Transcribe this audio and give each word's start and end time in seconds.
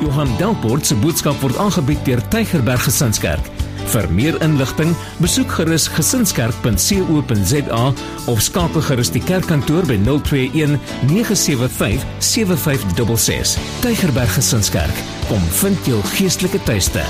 Johan 0.00 0.28
Delport 0.36 0.86
se 0.86 0.96
boodskap 1.00 1.38
word 1.40 1.56
aangebied 1.60 2.02
deur 2.04 2.20
Tygerberg 2.32 2.82
Gesinskerk. 2.84 3.48
Vir 3.92 4.08
meer 4.12 4.34
inligting, 4.44 4.90
besoek 5.22 5.52
gerus 5.56 5.86
gesinskerk.co.za 5.94 7.84
of 8.28 8.42
skakel 8.42 8.84
gerus 8.88 9.12
die 9.14 9.22
kerkkantoor 9.24 9.86
by 9.88 9.96
021 10.04 10.76
975 11.08 12.04
7566. 12.18 13.56
Tygerberg 13.84 14.36
Gesinskerk, 14.36 15.02
kom 15.30 15.42
vind 15.62 15.88
jou 15.88 16.02
geestelike 16.16 16.60
tuiste. 16.68 17.04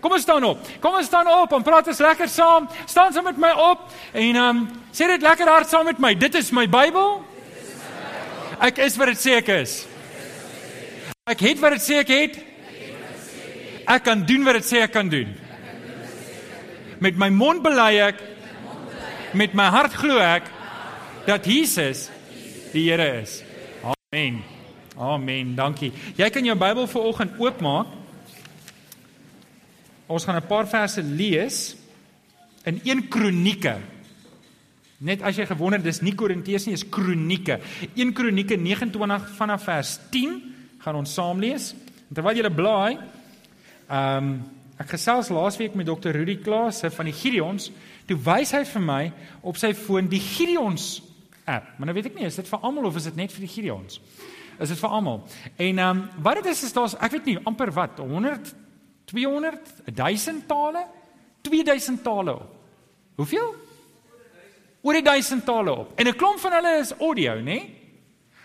Kom 0.00 0.16
ons 0.16 0.22
staan 0.24 0.44
op. 0.48 0.58
Kom 0.80 0.96
ons 0.96 1.06
staan 1.06 1.28
op 1.28 1.52
en 1.52 1.62
praat 1.62 1.90
ons 1.92 1.98
lekker 2.02 2.28
saam. 2.28 2.68
Staan 2.88 3.12
saam 3.12 3.28
met 3.28 3.38
my 3.38 3.52
op 3.70 3.84
en 4.12 4.34
ehm 4.34 4.46
um, 4.48 4.68
sê 4.90 5.06
dit 5.06 5.22
lekker 5.22 5.48
hard 5.48 5.68
saam 5.68 5.84
met 5.86 6.00
my. 6.00 6.16
Dit 6.18 6.34
is 6.34 6.50
my 6.56 6.66
Bybel. 6.66 7.29
Ek 8.60 8.78
is 8.84 8.96
wat 9.00 9.08
dit 9.14 9.20
sê 9.20 9.38
ek 9.40 9.48
is. 9.54 9.74
Ek 11.30 11.40
het 11.46 11.60
wat 11.62 11.78
dit 11.78 11.84
sê 11.84 12.00
ek 12.02 12.10
het. 12.12 12.34
Ek 13.88 14.02
kan 14.04 14.20
doen 14.28 14.44
wat 14.44 14.58
dit 14.58 14.68
sê 14.68 14.82
ek 14.84 14.92
kan 14.92 15.08
doen. 15.08 15.30
Met 17.00 17.16
my 17.16 17.30
mond 17.32 17.64
bely 17.64 17.94
ek 18.10 18.20
met 19.32 19.54
my 19.56 19.70
hart 19.72 19.94
glo 19.96 20.18
ek 20.20 20.50
dat 21.24 21.46
Jesus 21.48 22.08
die 22.74 22.90
Here 22.90 23.06
is. 23.22 23.40
Amen. 23.80 24.42
Amen. 24.98 25.54
Dankie. 25.56 25.92
Jy 26.18 26.28
kan 26.34 26.44
jou 26.44 26.56
Bybel 26.58 26.88
vir 26.90 27.08
oggend 27.08 27.40
oopmaak. 27.40 27.96
Ons 30.10 30.26
gaan 30.26 30.36
'n 30.36 30.46
paar 30.46 30.66
verse 30.66 31.00
lees 31.02 31.76
in 32.66 32.80
1 32.84 33.08
Kronieke. 33.08 33.78
Net 35.00 35.22
as 35.24 35.38
jy 35.38 35.46
gewonder 35.48 35.80
dis 35.80 36.02
nie 36.04 36.12
Korintiërs 36.12 36.66
nie, 36.68 36.76
is 36.76 36.84
Kronieke. 36.92 37.56
1 37.96 38.10
Kronieke 38.16 38.58
29 38.60 39.30
vanaf 39.38 39.62
vers 39.64 39.94
10 40.12 40.34
gaan 40.82 40.98
ons 40.98 41.14
saam 41.16 41.40
lees. 41.40 41.70
En 42.10 42.18
terwyl 42.18 42.40
jy 42.42 42.50
blaai, 42.52 42.98
ehm 43.88 44.32
um, 44.32 44.32
ek 44.80 44.94
gesels 44.94 45.28
laasweek 45.28 45.74
met 45.76 45.84
Dr. 45.84 46.14
Rudy 46.16 46.38
Klaase 46.40 46.88
van 46.88 47.04
die 47.04 47.12
Gideons, 47.12 47.66
toe 48.08 48.16
wys 48.24 48.54
hy 48.56 48.62
vir 48.64 48.80
my 48.80 49.00
op 49.44 49.58
sy 49.60 49.74
foon 49.76 50.06
die 50.08 50.22
Gideons 50.24 51.02
app. 51.44 51.74
Maar 51.76 51.90
nou 51.90 51.94
weet 51.98 52.08
ek 52.08 52.16
nie, 52.16 52.24
is 52.24 52.38
dit 52.40 52.48
vir 52.48 52.64
almal 52.64 52.88
of 52.88 52.96
is 52.96 53.10
dit 53.10 53.18
net 53.20 53.34
vir 53.34 53.44
die 53.44 53.50
Gideons? 53.52 54.00
Is 54.56 54.72
dit 54.72 54.80
vir 54.80 54.96
almal? 54.96 55.20
En 55.56 55.82
ehm 55.84 56.00
um, 56.00 56.00
wat 56.24 56.40
dit 56.40 56.48
is 56.52 56.64
is 56.68 56.76
daar's 56.76 56.96
ek 56.96 57.16
weet 57.16 57.28
nie 57.28 57.38
amper 57.44 57.72
wat 57.76 58.00
100 58.00 58.54
200 59.12 59.92
1000 59.96 60.48
tale 60.48 60.86
2000 61.44 62.04
tale. 62.04 62.36
Hoeveel? 63.16 63.52
Oor 64.82 64.96
die 64.96 65.04
duisend 65.04 65.44
tale 65.44 65.72
op. 65.72 65.92
En 65.98 66.06
'n 66.06 66.16
klomp 66.16 66.38
van 66.38 66.52
hulle 66.52 66.78
is 66.80 66.92
audio, 66.98 67.34
nê? 67.34 67.42
Nee? 67.42 67.80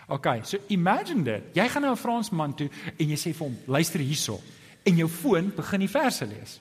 OK, 0.08 0.26
so 0.46 0.58
imagine 0.68 1.24
dit. 1.24 1.42
Jy 1.52 1.68
gaan 1.68 1.82
na 1.82 1.90
'n 1.90 1.96
Fransman 1.96 2.54
toe 2.54 2.68
en 2.96 3.08
jy 3.08 3.16
sê 3.16 3.34
vir 3.34 3.46
hom, 3.46 3.58
luister 3.66 4.00
hierso. 4.00 4.40
En 4.84 4.96
jou 4.96 5.08
foon 5.08 5.52
begin 5.56 5.80
die 5.80 5.88
verse 5.88 6.26
lees. 6.26 6.60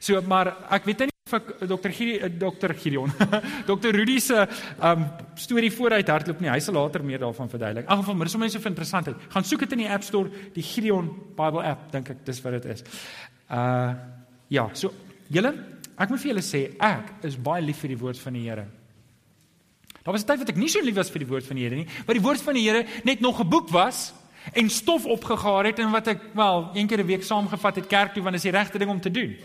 So 0.00 0.20
maar 0.22 0.56
ek 0.70 0.84
weet 0.84 0.98
nie 0.98 1.08
of 1.26 1.34
ek 1.34 1.68
Dr. 1.68 1.90
Gideon 1.90 2.38
Dr. 2.38 2.72
Gideon 2.74 3.12
Dr. 3.70 3.92
Rudy 3.92 4.18
se 4.18 4.46
um 4.80 5.04
storie 5.34 5.70
vooruit 5.70 6.08
hardloop 6.08 6.40
nie. 6.40 6.50
Hy 6.50 6.60
sal 6.60 6.74
later 6.74 7.04
meer 7.04 7.18
daarvan 7.18 7.48
verduidelik. 7.48 7.90
In 7.90 7.96
geval, 7.96 8.14
maar 8.14 8.24
dis 8.24 8.32
sommer 8.32 8.50
so 8.50 8.68
interessant. 8.68 9.08
Gaan 9.28 9.44
soek 9.44 9.60
dit 9.60 9.72
in 9.72 9.78
die 9.78 9.90
App 9.90 10.02
Store, 10.02 10.30
die 10.54 10.62
Gideon 10.62 11.10
Bible 11.36 11.64
app, 11.64 11.90
dink 11.92 12.10
ek 12.10 12.24
dis 12.24 12.40
wat 12.44 12.52
dit 12.60 12.64
is. 12.76 12.84
Uh 13.50 13.94
ja, 14.48 14.68
so 14.78 14.92
julle, 15.28 15.52
ek 15.98 16.08
moet 16.08 16.20
vir 16.22 16.30
julle 16.30 16.42
sê 16.46 16.60
ek 16.78 17.16
is 17.26 17.36
baie 17.36 17.64
lief 17.64 17.80
vir 17.82 17.96
die 17.96 17.98
woord 17.98 18.18
van 18.22 18.38
die 18.38 18.44
Here. 18.46 18.68
Daar 20.06 20.14
was 20.14 20.22
'n 20.22 20.26
tyd 20.26 20.38
wat 20.38 20.48
ek 20.48 20.56
nie 20.56 20.68
so 20.68 20.78
lief 20.80 20.94
was 20.94 21.10
vir 21.10 21.18
die 21.18 21.26
woord 21.26 21.46
van 21.46 21.56
die 21.56 21.64
Here 21.64 21.74
nie, 21.74 21.86
maar 22.06 22.14
die 22.14 22.22
woord 22.22 22.40
van 22.40 22.54
die 22.54 22.62
Here 22.62 22.86
net 23.02 23.20
nog 23.20 23.40
'n 23.40 23.48
boek 23.48 23.68
was 23.70 24.14
en 24.52 24.70
stof 24.70 25.04
opgegaar 25.04 25.64
het 25.64 25.78
en 25.78 25.90
wat 25.90 26.06
ek 26.06 26.20
wel 26.32 26.70
een 26.74 26.86
keer 26.86 27.00
'n 27.00 27.06
week 27.06 27.24
saamgevat 27.24 27.74
het 27.74 27.86
kerk 27.86 28.14
toe 28.14 28.22
want 28.22 28.36
dit 28.36 28.44
is 28.44 28.50
die 28.50 28.58
regte 28.60 28.78
ding 28.78 28.90
om 28.90 29.00
te 29.00 29.10
doen. 29.10 29.36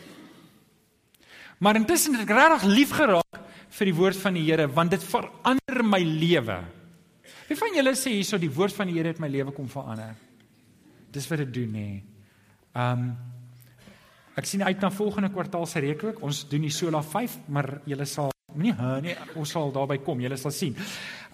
Maar 1.58 1.76
intussen 1.76 2.14
het 2.14 2.30
ek 2.30 2.38
regtig 2.38 2.64
lief 2.64 2.92
geraak 2.92 3.42
vir 3.70 3.86
die 3.86 3.96
woord 3.96 4.16
van 4.16 4.34
die 4.34 4.44
Here 4.44 4.68
want 4.68 4.92
dit 4.92 5.04
verander 5.04 5.84
my 5.84 6.04
lewe. 6.04 6.64
Wie 7.48 7.58
van 7.58 7.74
julle 7.74 7.96
sê 7.96 8.10
hierso 8.10 8.38
die 8.38 8.54
woord 8.54 8.74
van 8.74 8.88
die 8.88 8.94
Here 8.94 9.08
het 9.08 9.20
my 9.20 9.28
lewe 9.28 9.52
kom 9.52 9.68
verander? 9.68 10.16
Dis 11.12 11.28
wat 11.28 11.38
dit 11.38 11.54
doen 11.54 11.72
nê. 11.72 12.04
Um 12.76 13.18
ek 14.36 14.46
sien 14.46 14.64
uit 14.64 14.80
na 14.80 14.92
volgende 14.92 15.30
kwartaal 15.30 15.66
se 15.66 15.80
reekweek. 15.80 16.22
Ons 16.22 16.48
doen 16.48 16.62
die 16.62 16.70
Sola 16.70 17.02
5, 17.02 17.38
maar 17.48 17.82
julle 17.86 18.06
sal 18.06 18.32
Nee, 18.56 18.74
nee, 19.02 19.16
ons 19.36 19.50
sal 19.50 19.72
daarby 19.72 19.98
kom, 20.06 20.20
julle 20.20 20.38
sal 20.38 20.52
sien. 20.52 20.76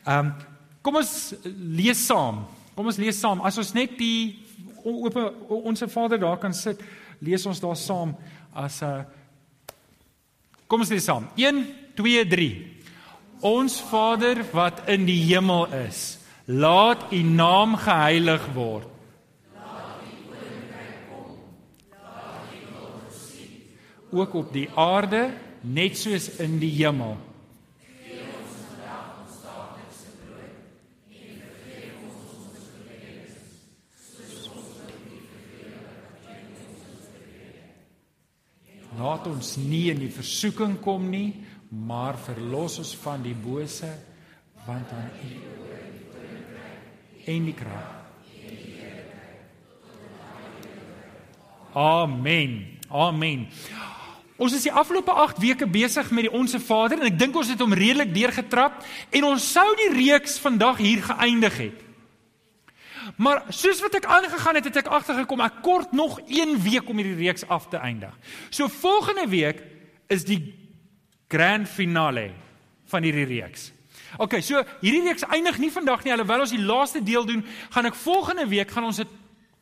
Ehm 0.05 0.25
um, 0.25 0.33
kom 0.81 0.95
ons 0.95 1.33
lees 1.43 1.99
saam. 2.05 2.45
Kom 2.75 2.85
ons 2.87 2.97
lees 2.97 3.17
saam. 3.19 3.41
As 3.43 3.57
ons 3.57 3.73
net 3.73 3.97
die 3.99 4.39
oop 4.87 5.17
onsse 5.49 5.87
Vader 5.91 6.19
daar 6.21 6.37
kan 6.39 6.53
sit, 6.53 6.79
lees 7.19 7.45
ons 7.45 7.59
daar 7.59 7.75
saam 7.75 8.15
as 8.53 8.81
'n 8.81 8.85
uh, 8.85 9.03
Kom 10.67 10.83
ons 10.83 10.89
lees 10.91 11.05
saam. 11.07 11.29
1 11.39 11.63
2 11.95 12.25
3. 12.27 12.47
Ons 13.47 13.79
Vader 13.87 14.41
wat 14.51 14.81
in 14.91 15.05
die 15.07 15.21
hemel 15.29 15.63
is, 15.87 16.19
laat 16.45 17.05
U 17.15 17.21
naam 17.23 17.77
geheilig 17.79 18.43
word. 18.55 18.87
Laat 19.55 20.01
U 20.03 20.11
koninkryk 20.27 20.97
kom. 21.07 21.37
Laat 21.93 22.51
U 22.51 22.59
wil 22.73 22.89
geskied. 23.07 24.11
Ook 24.11 24.35
op 24.41 24.51
die 24.51 24.67
aarde 24.75 25.29
net 25.63 25.97
soos 25.97 26.29
in 26.43 26.59
die 26.61 26.71
hemel. 26.77 27.17
Laat 38.97 39.27
ons 39.29 39.55
nie 39.61 39.91
in 39.91 39.99
die 40.01 40.09
versoeking 40.09 40.79
kom 40.81 41.05
nie, 41.11 41.43
maar 41.69 42.17
verlos 42.17 42.79
ons 42.81 42.95
van 43.03 43.21
die 43.21 43.35
bose, 43.37 43.91
want 44.65 44.89
aan 44.95 45.11
U 45.21 45.57
en 47.27 47.45
die 47.45 47.53
krag. 47.53 47.93
Amen. 51.77 52.79
Amen. 52.89 53.47
Ons 54.37 54.53
is 54.53 54.67
die 54.67 54.73
afgelope 54.73 55.11
8 55.11 55.39
weke 55.41 55.65
besig 55.65 56.11
met 56.13 56.27
die 56.27 56.33
Onse 56.33 56.59
Vader 56.61 56.99
en 56.99 57.09
ek 57.09 57.17
dink 57.17 57.35
ons 57.35 57.49
het 57.49 57.61
hom 57.63 57.73
redelik 57.73 58.13
deurgetrap 58.13 58.83
en 59.09 59.25
ons 59.31 59.51
sou 59.53 59.65
die 59.79 59.89
reeks 59.95 60.37
vandag 60.43 60.77
hier 60.77 61.01
geëindig 61.05 61.57
het. 61.57 61.79
Maar 63.17 63.41
soos 63.55 63.79
wat 63.81 63.95
ek 63.97 64.05
aangegaan 64.05 64.59
het, 64.59 64.67
het 64.69 64.81
ek 64.83 64.91
agtergekom 64.93 65.41
ek 65.41 65.61
kort 65.65 65.95
nog 65.95 66.19
1 66.27 66.53
week 66.61 66.89
om 66.89 66.99
hierdie 67.01 67.17
reeks 67.23 67.47
af 67.49 67.69
te 67.71 67.79
eindig. 67.81 68.13
So 68.53 68.69
volgende 68.69 69.25
week 69.31 69.63
is 70.11 70.27
die 70.27 70.41
grand 71.31 71.69
finale 71.69 72.29
van 72.91 73.07
hierdie 73.07 73.25
reeks. 73.25 73.71
OK, 74.21 74.37
so 74.45 74.61
hierdie 74.83 75.05
reeks 75.07 75.25
eindig 75.33 75.57
nie 75.59 75.71
vandag 75.73 76.05
nie, 76.05 76.13
alhoewel 76.13 76.45
ons 76.45 76.53
die 76.53 76.61
laaste 76.61 77.01
deel 77.03 77.25
doen, 77.25 77.41
gaan 77.73 77.89
ek 77.89 77.97
volgende 77.97 78.45
week 78.47 78.69
gaan 78.71 78.85
ons 78.91 79.01
'n 79.01 79.09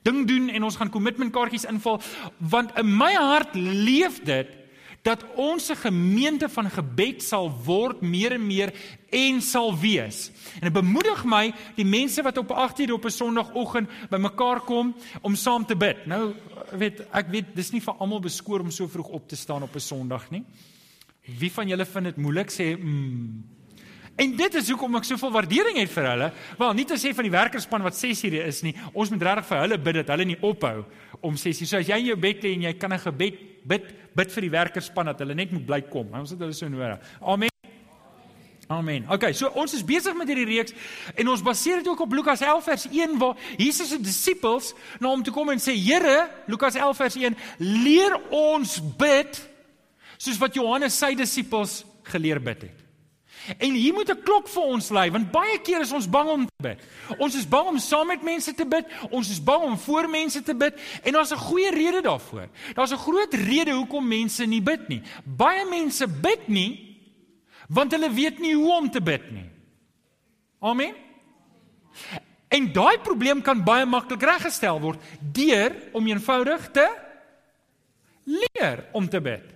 ding 0.05 0.27
doen 0.27 0.49
en 0.49 0.63
ons 0.63 0.75
gaan 0.75 0.89
kommitment 0.93 1.33
kaartjies 1.33 1.65
invul 1.65 2.01
want 2.37 2.75
in 2.77 2.97
my 2.97 3.13
hart 3.13 3.55
leef 3.55 4.21
dit 4.23 4.64
dat 5.05 5.21
ons 5.35 5.69
'n 5.69 5.75
gemeente 5.75 6.49
van 6.49 6.69
gebed 6.69 7.23
sal 7.23 7.51
word 7.66 8.01
meer 8.01 8.31
en 8.31 8.47
meer 8.47 8.73
en 9.09 9.41
sal 9.41 9.77
wees. 9.77 10.31
En 10.55 10.71
dit 10.71 10.73
bemoedig 10.73 11.23
my 11.25 11.53
die 11.75 11.85
mense 11.85 12.21
wat 12.21 12.38
op 12.38 12.49
8uur 12.49 12.91
op 12.93 13.05
'n 13.05 13.09
Sondagoggend 13.09 13.89
bymekaar 14.09 14.59
kom 14.59 14.95
om 15.21 15.35
saam 15.35 15.66
te 15.66 15.75
bid. 15.75 16.05
Nou 16.05 16.33
weet 16.71 17.05
ek 17.11 17.27
weet 17.29 17.55
dis 17.55 17.71
nie 17.71 17.81
vir 17.81 17.93
almal 17.93 18.19
beskoor 18.19 18.59
om 18.59 18.71
so 18.71 18.88
vroeg 18.88 19.07
op 19.07 19.27
te 19.27 19.35
staan 19.35 19.63
op 19.63 19.75
'n 19.75 19.79
Sondag 19.79 20.29
nie. 20.31 20.43
Wie 21.39 21.51
van 21.51 21.67
julle 21.67 21.85
vind 21.85 22.05
dit 22.05 22.17
moeilik 22.17 22.49
sê 22.51 22.77
mm. 22.77 23.43
En 24.16 24.35
dit 24.35 24.53
is 24.53 24.69
hoekom 24.69 24.95
ek 24.95 25.03
soveel 25.03 25.31
waardering 25.31 25.77
het 25.77 25.89
vir 25.91 26.05
hulle. 26.07 26.31
Wel, 26.57 26.73
nie 26.73 26.85
te 26.85 26.95
sê 26.95 27.11
van 27.13 27.23
die 27.23 27.31
werkerspan 27.31 27.81
wat 27.81 27.96
6 27.96 28.23
ure 28.23 28.46
is 28.47 28.61
nie. 28.61 28.75
Ons 28.93 29.09
moet 29.09 29.22
regtig 29.22 29.46
vir 29.46 29.59
hulle 29.59 29.78
bid 29.78 29.93
dat 29.93 30.07
hulle 30.07 30.25
nie 30.25 30.37
ophou 30.41 30.85
om 31.19 31.35
6 31.35 31.61
uur. 31.61 31.67
So 31.67 31.78
as 31.78 31.87
jy 31.87 31.97
in 31.97 32.05
jou 32.05 32.16
bed 32.16 32.43
lê 32.43 32.53
en 32.53 32.61
jy 32.61 32.73
kan 32.73 32.93
'n 32.93 32.99
gebed 32.99 33.54
bid 33.66 33.91
bid 34.16 34.32
vir 34.32 34.46
die 34.47 34.53
werkerspan 34.53 35.09
dat 35.12 35.20
hulle 35.20 35.35
net 35.35 35.52
moet 35.52 35.66
bly 35.67 35.82
kom. 35.91 36.14
Ons 36.16 36.32
het 36.32 36.40
hulle 36.40 36.56
so 36.56 36.70
nodig. 36.72 37.02
Amen. 37.20 37.52
Amen. 38.67 39.03
Okay, 39.12 39.34
so 39.38 39.52
ons 39.62 39.76
is 39.78 39.84
besig 39.85 40.16
met 40.17 40.29
hierdie 40.32 40.47
reeks 40.47 40.73
en 41.14 41.28
ons 41.29 41.44
baseer 41.46 41.84
dit 41.84 41.90
ook 41.91 42.06
op 42.08 42.16
Lukas 42.17 42.41
11 42.41 42.64
vers 42.66 42.85
1 42.90 43.20
waar 43.22 43.44
Jesus 43.59 43.91
se 43.94 44.00
disippels 44.02 44.72
na 44.97 45.12
hom 45.12 45.22
toe 45.26 45.34
kom 45.35 45.52
en 45.53 45.62
sê: 45.62 45.76
"Here, 45.78 46.29
Lukas 46.50 46.79
11 46.79 46.97
vers 46.97 47.20
1, 47.28 47.38
leer 47.59 48.17
ons 48.34 48.79
bid 48.97 49.41
soos 50.17 50.41
wat 50.41 50.58
Johannes 50.58 50.97
sy 50.97 51.14
disippels 51.14 51.84
geleer 52.09 52.41
bid 52.41 52.66
het." 52.70 52.84
En 53.57 53.73
hier 53.73 53.93
moet 53.93 54.09
'n 54.09 54.21
klok 54.23 54.47
vir 54.47 54.63
ons 54.63 54.89
lui 54.89 55.11
want 55.11 55.31
baie 55.31 55.59
keer 55.61 55.81
is 55.81 55.91
ons 55.91 56.09
bang 56.09 56.29
om 56.29 56.45
te 56.45 56.63
bid. 56.63 56.79
Ons 57.17 57.35
is 57.35 57.47
bang 57.47 57.67
om 57.67 57.77
saam 57.77 58.07
met 58.07 58.21
mense 58.23 58.53
te 58.53 58.65
bid, 58.65 58.85
ons 59.09 59.29
is 59.29 59.43
bang 59.43 59.63
om 59.63 59.77
voor 59.77 60.09
mense 60.09 60.41
te 60.43 60.55
bid 60.55 60.73
en 61.03 61.13
daar's 61.13 61.31
'n 61.31 61.37
goeie 61.37 61.71
rede 61.71 62.01
daarvoor. 62.01 62.47
Daar's 62.73 62.91
'n 62.91 62.97
groot 62.97 63.33
rede 63.33 63.71
hoekom 63.71 64.07
mense 64.07 64.45
nie 64.45 64.61
bid 64.61 64.87
nie. 64.87 65.01
Baie 65.23 65.65
mense 65.65 66.07
bid 66.07 66.47
nie 66.47 66.97
want 67.67 67.91
hulle 67.91 68.13
weet 68.13 68.39
nie 68.39 68.53
hoe 68.53 68.71
om 68.71 68.91
te 68.91 69.01
bid 69.01 69.31
nie. 69.31 69.49
Amen. 70.59 70.93
En 72.47 72.73
daai 72.73 72.97
probleem 72.99 73.41
kan 73.41 73.63
baie 73.63 73.85
maklik 73.85 74.21
reggestel 74.21 74.79
word 74.79 75.01
deur 75.19 75.75
om 75.91 76.07
eenvoudig 76.07 76.71
te 76.71 76.87
leer 78.23 78.85
om 78.91 79.09
te 79.09 79.21
bid. 79.21 79.54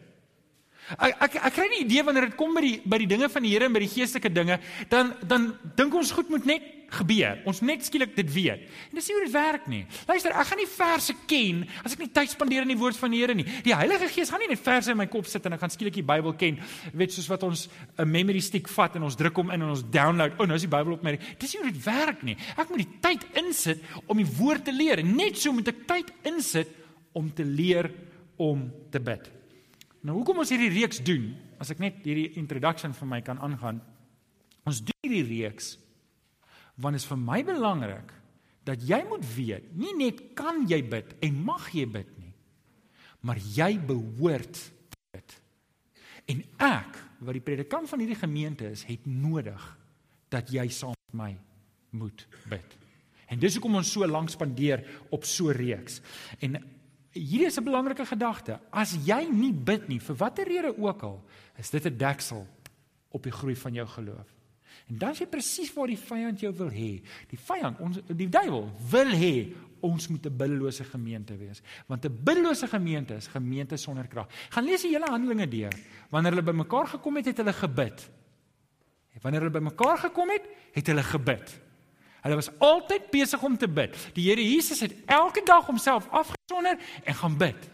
Ek 0.97 1.21
ek 1.27 1.35
ek 1.35 1.53
kry 1.53 1.67
nie 1.69 1.83
idee 1.85 2.03
wanneer 2.03 2.29
dit 2.29 2.37
kom 2.39 2.55
by 2.57 2.61
die 2.65 2.75
by 2.85 2.97
die 2.97 3.09
dinge 3.09 3.29
van 3.29 3.45
die 3.45 3.53
Here 3.53 3.69
en 3.69 3.73
by 3.75 3.83
die 3.83 3.91
geestelike 3.91 4.31
dinge, 4.33 4.59
dan 4.89 5.13
dan 5.21 5.51
dink 5.75 5.93
ons 5.93 6.11
goed 6.15 6.29
moet 6.29 6.45
net 6.49 6.75
gebeur. 6.89 7.37
Ons 7.49 7.61
net 7.65 7.83
skielik 7.85 8.15
dit 8.17 8.29
weet. 8.33 8.65
En 8.89 8.97
dis 8.97 9.09
nie 9.09 9.15
hoe 9.15 9.25
dit 9.25 9.33
werk 9.33 9.67
nie. 9.69 9.81
Luister, 10.09 10.33
ek 10.33 10.49
gaan 10.49 10.61
nie 10.61 10.69
verse 10.71 11.15
ken 11.29 11.61
as 11.85 11.95
ek 11.95 12.03
nie 12.03 12.09
tyd 12.15 12.33
spandeer 12.33 12.65
in 12.65 12.73
die 12.73 12.79
woord 12.79 12.97
van 12.97 13.13
die 13.13 13.21
Here 13.21 13.35
nie. 13.37 13.45
Die 13.65 13.75
Heilige 13.75 14.09
Gees 14.09 14.31
gaan 14.33 14.41
nie 14.43 14.49
net 14.51 14.63
verse 14.63 14.91
in 14.91 14.97
my 14.97 15.05
kop 15.11 15.29
sit 15.29 15.45
en 15.45 15.57
ek 15.57 15.63
gaan 15.63 15.73
skielik 15.73 15.99
die 15.99 16.05
Bybel 16.05 16.33
ken. 16.39 16.59
Weet 16.97 17.13
soos 17.13 17.29
wat 17.29 17.45
ons 17.45 17.67
'n 17.97 18.09
memory 18.09 18.41
stick 18.41 18.67
vat 18.67 18.95
en 18.95 19.03
ons 19.03 19.15
druk 19.15 19.35
hom 19.35 19.51
in 19.51 19.61
en 19.61 19.69
ons 19.69 19.83
download. 19.83 20.33
O, 20.39 20.43
oh, 20.43 20.47
nou 20.47 20.55
is 20.55 20.65
die 20.65 20.75
Bybel 20.75 20.93
op 20.93 21.03
my. 21.03 21.17
Dis 21.37 21.53
nie 21.53 21.61
hoe 21.61 21.71
dit 21.71 21.83
werk 21.85 22.23
nie. 22.23 22.37
Ek 22.57 22.69
moet 22.69 22.85
die 22.85 22.99
tyd 23.01 23.25
insit 23.37 23.83
om 24.07 24.17
die 24.17 24.31
woord 24.37 24.65
te 24.65 24.71
leer. 24.71 25.03
Net 25.03 25.37
so 25.37 25.51
moet 25.51 25.67
ek 25.67 25.87
tyd 25.87 26.11
insit 26.23 26.67
om 27.13 27.31
te 27.33 27.43
leer 27.43 27.91
om 28.37 28.71
te 28.89 28.99
bid. 28.99 29.38
Nou 30.05 30.15
hoekom 30.19 30.39
ons 30.43 30.51
hierdie 30.53 30.71
reeks 30.71 31.01
doen? 31.03 31.33
As 31.59 31.71
ek 31.73 31.81
net 31.83 31.99
hierdie 32.05 32.31
introduction 32.39 32.95
vir 32.95 33.09
my 33.09 33.19
kan 33.25 33.39
aangaan. 33.43 33.81
Ons 34.67 34.81
doen 34.85 34.99
hierdie 35.05 35.27
reeks 35.27 35.77
want 36.79 36.95
dit 36.95 37.03
is 37.03 37.09
vir 37.09 37.19
my 37.19 37.41
belangrik 37.43 38.13
dat 38.63 38.83
jy 38.87 38.99
moet 39.09 39.25
weet, 39.35 39.65
nie 39.75 39.91
net 39.97 40.21
kan 40.37 40.61
jy 40.69 40.77
bid 40.87 41.11
en 41.25 41.39
mag 41.43 41.65
jy 41.75 41.83
bid 41.91 42.09
nie, 42.21 42.31
maar 43.25 43.39
jy 43.41 43.73
behoort 43.83 44.61
dit. 45.11 45.35
En 46.31 46.43
ek, 46.69 46.99
wat 47.25 47.35
die 47.35 47.43
predikant 47.43 47.89
van 47.91 48.03
hierdie 48.03 48.19
gemeente 48.19 48.69
is, 48.69 48.85
het 48.87 49.07
nodig 49.09 49.63
dat 50.31 50.53
jy 50.53 50.67
saam 50.71 50.95
met 51.09 51.17
my 51.19 51.31
moet 51.99 52.23
bid. 52.51 52.77
En 53.29 53.41
dis 53.41 53.57
hoekom 53.57 53.79
ons 53.81 53.91
so 53.97 54.07
lank 54.07 54.31
spandeer 54.31 54.85
op 55.13 55.25
so 55.27 55.51
reeks. 55.53 55.99
En 56.39 56.55
Hierdie 57.11 57.45
is 57.45 57.57
'n 57.57 57.63
belangrike 57.63 58.05
gedagte. 58.05 58.59
As 58.69 58.93
jy 58.93 59.27
nie 59.31 59.53
bid 59.53 59.87
nie 59.87 59.99
vir 59.99 60.15
watter 60.15 60.45
rede 60.45 60.77
ook 60.77 61.01
al, 61.03 61.23
is 61.57 61.69
dit 61.69 61.85
'n 61.85 61.97
deksel 61.97 62.47
op 63.09 63.23
die 63.23 63.31
groei 63.31 63.55
van 63.55 63.73
jou 63.73 63.87
geloof. 63.87 64.27
En 64.89 64.97
dan 64.97 65.09
is 65.09 65.19
jy 65.19 65.27
presies 65.27 65.73
waar 65.73 65.87
die 65.87 65.97
vyand 65.97 66.39
jou 66.39 66.53
wil 66.53 66.69
hê. 66.69 67.01
Die 67.29 67.37
vyand, 67.37 67.79
ons 67.79 67.99
die 68.07 68.29
duiwel 68.29 68.71
wil 68.89 69.11
hê 69.13 69.53
ons 69.81 70.07
moet 70.07 70.25
'n 70.25 70.37
biddelose 70.37 70.83
gemeente 70.83 71.37
wees, 71.37 71.61
want 71.87 72.05
'n 72.05 72.19
biddelose 72.23 72.67
gemeente 72.67 73.15
is 73.15 73.27
gemeente 73.27 73.77
sonder 73.77 74.07
krag. 74.07 74.27
Gaan 74.49 74.65
lees 74.65 74.81
die 74.81 74.91
hele 74.91 75.05
Handelinge 75.05 75.47
deur. 75.47 75.73
Wanneer 76.09 76.31
hulle 76.31 76.51
bymekaar 76.51 76.87
gekom 76.87 77.15
het, 77.15 77.25
het 77.25 77.37
hulle 77.37 77.53
gebid. 77.53 78.09
Wanneer 79.21 79.41
hulle 79.41 79.59
bymekaar 79.59 79.97
gekom 79.97 80.29
het, 80.29 80.43
het 80.71 80.87
hulle 80.87 81.03
gebid. 81.03 81.61
Hulle 82.21 82.35
was 82.35 82.49
altyd 82.57 83.09
besig 83.11 83.43
om 83.43 83.57
te 83.57 83.67
bid. 83.67 83.95
Die 84.13 84.27
Here 84.29 84.43
Jesus 84.43 84.79
het 84.79 84.95
elke 85.05 85.41
dag 85.43 85.65
homself 85.65 86.07
afgesonder 86.09 86.77
en 87.03 87.15
gaan 87.15 87.37
bid. 87.37 87.69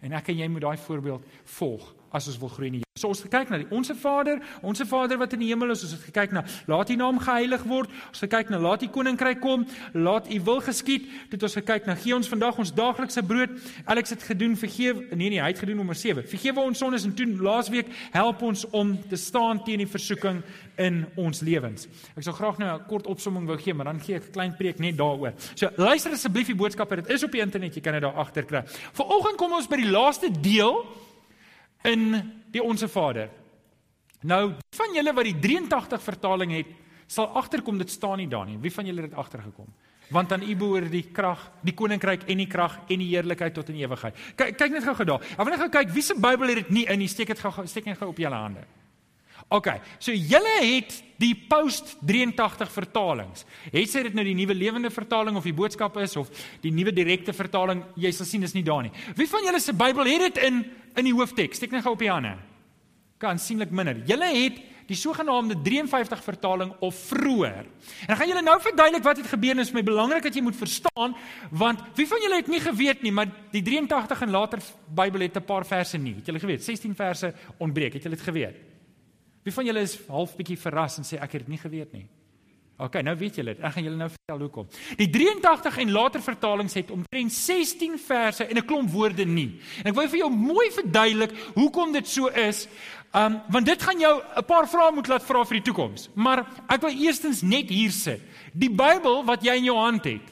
En 0.00 0.12
ek 0.12 0.32
en 0.32 0.42
jy 0.42 0.48
moet 0.48 0.66
daai 0.66 0.78
voorbeeld 0.78 1.24
volg 1.58 1.94
as 2.12 2.28
ons 2.28 2.38
wil 2.38 2.48
groei 2.48 2.66
in 2.66 2.72
die 2.72 2.78
Here. 2.78 2.88
So 2.98 3.12
ons 3.12 3.22
kyk 3.30 3.50
na 3.52 3.60
die 3.62 3.68
Onse 3.74 3.94
Vader, 3.94 4.40
Onse 4.66 4.84
Vader 4.88 5.20
wat 5.20 5.34
in 5.36 5.44
die 5.44 5.50
hemel 5.52 5.70
is. 5.74 5.84
Ons 5.86 5.94
het 5.94 6.06
gekyk 6.08 6.34
na 6.34 6.42
laat 6.70 6.90
U 6.90 6.96
naam 6.98 7.20
geheilig 7.22 7.62
word. 7.70 7.92
Ons 8.10 8.22
het 8.22 8.26
gekyk 8.26 8.50
na 8.50 8.58
laat 8.62 8.82
U 8.82 8.88
koninkryk 8.92 9.40
kom, 9.42 9.66
laat 9.94 10.26
U 10.32 10.40
wil 10.48 10.60
geskied. 10.66 11.06
Dit 11.30 11.46
ons 11.46 11.58
gekyk 11.60 11.86
na 11.86 11.94
gee 11.98 12.16
ons 12.16 12.30
vandag 12.30 12.58
ons 12.58 12.74
daaglikse 12.74 13.22
brood. 13.22 13.54
Alex 13.86 14.14
het 14.16 14.26
gedoen 14.26 14.56
vergeef 14.58 15.04
nee 15.14 15.30
nee, 15.30 15.42
hy 15.42 15.52
het 15.52 15.62
gedoen 15.62 15.78
nommer 15.82 15.98
7. 15.98 16.26
Vergewe 16.28 16.64
ons 16.64 16.82
sondes 16.82 17.06
en 17.06 17.14
toe 17.14 17.28
laasweek 17.38 17.90
help 18.14 18.42
ons 18.42 18.66
om 18.74 18.96
te 19.08 19.18
staan 19.20 19.62
teen 19.64 19.84
die 19.84 19.90
versoeking 19.90 20.42
in 20.82 21.04
ons 21.18 21.42
lewens. 21.46 21.86
Ek 22.16 22.26
sal 22.26 22.34
graag 22.34 22.58
nou 22.58 22.68
'n 22.74 22.86
kort 22.88 23.06
opsomming 23.06 23.46
wou 23.46 23.58
gee, 23.58 23.74
maar 23.74 23.86
dan 23.86 24.00
gee 24.00 24.16
ek 24.16 24.28
'n 24.28 24.32
klein 24.32 24.56
preek 24.56 24.78
net 24.78 24.96
daaroor. 24.96 25.34
So 25.54 25.70
luister 25.76 26.12
asseblief 26.12 26.46
die 26.46 26.54
boodskappe. 26.54 26.96
Dit 26.96 27.10
is 27.10 27.24
op 27.24 27.32
die 27.32 27.40
internet, 27.40 27.74
jy 27.74 27.80
kan 27.80 27.92
dit 27.92 28.02
daar 28.02 28.18
agter 28.18 28.44
kry. 28.44 28.62
Vanoggend 28.92 29.36
kom 29.36 29.52
ons 29.52 29.68
by 29.68 29.76
die 29.76 29.90
laaste 29.90 30.30
deel 30.30 30.86
in 31.82 32.16
die 32.50 32.62
onsse 32.62 32.88
Vader. 32.88 33.30
Nou, 34.26 34.54
van 34.74 34.94
julle 34.94 35.12
wat 35.14 35.28
die 35.28 35.38
83 35.38 36.02
vertaling 36.02 36.52
het, 36.56 36.70
sal 37.06 37.30
agterkom 37.38 37.78
dit 37.78 37.90
staan 37.90 38.18
nie 38.18 38.28
daar 38.28 38.46
nie. 38.46 38.58
Wie 38.60 38.72
van 38.72 38.86
julle 38.86 39.06
het 39.06 39.14
agtergekom? 39.14 39.68
Want 40.08 40.32
aan 40.32 40.42
U 40.42 40.56
behoort 40.56 40.90
die 40.90 41.04
krag, 41.12 41.50
die 41.60 41.74
koninkryk 41.76 42.24
en 42.32 42.40
die 42.40 42.48
krag 42.48 42.78
en 42.88 43.02
die 43.02 43.10
heerlikheid 43.12 43.54
tot 43.54 43.68
in 43.68 43.76
ewigheid. 43.82 44.16
Kyk 44.36 44.56
kyk 44.56 44.72
net 44.72 44.86
gou-gou 44.88 45.06
daar. 45.06 45.24
Ek 45.36 45.42
wil 45.44 45.52
net 45.52 45.60
gou 45.60 45.70
kyk 45.76 45.92
wie 45.92 46.04
se 46.04 46.16
Bybel 46.16 46.54
het 46.54 46.62
dit 46.62 46.70
nie 46.78 46.84
in. 46.88 47.04
Steek 47.08 47.28
dit 47.34 47.40
gou 47.44 47.66
steek 47.68 47.88
net 47.88 48.00
gou 48.00 48.08
op 48.08 48.20
julle 48.20 48.40
hande. 48.40 48.64
OK. 49.48 49.68
So 49.98 50.12
julle 50.12 50.56
het 50.60 50.92
die 51.18 51.32
post 51.48 51.96
83 52.06 52.70
vertalings. 52.70 53.46
Het 53.72 53.90
sy 53.90 54.04
dit 54.06 54.16
nou 54.16 54.24
die 54.26 54.36
nuwe 54.36 54.54
lewende 54.54 54.90
vertaling 54.92 55.38
of 55.40 55.46
die 55.48 55.56
boodskap 55.56 55.96
is 56.02 56.16
of 56.20 56.28
die 56.62 56.72
nuwe 56.74 56.92
direkte 56.94 57.32
vertaling? 57.32 57.82
Jy 57.96 58.12
sal 58.12 58.28
sien 58.28 58.44
dis 58.44 58.54
nie 58.54 58.66
daar 58.66 58.84
nie. 58.84 58.92
Wie 59.16 59.28
van 59.30 59.46
julle 59.46 59.60
se 59.62 59.72
Bybel 59.72 60.12
het 60.12 60.28
dit 60.28 60.44
in 60.50 60.66
in 60.98 61.06
die 61.06 61.14
hoofteks. 61.14 61.60
Steek 61.60 61.70
net 61.70 61.84
gou 61.84 61.94
op 61.94 62.02
die 62.02 62.10
hande. 62.10 62.34
Kan 63.22 63.38
sienlik 63.38 63.70
minder. 63.74 64.00
Julle 64.08 64.28
het 64.34 64.58
die 64.88 64.96
sogenaamde 64.96 65.58
53 65.62 66.22
vertaling 66.24 66.72
of 66.84 66.96
vroeër. 67.10 67.66
En 68.06 68.14
ek 68.14 68.20
gaan 68.22 68.30
julle 68.30 68.44
nou 68.44 68.56
verduidelik 68.64 69.04
wat 69.04 69.20
het 69.20 69.28
gebeur 69.30 69.56
en 69.56 69.62
is 69.62 69.74
my 69.76 69.82
belangrik 69.84 70.24
dat 70.24 70.36
jy 70.36 70.42
moet 70.42 70.56
verstaan 70.56 71.12
want 71.50 71.82
wie 71.98 72.06
van 72.08 72.24
julle 72.24 72.40
het 72.40 72.48
nie 72.48 72.62
geweet 72.64 73.04
nie, 73.04 73.12
maar 73.12 73.28
die 73.52 73.62
83 73.62 74.24
en 74.24 74.32
later 74.32 74.64
Bybel 74.88 75.26
het 75.28 75.36
'n 75.36 75.44
paar 75.44 75.66
verse 75.66 75.98
nie. 75.98 76.14
Het 76.16 76.26
julle 76.26 76.40
geweet? 76.40 76.64
16 76.64 76.94
verse 76.94 77.34
ontbreek. 77.58 77.92
Het 77.92 78.02
julle 78.02 78.16
dit 78.16 78.24
geweet? 78.24 78.67
Wie 79.48 79.54
van 79.56 79.64
julle 79.64 79.80
is 79.80 79.96
half 80.12 80.34
bietjie 80.36 80.58
verras 80.60 80.98
en 81.00 81.06
sê 81.08 81.16
ek 81.16 81.38
het 81.38 81.46
dit 81.46 81.54
nie 81.54 81.60
geweet 81.62 81.92
nie? 81.96 82.04
OK, 82.78 83.00
nou 83.02 83.14
weet 83.18 83.38
julle 83.40 83.54
dit. 83.56 83.62
Ek 83.64 83.72
gaan 83.74 83.86
julle 83.86 83.98
nou 83.98 84.10
vertel 84.12 84.42
hoekom. 84.44 84.66
Die 85.00 85.08
83 85.10 85.78
en 85.82 85.94
later 85.96 86.22
vertalings 86.22 86.76
het 86.78 86.92
omtrent 86.94 87.32
16 87.34 87.96
verse 87.98 88.44
en 88.44 88.58
'n 88.60 88.66
klomp 88.66 88.90
woorde 88.92 89.24
nie. 89.24 89.58
En 89.82 89.90
ek 89.90 89.94
wil 89.96 90.08
vir 90.08 90.18
jou 90.18 90.30
mooi 90.30 90.70
verduidelik 90.70 91.32
hoekom 91.54 91.92
dit 91.92 92.06
so 92.06 92.28
is. 92.28 92.68
Um 93.14 93.40
want 93.48 93.66
dit 93.66 93.82
gaan 93.82 93.98
jou 93.98 94.22
'n 94.36 94.44
paar 94.44 94.68
vrae 94.68 94.92
moet 94.92 95.08
laat 95.08 95.24
vra 95.24 95.44
vir 95.44 95.56
die 95.56 95.72
toekoms. 95.72 96.10
Maar 96.14 96.46
ek 96.68 96.80
wil 96.80 96.90
eerstens 96.90 97.42
net 97.42 97.68
hier 97.70 97.90
sit. 97.90 98.20
Die 98.52 98.70
Bybel 98.70 99.24
wat 99.24 99.42
jy 99.42 99.56
in 99.56 99.64
jou 99.64 99.76
hand 99.76 100.04
het. 100.04 100.28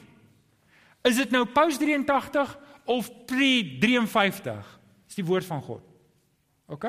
Is 1.03 1.15
dit 1.15 1.31
nou 1.31 1.45
Paus 1.45 1.77
83 1.77 2.57
of 2.85 3.09
Pre 3.25 3.77
53? 3.79 4.79
Dis 5.07 5.15
die 5.15 5.25
woord 5.25 5.45
van 5.45 5.61
God. 5.61 5.81
OK? 6.67 6.85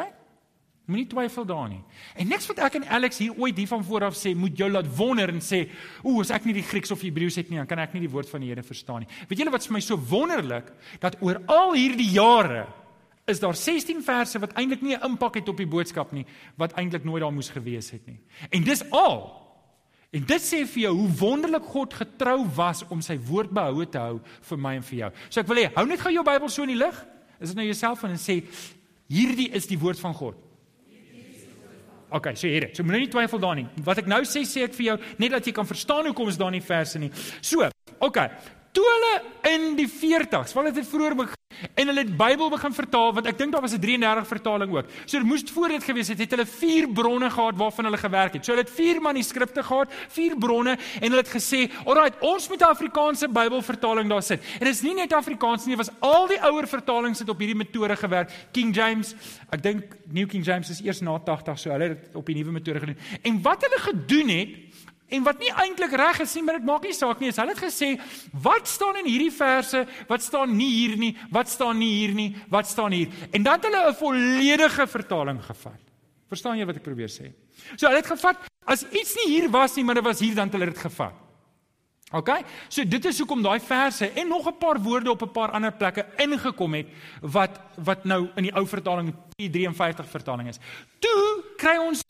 Moenie 0.88 1.06
twyfel 1.06 1.44
daar 1.44 1.67
nie. 1.69 1.82
En 2.17 2.31
niks 2.31 2.46
wat 2.49 2.62
ek 2.64 2.79
en 2.79 2.87
Alex 2.96 3.19
hier 3.20 3.35
ooit 3.37 3.58
hiervan 3.61 3.82
vooraf 3.85 4.14
sê, 4.17 4.32
moet 4.37 4.56
jou 4.56 4.70
laat 4.73 4.87
wonder 4.96 5.29
en 5.29 5.40
sê, 5.44 5.69
"Ooh, 6.02 6.20
as 6.20 6.31
ek 6.31 6.46
nie 6.46 6.55
die 6.55 6.62
Grieks 6.62 6.90
of 6.90 7.02
Hebreëus 7.02 7.37
het 7.37 7.50
nie, 7.50 7.58
dan 7.58 7.67
kan 7.67 7.79
ek 7.79 7.92
nie 7.92 8.00
die 8.00 8.11
woord 8.11 8.28
van 8.28 8.40
die 8.40 8.49
Here 8.49 8.62
verstaan 8.62 9.00
nie." 9.00 9.09
Weet 9.28 9.38
julle 9.38 9.50
wat 9.50 9.66
vir 9.66 9.73
my 9.73 9.80
so 9.80 9.97
wonderlik 9.97 10.73
dat 10.99 11.16
oor 11.21 11.42
al 11.47 11.75
hierdie 11.75 12.11
jare 12.11 12.66
is 13.26 13.38
daar 13.38 13.54
16 13.54 14.02
verse 14.02 14.38
wat 14.38 14.54
eintlik 14.54 14.80
nie 14.80 14.97
'n 14.97 15.04
impak 15.04 15.35
het 15.35 15.49
op 15.49 15.57
die 15.57 15.66
boodskap 15.66 16.12
nie, 16.12 16.25
wat 16.57 16.73
eintlik 16.73 17.04
nooit 17.04 17.21
daar 17.21 17.33
moes 17.33 17.50
gewees 17.50 17.90
het 17.90 18.07
nie. 18.07 18.18
En 18.50 18.64
dis 18.64 18.90
al. 18.90 19.47
En 20.11 20.25
dit 20.25 20.40
sê 20.40 20.66
vir 20.66 20.83
jou 20.83 20.95
hoe 20.97 21.11
wonderlik 21.11 21.64
God 21.64 21.95
getrou 21.95 22.47
was 22.57 22.83
om 22.88 23.00
sy 23.00 23.18
woord 23.18 23.50
behoue 23.50 23.87
te 23.87 23.99
hou 23.99 24.21
vir 24.40 24.59
my 24.59 24.75
en 24.75 24.83
vir 24.83 24.99
jou. 24.99 25.12
So 25.28 25.40
ek 25.40 25.47
wil 25.47 25.57
hê, 25.57 25.75
hou 25.75 25.87
net 25.87 26.00
gou 26.00 26.12
jou 26.12 26.25
Bybel 26.25 26.49
so 26.49 26.62
in 26.62 26.68
die 26.68 26.85
lig. 26.85 27.07
Is 27.40 27.49
dit 27.49 27.57
nou 27.57 27.66
jouself 27.66 28.04
en 28.04 28.16
sê 28.16 28.42
hierdie 29.07 29.50
is 29.52 29.66
die 29.66 29.78
woord 29.78 30.00
van 30.00 30.14
God. 30.14 30.48
Okay, 32.11 32.35
so 32.35 32.49
hier. 32.49 32.71
So 32.73 32.85
moenie 32.85 33.09
twyfel 33.12 33.41
daarin 33.43 33.67
nie. 33.67 33.83
Wat 33.85 33.99
ek 34.00 34.07
nou 34.09 34.23
sê, 34.25 34.45
sê 34.49 34.65
ek 34.65 34.77
vir 34.79 34.87
jou 34.87 34.97
net 35.21 35.35
dat 35.35 35.45
jy 35.45 35.53
kan 35.57 35.69
verstaan 35.69 36.09
hoekom 36.09 36.31
is 36.33 36.38
daar 36.41 36.55
nie 36.55 36.62
verse 36.65 37.00
nie. 37.00 37.11
So, 37.45 37.69
okay. 38.00 38.31
Toe 38.78 38.87
hulle 38.87 39.14
in 39.56 39.73
die 39.75 39.88
40s, 39.90 40.54
want 40.54 40.70
dit 40.70 40.76
het 40.78 40.87
vroeër 40.87 41.16
begin 41.18 41.38
en 41.75 41.88
hulle 41.90 42.04
het 42.04 42.11
Bybel 42.18 42.50
begin 42.52 42.75
vertaal 42.75 43.12
want 43.16 43.26
ek 43.26 43.38
dink 43.38 43.50
daar 43.50 43.64
was 43.64 43.75
'n 43.75 43.80
33 43.82 44.26
vertaling 44.28 44.70
ook. 44.76 44.87
So 45.06 45.18
dit 45.18 45.26
moes 45.26 45.42
voor 45.42 45.68
dit 45.68 45.85
gewees 45.85 46.08
het, 46.08 46.18
het 46.18 46.30
hulle 46.30 46.47
vier 46.47 46.88
bronne 46.88 47.30
gehad 47.30 47.56
waarvan 47.56 47.85
hulle 47.85 47.99
gewerk 47.99 48.32
het. 48.32 48.44
So 48.44 48.52
hulle 48.52 48.64
het 48.64 48.75
vier 48.75 49.00
manuskripte 49.00 49.62
gehad, 49.62 49.92
vier 50.08 50.37
bronne 50.37 50.78
en 51.00 51.11
hulle 51.11 51.23
het 51.23 51.35
gesê, 51.35 51.70
"Alraai, 51.85 52.11
ons 52.20 52.49
moet 52.49 52.61
'n 52.61 52.64
Afrikaanse 52.64 53.28
Bybelvertaling 53.28 54.08
daar 54.08 54.23
sit." 54.23 54.40
En 54.61 54.66
dit 54.66 54.75
is 54.75 54.82
nie 54.82 54.94
net 54.94 55.12
Afrikaans 55.12 55.66
nie, 55.66 55.76
was 55.76 55.90
al 56.00 56.26
die 56.26 56.40
ouer 56.42 56.66
vertalings 56.66 57.18
het 57.18 57.28
op 57.28 57.38
hierdie 57.38 57.56
metode 57.56 57.97
gewerk. 57.97 58.30
King 58.52 58.75
James, 58.75 59.14
ek 59.50 59.62
dink 59.62 59.97
New 60.06 60.28
King 60.28 60.44
James 60.44 60.70
is 60.70 60.80
eers 60.80 61.00
na 61.00 61.18
80, 61.18 61.58
so 61.58 61.70
hulle 61.70 61.88
het 61.88 62.14
op 62.14 62.26
die 62.26 62.35
nuwe 62.35 62.52
metode 62.52 62.80
gedoen. 62.80 62.99
En 63.23 63.42
wat 63.42 63.62
hulle 63.62 63.78
gedoen 63.78 64.28
het, 64.28 64.49
En 65.09 65.23
wat 65.25 65.38
nie 65.41 65.50
eintlik 65.50 65.93
reg 65.97 66.21
is 66.21 66.35
nie, 66.37 66.43
maar 66.45 66.59
dit 66.59 66.67
maak 66.69 66.83
nie 66.85 66.93
saak 66.93 67.21
nie. 67.21 67.31
Hulle 67.33 67.55
het 67.55 67.62
gesê, 67.62 67.95
wat 68.45 68.69
staan 68.69 68.97
in 69.00 69.09
hierdie 69.09 69.33
verse? 69.33 69.87
Wat 70.09 70.23
staan 70.23 70.57
nie 70.57 70.69
hier 70.69 70.97
nie? 71.00 71.17
Wat 71.33 71.49
staan 71.49 71.79
nie 71.81 71.93
hier 71.95 72.15
nie? 72.15 72.37
Wat 72.53 72.69
staan 72.69 72.93
hier? 72.93 73.09
En 73.33 73.43
dan 73.43 73.57
het 73.57 73.65
hulle 73.65 73.88
'n 73.88 73.95
volledige 73.95 74.87
vertaling 74.87 75.41
gevat. 75.45 75.81
Verstaan 76.29 76.59
jy 76.59 76.67
wat 76.67 76.77
ek 76.77 76.83
probeer 76.83 77.09
sê? 77.09 77.33
So 77.77 77.87
hulle 77.87 78.03
het 78.03 78.07
gevat 78.07 78.37
as 78.67 78.85
iets 78.93 79.15
nie 79.15 79.35
hier 79.35 79.49
was 79.50 79.77
nie, 79.77 79.85
maar 79.85 79.95
dit 79.95 80.05
was 80.05 80.21
hier 80.21 80.35
dan 80.35 80.45
het 80.45 80.53
hulle 80.53 80.67
dit 80.67 80.79
gevat. 80.79 81.15
OK? 82.12 82.31
So 82.69 82.85
dit 82.85 83.05
is 83.05 83.19
hoekom 83.19 83.43
daai 83.45 83.61
verse 83.61 84.11
en 84.12 84.29
nog 84.29 84.47
'n 84.47 84.59
paar 84.59 84.79
woorde 84.81 85.11
op 85.11 85.23
'n 85.23 85.33
paar 85.33 85.50
ander 85.50 85.73
plekke 85.73 86.07
ingekom 86.17 86.75
het 86.75 86.87
wat 87.21 87.61
wat 87.77 88.05
nou 88.05 88.29
in 88.37 88.43
die 88.43 88.55
ou 88.55 88.67
vertaling 88.67 89.15
die 89.37 89.50
53 89.50 90.07
vertaling 90.09 90.49
is. 90.49 90.59
Toe 90.99 91.45
kry 91.57 91.77
ons 91.77 92.03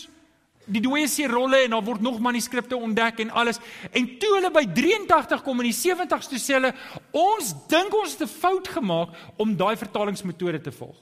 die 0.69 0.83
dooie 0.85 1.09
see 1.09 1.27
rolle 1.29 1.65
en 1.65 1.75
daar 1.77 1.85
word 1.85 2.05
nog 2.05 2.21
manuskripte 2.23 2.77
ontdek 2.77 3.23
en 3.25 3.31
alles. 3.31 3.61
En 3.91 4.07
toe 4.21 4.35
hulle 4.37 4.51
by 4.55 4.65
83 4.77 5.43
kom 5.43 5.61
in 5.65 5.71
die 5.71 5.77
70s 5.77 6.31
toe 6.31 6.41
sê 6.43 6.59
hulle 6.59 6.73
ons 7.17 7.53
dink 7.71 7.95
ons 7.95 8.17
het 8.17 8.23
'n 8.23 8.33
fout 8.33 8.69
gemaak 8.69 9.09
om 9.37 9.57
daai 9.57 9.77
vertalingsmetode 9.77 10.61
te 10.61 10.73
volg. 10.73 10.97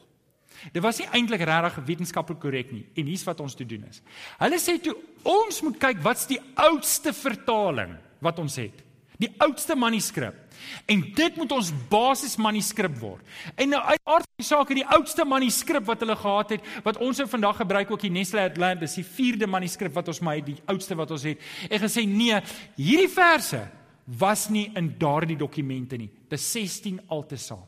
Dit 0.72 0.82
was 0.82 0.98
nie 0.98 1.08
eintlik 1.12 1.44
regtig 1.46 1.84
wetenskaplik 1.84 2.40
korrek 2.40 2.72
nie 2.72 2.86
en 2.96 3.06
hier's 3.06 3.24
wat 3.24 3.40
ons 3.40 3.54
te 3.54 3.66
doen 3.66 3.84
is. 3.90 4.02
Hulle 4.38 4.58
sê 4.58 4.80
toe 4.82 4.96
ons 5.22 5.62
moet 5.62 5.78
kyk 5.78 6.02
wat's 6.02 6.26
die 6.26 6.40
oudste 6.54 7.12
vertaling 7.12 7.96
wat 8.20 8.38
ons 8.38 8.56
het. 8.56 8.82
Die 9.18 9.32
oudste 9.38 9.74
manuskrip. 9.74 10.45
En 10.86 11.02
dit 11.16 11.36
moet 11.36 11.52
ons 11.56 11.72
basis 11.90 12.36
manuskrip 12.36 12.98
word. 13.00 13.24
En 13.54 13.72
nou 13.74 13.80
uit 13.82 14.00
aard 14.04 14.28
van 14.28 14.42
die 14.42 14.46
saak 14.46 14.70
het 14.72 14.80
die 14.80 14.88
oudste 14.98 15.24
manuskrip 15.24 15.86
wat 15.88 16.04
hulle 16.04 16.16
gehad 16.16 16.54
het, 16.56 16.68
wat 16.84 17.00
ons 17.02 17.22
nou 17.22 17.28
vandag 17.30 17.56
gebruik 17.62 17.90
ook 17.90 18.04
die 18.06 18.12
Nestle 18.14 18.46
Atlantis, 18.50 18.98
die 18.98 19.06
4de 19.06 19.48
manuskrip 19.50 19.94
wat 19.96 20.12
ons 20.12 20.20
maar 20.20 20.42
die 20.44 20.58
oudste 20.70 20.98
wat 20.98 21.10
ons 21.16 21.26
het, 21.26 21.42
en 21.70 21.82
gesê 21.82 22.06
nee, 22.08 22.38
hierdie 22.76 23.10
verse 23.10 23.64
was 24.06 24.46
nie 24.54 24.68
in 24.78 24.92
daardie 24.98 25.38
dokumente 25.38 25.98
nie. 25.98 26.10
Dis 26.30 26.46
16 26.52 27.00
altesaam. 27.10 27.66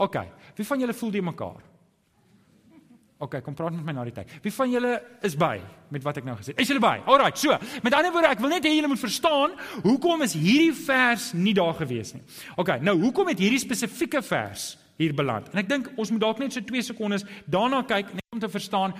OK, 0.00 0.16
wie 0.56 0.66
van 0.66 0.80
julle 0.80 0.96
voel 0.96 1.16
die 1.16 1.24
mekaar? 1.24 1.69
OK, 3.20 3.42
kom 3.44 3.52
praat 3.52 3.74
met 3.76 3.84
my 3.84 3.92
na 3.92 4.04
die 4.08 4.14
tyd. 4.16 4.30
Wie 4.40 4.52
van 4.54 4.70
julle 4.72 4.94
is 5.26 5.34
by 5.36 5.58
met 5.92 6.04
wat 6.06 6.20
ek 6.22 6.24
nou 6.24 6.38
gesê 6.38 6.54
het? 6.54 6.60
Is 6.62 6.70
julle 6.72 6.80
by? 6.80 6.94
Alraai, 7.04 7.34
so. 7.36 7.52
Met 7.84 7.92
ander 7.92 8.14
woorde, 8.14 8.30
ek 8.32 8.40
wil 8.40 8.54
net 8.54 8.64
hê 8.64 8.72
julle 8.72 8.88
moet 8.88 9.02
verstaan 9.02 9.52
hoekom 9.82 10.24
is 10.24 10.32
hierdie 10.40 10.72
vers 10.86 11.26
nie 11.36 11.52
daar 11.56 11.74
gewees 11.82 12.14
nie. 12.16 12.22
OK, 12.56 12.78
nou 12.80 12.94
hoekom 13.02 13.28
het 13.28 13.42
hierdie 13.42 13.60
spesifieke 13.60 14.22
vers 14.24 14.70
hier 15.00 15.12
beland? 15.16 15.50
En 15.52 15.60
ek 15.60 15.68
dink 15.68 15.90
ons 16.00 16.12
moet 16.14 16.22
dalk 16.22 16.40
net 16.40 16.56
so 16.56 16.64
2 16.64 16.86
sekondes 16.88 17.26
daarna 17.44 17.82
kyk 17.88 18.14
net 18.16 18.24
om 18.32 18.40
te 18.40 18.48
verstaan 18.52 18.96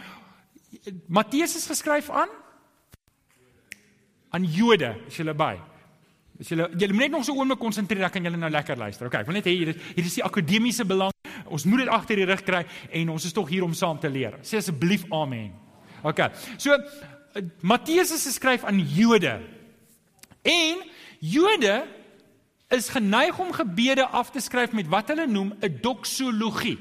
Matteus 1.09 1.57
is 1.57 1.67
geskryf 1.67 2.13
aan 2.13 2.31
aan 4.37 4.45
Jode, 4.47 4.93
is 5.09 5.17
julle 5.19 5.33
by? 5.35 5.55
Is 6.41 6.53
julle 6.53 6.69
julle 6.77 6.93
moet 6.93 7.09
net 7.09 7.17
nog 7.17 7.25
so 7.25 7.35
oomblik 7.41 7.59
konsentreer, 7.61 8.05
dan 8.05 8.13
kan 8.15 8.29
julle 8.29 8.39
nou 8.39 8.53
lekker 8.53 8.79
luister. 8.79 9.09
OK, 9.09 9.23
ek 9.25 9.33
wil 9.33 9.41
net 9.41 9.49
hê 9.49 9.57
hier 9.57 9.73
is 9.73 9.81
hier 9.95 10.13
is 10.13 10.21
die 10.21 10.27
akademiese 10.29 10.85
belang 10.89 11.17
Ons 11.47 11.65
moet 11.65 11.79
dit 11.79 11.89
agter 11.89 12.17
die 12.17 12.25
rug 12.25 12.43
kry 12.43 12.65
en 12.91 13.09
ons 13.09 13.25
is 13.25 13.33
tog 13.33 13.49
hier 13.49 13.65
om 13.65 13.75
saam 13.75 13.99
te 13.99 14.09
leer. 14.09 14.39
Sê 14.43 14.57
asseblief 14.57 15.05
amen. 15.11 15.53
OK. 16.03 16.21
So 16.59 16.77
Matteus 17.61 18.13
is 18.13 18.27
geskryf 18.27 18.65
aan 18.65 18.81
Jode. 18.81 19.41
En 20.43 20.83
Jode 21.21 21.87
is 22.71 22.89
geneig 22.89 23.39
om 23.39 23.53
gebede 23.53 24.07
af 24.07 24.31
te 24.31 24.41
skryf 24.41 24.73
met 24.73 24.89
wat 24.89 25.09
hulle 25.09 25.27
noem 25.27 25.53
'n 25.61 25.79
doxologie. 25.83 26.79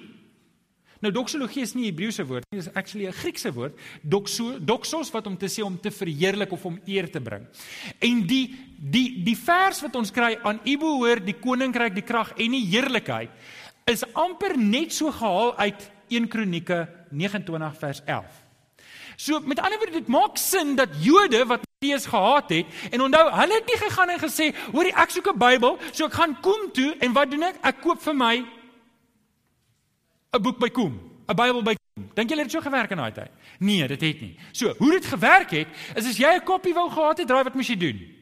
Nou 0.99 1.13
doxologie 1.13 1.61
is 1.61 1.73
nie 1.73 1.87
'n 1.87 1.93
Hebreëse 1.93 2.25
woord 2.25 2.43
nie, 2.51 2.59
dit 2.59 2.67
is 2.67 2.75
actually 2.75 3.07
'n 3.07 3.13
Griekse 3.13 3.53
woord, 3.53 3.79
doxo, 4.01 4.59
doxos 4.59 5.11
wat 5.11 5.27
om 5.27 5.37
te 5.37 5.47
sê 5.47 5.63
om 5.63 5.79
te 5.79 5.91
verheerlik 5.91 6.51
of 6.51 6.65
om 6.65 6.79
eer 6.85 7.09
te 7.09 7.21
bring. 7.21 7.47
En 7.99 8.27
die 8.27 8.55
die 8.77 9.23
die 9.23 9.37
vers 9.37 9.81
wat 9.81 9.95
ons 9.95 10.11
kry 10.11 10.37
aan 10.43 10.59
U 10.65 10.77
behoort 10.77 11.25
die 11.25 11.39
koninkryk, 11.39 11.93
die 11.93 12.03
krag 12.03 12.33
en 12.37 12.51
die 12.51 12.65
heerlikheid 12.65 13.29
is 13.89 14.05
amper 14.13 14.53
net 14.57 14.93
so 14.93 15.11
gehaal 15.11 15.55
uit 15.57 15.89
1 16.09 16.27
Kronieke 16.27 16.87
29 17.09 17.77
vers 17.77 18.01
11. 18.05 18.25
So 19.15 19.39
met 19.39 19.59
ander 19.59 19.77
woorde 19.77 19.97
dit 19.97 20.07
maak 20.07 20.37
sin 20.37 20.75
dat 20.75 20.93
Jode 21.03 21.45
wat 21.45 21.65
Matteus 21.65 22.05
gehaat 22.05 22.49
het 22.49 22.65
en 22.91 23.01
onthou 23.01 23.25
hulle 23.31 23.53
het 23.53 23.65
nie 23.67 23.79
gegaan 23.81 24.13
en 24.13 24.21
gesê 24.21 24.51
hoor 24.71 24.91
ek 24.93 25.09
soek 25.09 25.27
'n 25.33 25.37
Bybel 25.37 25.77
so 25.91 26.05
ek 26.05 26.13
gaan 26.13 26.39
kom 26.41 26.71
toe 26.71 26.95
en 26.99 27.13
wat 27.13 27.31
doen 27.31 27.43
ek? 27.43 27.55
Ek 27.61 27.81
koop 27.81 28.01
vir 28.01 28.13
my 28.15 28.35
'n 30.33 30.41
boek 30.41 30.59
by 30.59 30.69
Kom 30.69 30.99
'n 31.27 31.35
Bybel 31.35 31.63
by 31.63 31.75
Kom 31.75 32.09
dink 32.13 32.29
julle 32.29 32.41
het 32.41 32.51
so 32.51 32.61
gewerk 32.61 32.91
in 32.91 32.97
daai 32.97 33.11
tyd? 33.11 33.31
Nee 33.59 33.87
dit 33.87 34.01
het 34.01 34.21
nie. 34.21 34.37
So 34.51 34.73
hoe 34.77 34.91
dit 34.91 35.05
gewerk 35.05 35.49
het 35.51 35.67
is 35.95 36.07
as 36.07 36.17
jy 36.17 36.35
'n 36.35 36.43
kopie 36.43 36.73
wou 36.73 36.89
gehad 36.89 37.17
het 37.17 37.27
draai 37.27 37.43
wat 37.43 37.55
moes 37.55 37.67
jy 37.67 37.77
doen 37.77 38.18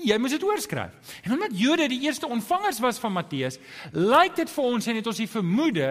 Jy 0.00 0.16
moet 0.18 0.32
dit 0.32 0.44
oorskryf. 0.44 1.14
En 1.24 1.36
omdat 1.36 1.56
Jode 1.58 1.88
die 1.92 2.00
eerste 2.06 2.28
ontvangers 2.28 2.80
was 2.80 2.98
van 2.98 3.12
Matteus, 3.12 3.58
lyk 3.92 4.36
dit 4.38 4.50
vir 4.50 4.64
ons 4.64 4.86
en 4.86 4.98
het 5.00 5.06
ons 5.06 5.22
die 5.22 5.30
vermoede 5.30 5.88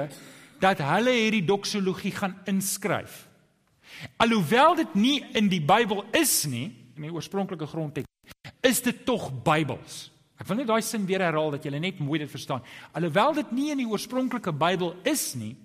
dat 0.60 0.82
hulle 0.84 1.14
hierdie 1.16 1.46
doxologie 1.46 2.12
gaan 2.16 2.36
inskryf. 2.50 3.26
Alhoewel 4.18 4.76
dit 4.80 4.96
nie 4.96 5.18
in 5.38 5.50
die 5.52 5.62
Bybel 5.62 6.04
is 6.16 6.44
nie, 6.50 6.70
in 6.98 7.08
die 7.08 7.14
oorspronklike 7.14 7.68
grondteks, 7.68 8.08
is 8.66 8.82
dit 8.84 9.06
tog 9.08 9.30
Bybels. 9.46 10.10
Ek 10.40 10.48
wil 10.48 10.62
net 10.62 10.70
daai 10.70 10.84
sin 10.86 11.08
weer 11.08 11.24
herhaal 11.24 11.52
dat 11.56 11.66
julle 11.68 11.82
net 11.84 12.00
mooi 12.00 12.22
dit 12.22 12.32
verstaan. 12.32 12.64
Alhoewel 12.96 13.36
dit 13.42 13.52
nie 13.56 13.72
in 13.74 13.82
die 13.84 13.90
oorspronklike 13.90 14.54
Bybel 14.56 14.94
is 15.08 15.34
nie, 15.40 15.56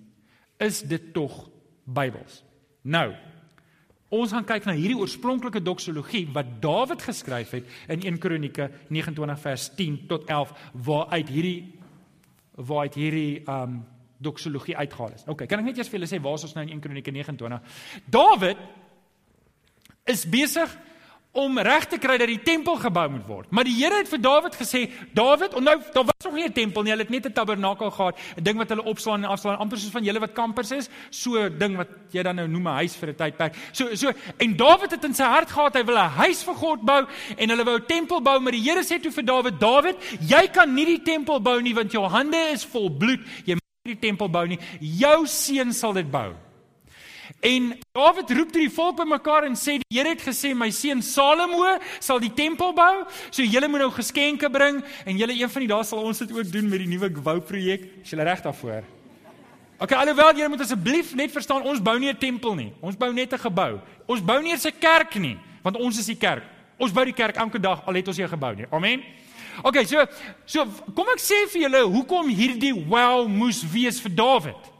is 0.59 0.81
dit 0.83 1.13
tog 1.15 1.45
Bybels. 1.85 2.41
Nou, 2.83 3.13
Ons 4.13 4.35
gaan 4.35 4.45
kyk 4.45 4.67
na 4.67 4.75
hierdie 4.77 4.97
oorspronklike 4.99 5.63
doxologie 5.65 6.27
wat 6.33 6.51
Dawid 6.61 7.01
geskryf 7.01 7.55
het 7.57 7.69
in 7.89 8.03
1 8.05 8.19
Kronieke 8.21 8.69
29 8.93 9.39
vers 9.41 9.69
10 9.75 9.97
tot 10.11 10.29
11 10.29 10.53
waaruit 10.85 11.29
hierdie 11.33 11.59
waaruit 12.55 12.95
hierdie 12.95 13.41
um 13.49 13.81
doxologie 14.25 14.77
uitgehaal 14.77 15.11
is. 15.17 15.25
OK, 15.27 15.43
kan 15.49 15.59
ek 15.59 15.65
net 15.67 15.79
eers 15.81 15.89
vir 15.91 15.99
julle 15.99 16.09
sê 16.09 16.21
waar 16.23 16.37
is 16.37 16.45
ons 16.47 16.53
nou 16.55 16.63
in 16.63 16.77
1 16.77 16.83
Kronieke 16.85 17.11
29? 17.11 17.81
Dawid 18.13 18.61
is 20.05 20.23
besig 20.29 20.77
om 21.35 21.59
reg 21.59 21.85
te 21.91 21.97
kry 21.99 22.15
dat 22.17 22.29
die 22.31 22.39
tempel 22.39 22.77
gebou 22.79 23.05
moet 23.11 23.25
word. 23.27 23.51
Maar 23.51 23.67
die 23.67 23.75
Here 23.75 23.97
het 23.99 24.07
vir 24.07 24.21
Dawid 24.23 24.55
gesê, 24.55 24.85
Dawid, 25.13 25.53
onthou, 25.57 25.75
daar 25.93 26.05
was 26.07 26.23
nog 26.23 26.33
nie 26.33 26.45
'n 26.47 26.53
tempel 26.53 26.83
nie, 26.83 26.91
hulle 26.91 27.03
het 27.03 27.11
net 27.11 27.25
'n 27.25 27.33
tabernakel 27.33 27.91
gehad, 27.91 28.17
'n 28.37 28.43
ding 28.43 28.57
wat 28.57 28.69
hulle 28.69 28.83
opslaan 28.83 29.23
en 29.23 29.29
afslaan, 29.29 29.57
amper 29.57 29.77
soos 29.77 29.91
van 29.91 30.03
julle 30.03 30.19
wat 30.19 30.33
kampers 30.33 30.71
is, 30.71 30.89
so 31.09 31.37
'n 31.37 31.57
ding 31.57 31.75
wat 31.75 31.87
jy 32.11 32.23
dan 32.23 32.35
nou 32.35 32.47
noem 32.47 32.67
'n 32.67 32.75
huis 32.75 32.95
vir 32.95 33.09
'n 33.09 33.15
tydperk. 33.15 33.55
So 33.73 33.95
so 33.95 34.11
en 34.37 34.55
Dawid 34.55 34.91
het 34.91 35.03
in 35.03 35.13
sy 35.13 35.23
hart 35.23 35.49
gehad 35.51 35.75
hy 35.75 35.83
wil 35.83 35.97
'n 35.97 36.09
huis 36.09 36.43
vir 36.43 36.55
God 36.55 36.81
bou 36.81 37.05
en 37.37 37.49
hulle 37.49 37.63
wou 37.65 37.77
'n 37.77 37.85
tempel 37.85 38.21
bou, 38.21 38.39
maar 38.39 38.51
die 38.51 38.63
Here 38.63 38.83
sê 38.83 39.01
toe 39.01 39.11
vir 39.11 39.23
Dawid, 39.23 39.59
Dawid, 39.59 39.95
jy 40.21 40.47
kan 40.47 40.73
nie 40.73 40.85
die 40.85 41.03
tempel 41.03 41.39
bou 41.41 41.61
nie 41.61 41.73
want 41.73 41.91
jou 41.91 42.07
hande 42.07 42.51
is 42.53 42.63
vol 42.63 42.89
bloed. 42.89 43.19
Jy 43.45 43.53
moet 43.53 43.85
nie 43.85 43.95
die 43.95 44.07
tempel 44.07 44.29
bou 44.29 44.47
nie. 44.47 44.59
Jou 44.79 45.25
seun 45.25 45.73
sal 45.73 45.93
dit 45.93 46.09
bou. 46.09 46.44
En 47.39 47.77
Dawid 47.93 48.31
roep 48.31 48.51
toe 48.51 48.61
die 48.61 48.73
volk 48.73 48.97
bymekaar 48.97 49.45
en 49.45 49.55
sê 49.55 49.77
die 49.77 49.97
Here 49.97 50.09
het 50.09 50.23
gesê 50.25 50.55
my 50.55 50.71
seun 50.73 51.01
Salomo 51.01 51.77
sal 51.99 52.19
die 52.19 52.33
tempel 52.33 52.73
bou. 52.73 53.05
So 53.29 53.43
julle 53.43 53.67
moet 53.67 53.85
nou 53.85 53.91
geskenke 53.91 54.49
bring 54.49 54.81
en 55.05 55.17
julle 55.17 55.35
een 55.37 55.49
van 55.49 55.65
die 55.65 55.69
dae 55.69 55.83
sal 55.83 56.01
ons 56.01 56.23
dit 56.23 56.31
ook 56.31 56.51
doen 56.51 56.69
met 56.69 56.79
die 56.79 56.89
nuwe 56.89 57.11
gebou 57.13 57.39
projek. 57.41 57.85
Is 58.01 58.09
julle 58.15 58.23
reg 58.23 58.41
daarvoor? 58.41 58.83
OK, 59.77 59.91
alhoewel 59.91 60.35
julle 60.35 60.49
moet 60.49 60.63
asseblief 60.63 61.13
net 61.19 61.33
verstaan 61.35 61.65
ons 61.67 61.81
bou 61.83 61.97
nie 61.99 62.09
'n 62.09 62.17
tempel 62.17 62.55
nie. 62.55 62.73
Ons 62.81 62.95
bou 62.95 63.11
net 63.13 63.33
'n 63.33 63.37
gebou. 63.39 63.81
Ons 64.07 64.21
bou 64.21 64.41
nie 64.41 64.53
'n 64.53 64.79
kerk 64.79 65.15
nie, 65.15 65.37
want 65.61 65.77
ons 65.77 65.99
is 65.99 66.05
die 66.05 66.17
kerk. 66.17 66.43
Ons 66.77 66.91
bou 66.91 67.05
die 67.05 67.13
kerk 67.13 67.35
elke 67.35 67.59
dag 67.59 67.85
al 67.85 67.93
het 67.93 68.07
ons 68.07 68.17
nie 68.17 68.25
'n 68.25 68.29
gebou 68.29 68.55
nie. 68.55 68.65
Amen. 68.71 69.03
OK, 69.63 69.85
so 69.85 70.05
so 70.45 70.65
kom 70.95 71.07
ek 71.13 71.19
sê 71.19 71.47
vir 71.51 71.61
julle 71.61 71.83
hoekom 71.83 72.27
hierdie 72.29 72.73
wow 72.73 73.27
moes 73.27 73.63
wees 73.71 73.99
vir 73.99 74.11
Dawid. 74.11 74.74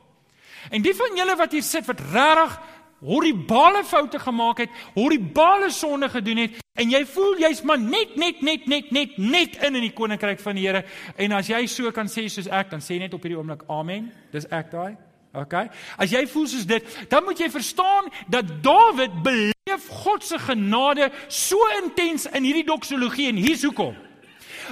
En 0.69 0.81
die 0.81 0.95
van 0.95 1.17
julle 1.17 1.35
wat 1.35 1.51
hier 1.51 1.63
sit 1.63 1.85
wat 1.85 2.01
regtig 2.13 2.59
horribale 3.05 3.83
foute 3.83 4.19
gemaak 4.19 4.63
het, 4.63 4.69
horribale 4.95 5.69
sonde 5.69 6.09
gedoen 6.09 6.45
het 6.45 6.61
en 6.79 6.91
jy 6.91 7.01
voel 7.07 7.39
jy's 7.39 7.61
maar 7.67 7.79
net 7.79 8.15
net 8.19 8.41
net 8.43 8.67
net 8.67 8.91
net 8.91 9.17
net 9.17 9.57
in 9.63 9.77
in 9.77 9.85
die 9.85 9.93
koninkryk 9.95 10.41
van 10.43 10.57
die 10.57 10.65
Here 10.65 10.83
en 11.17 11.35
as 11.37 11.49
jy 11.51 11.65
so 11.71 11.91
kan 11.95 12.09
sê 12.11 12.25
soos 12.31 12.47
ek 12.47 12.71
dan 12.73 12.83
sê 12.83 12.97
net 12.99 13.13
op 13.13 13.23
hierdie 13.23 13.37
oomblik 13.39 13.67
amen. 13.71 14.09
Dis 14.33 14.47
ek 14.51 14.71
daai. 14.71 14.95
OK. 15.35 15.53
As 15.99 16.13
jy 16.15 16.23
voel 16.31 16.47
soos 16.47 16.65
dit, 16.67 16.95
dan 17.11 17.25
moet 17.25 17.39
jy 17.39 17.49
verstaan 17.51 18.07
dat 18.31 18.47
Dawid 18.63 19.19
beleef 19.23 19.87
God 20.05 20.23
se 20.23 20.39
genade 20.39 21.09
so 21.27 21.59
intens 21.81 22.25
in 22.31 22.47
hierdie 22.47 22.65
doxologie 22.67 23.27
en 23.33 23.39
hier's 23.43 23.65
hoekom. 23.67 23.95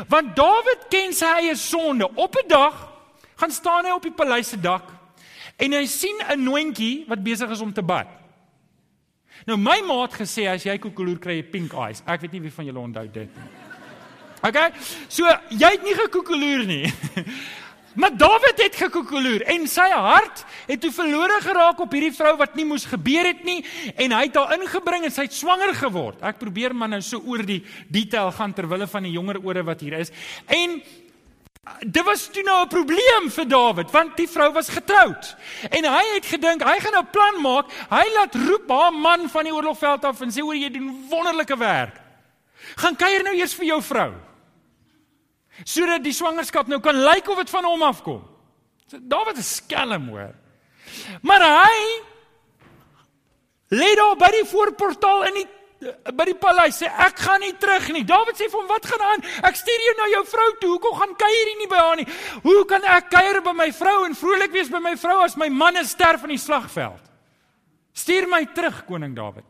Want 0.09 0.35
Dawid 0.39 0.88
ken 0.93 1.13
sy 1.13 1.29
eie 1.43 1.55
sonde. 1.59 2.07
Op 2.15 2.39
'n 2.39 2.47
dag 2.47 2.89
gaan 3.35 3.51
staan 3.51 3.85
hy 3.85 3.91
op 3.91 4.03
die 4.03 4.15
paleis 4.15 4.50
se 4.50 4.57
dak 4.57 5.02
En 5.57 5.72
hy 5.72 5.86
sien 5.86 6.22
'n 6.29 6.43
noontjie 6.43 7.05
wat 7.07 7.24
besig 7.24 7.50
is 7.50 7.62
om 7.62 7.74
te 7.74 7.83
bad. 7.83 8.07
Nou 9.45 9.57
my 9.57 9.81
ma 9.81 10.01
het 10.01 10.13
gesê 10.13 10.48
as 10.48 10.63
jy 10.63 10.77
koekeloer 10.77 11.19
kry 11.19 11.36
jy 11.36 11.43
pink 11.43 11.74
eyes. 11.74 12.03
Ek 12.05 12.22
weet 12.22 12.31
nie 12.31 12.41
wie 12.41 12.51
van 12.51 12.65
julle 12.65 12.79
onthou 12.79 13.07
dit 13.12 13.29
nie. 13.36 13.50
Okay? 14.43 14.72
So 15.07 15.25
jy 15.50 15.69
het 15.77 15.83
nie 15.83 15.95
gekoekeloer 15.95 16.65
nie. 16.65 16.88
Maar 17.93 18.15
Dawid 18.17 18.57
het 18.57 18.75
gekoekeloer 18.75 19.43
en 19.53 19.67
sy 19.69 19.86
hart 19.93 20.39
het 20.65 20.79
toe 20.81 20.89
verlore 20.89 21.36
geraak 21.45 21.77
op 21.83 21.91
hierdie 21.93 22.15
vrou 22.15 22.31
wat 22.39 22.55
nie 22.57 22.65
moes 22.65 22.88
gebeur 22.89 23.27
het 23.29 23.43
nie 23.45 23.60
en 23.93 24.15
hy 24.17 24.24
het 24.25 24.39
haar 24.39 24.55
ingebring 24.57 25.05
en 25.05 25.13
sy 25.13 25.27
het 25.27 25.36
swanger 25.38 25.75
geword. 25.77 26.24
Ek 26.25 26.39
probeer 26.41 26.74
maar 26.74 26.89
nou 26.89 27.03
so 27.05 27.22
oor 27.22 27.43
die 27.45 27.60
detail 27.93 28.31
gaan 28.33 28.55
ter 28.57 28.65
wille 28.72 28.89
van 28.89 29.05
die 29.05 29.13
jonger 29.13 29.38
ore 29.45 29.65
wat 29.67 29.86
hier 29.86 30.00
is. 30.00 30.10
En 30.50 30.79
Dit 31.63 32.03
was 32.03 32.27
toe 32.27 32.43
nou 32.43 32.63
'n 32.63 32.67
probleem 32.67 33.29
vir 33.32 33.48
Dawid 33.48 33.91
want 33.91 34.17
die 34.17 34.27
vrou 34.27 34.51
was 34.51 34.70
getroud. 34.70 35.36
En 35.70 35.86
hy 35.86 36.03
het 36.13 36.25
gedink 36.25 36.63
hy 36.63 36.79
gaan 36.79 36.91
nou 36.91 37.05
plan 37.05 37.41
maak. 37.41 37.72
Hy 37.89 38.03
laat 38.15 38.36
roep 38.36 38.70
haar 38.70 38.93
man 38.93 39.29
van 39.29 39.43
die 39.43 39.53
oorlogveld 39.53 40.05
af 40.05 40.22
en 40.22 40.32
sê 40.32 40.41
hoor 40.41 40.55
jy 40.55 40.70
doen 40.70 41.08
wonderlike 41.10 41.58
werk. 41.58 42.01
Gaan 42.75 42.96
kuier 42.96 43.24
nou 43.24 43.36
eers 43.36 43.53
vir 43.53 43.65
jou 43.65 43.82
vrou. 43.82 44.13
Sodat 45.63 46.03
die 46.03 46.13
swangerskap 46.13 46.67
nou 46.67 46.79
kan 46.79 46.96
lyk 46.96 47.29
of 47.29 47.38
dit 47.38 47.50
van 47.50 47.63
hom 47.63 47.82
afkom. 47.82 48.24
So 48.88 48.98
Dawid 49.01 49.38
is 49.38 49.55
skelm 49.55 50.10
hoor. 50.10 50.34
Maar 51.22 51.41
hy 51.41 52.01
lê 53.70 53.96
daar 53.96 54.15
by 54.15 54.32
die 54.36 54.50
voorportaal 54.50 55.24
in 55.24 55.34
die 55.34 55.48
by 56.13 56.25
die 56.27 56.37
paleis 56.39 56.77
sê 56.81 56.87
ek 56.87 57.21
gaan 57.23 57.41
nie 57.43 57.53
terug 57.59 57.87
nie. 57.95 58.03
Dawid 58.07 58.37
sê 58.37 58.49
vir 58.49 58.59
hom 58.59 58.69
wat 58.71 58.85
gaan 58.89 59.03
aan? 59.09 59.23
Ek 59.47 59.57
stuur 59.59 59.85
jou 59.87 59.95
na 59.99 60.09
jou 60.13 60.23
vrou 60.31 60.49
toe. 60.61 60.69
Hoekom 60.75 60.99
gaan 60.99 61.15
kuier 61.19 61.49
jy 61.51 61.55
nie 61.59 61.69
by 61.71 61.79
haar 61.81 61.97
nie? 61.99 62.07
Hoe 62.43 62.65
kan 62.69 62.85
ek 62.95 63.09
kuier 63.13 63.41
by 63.45 63.53
my 63.57 63.69
vrou 63.75 63.97
en 64.07 64.17
vrolik 64.17 64.53
wees 64.55 64.71
by 64.73 64.81
my 64.83 64.95
vrou 64.99 65.19
as 65.23 65.37
my 65.39 65.49
man 65.49 65.79
sterf 65.85 66.23
in 66.27 66.35
die 66.35 66.41
slagveld? 66.41 67.11
Stuur 67.93 68.29
my 68.29 68.45
terug 68.55 68.83
koning 68.87 69.13
Dawid. 69.15 69.45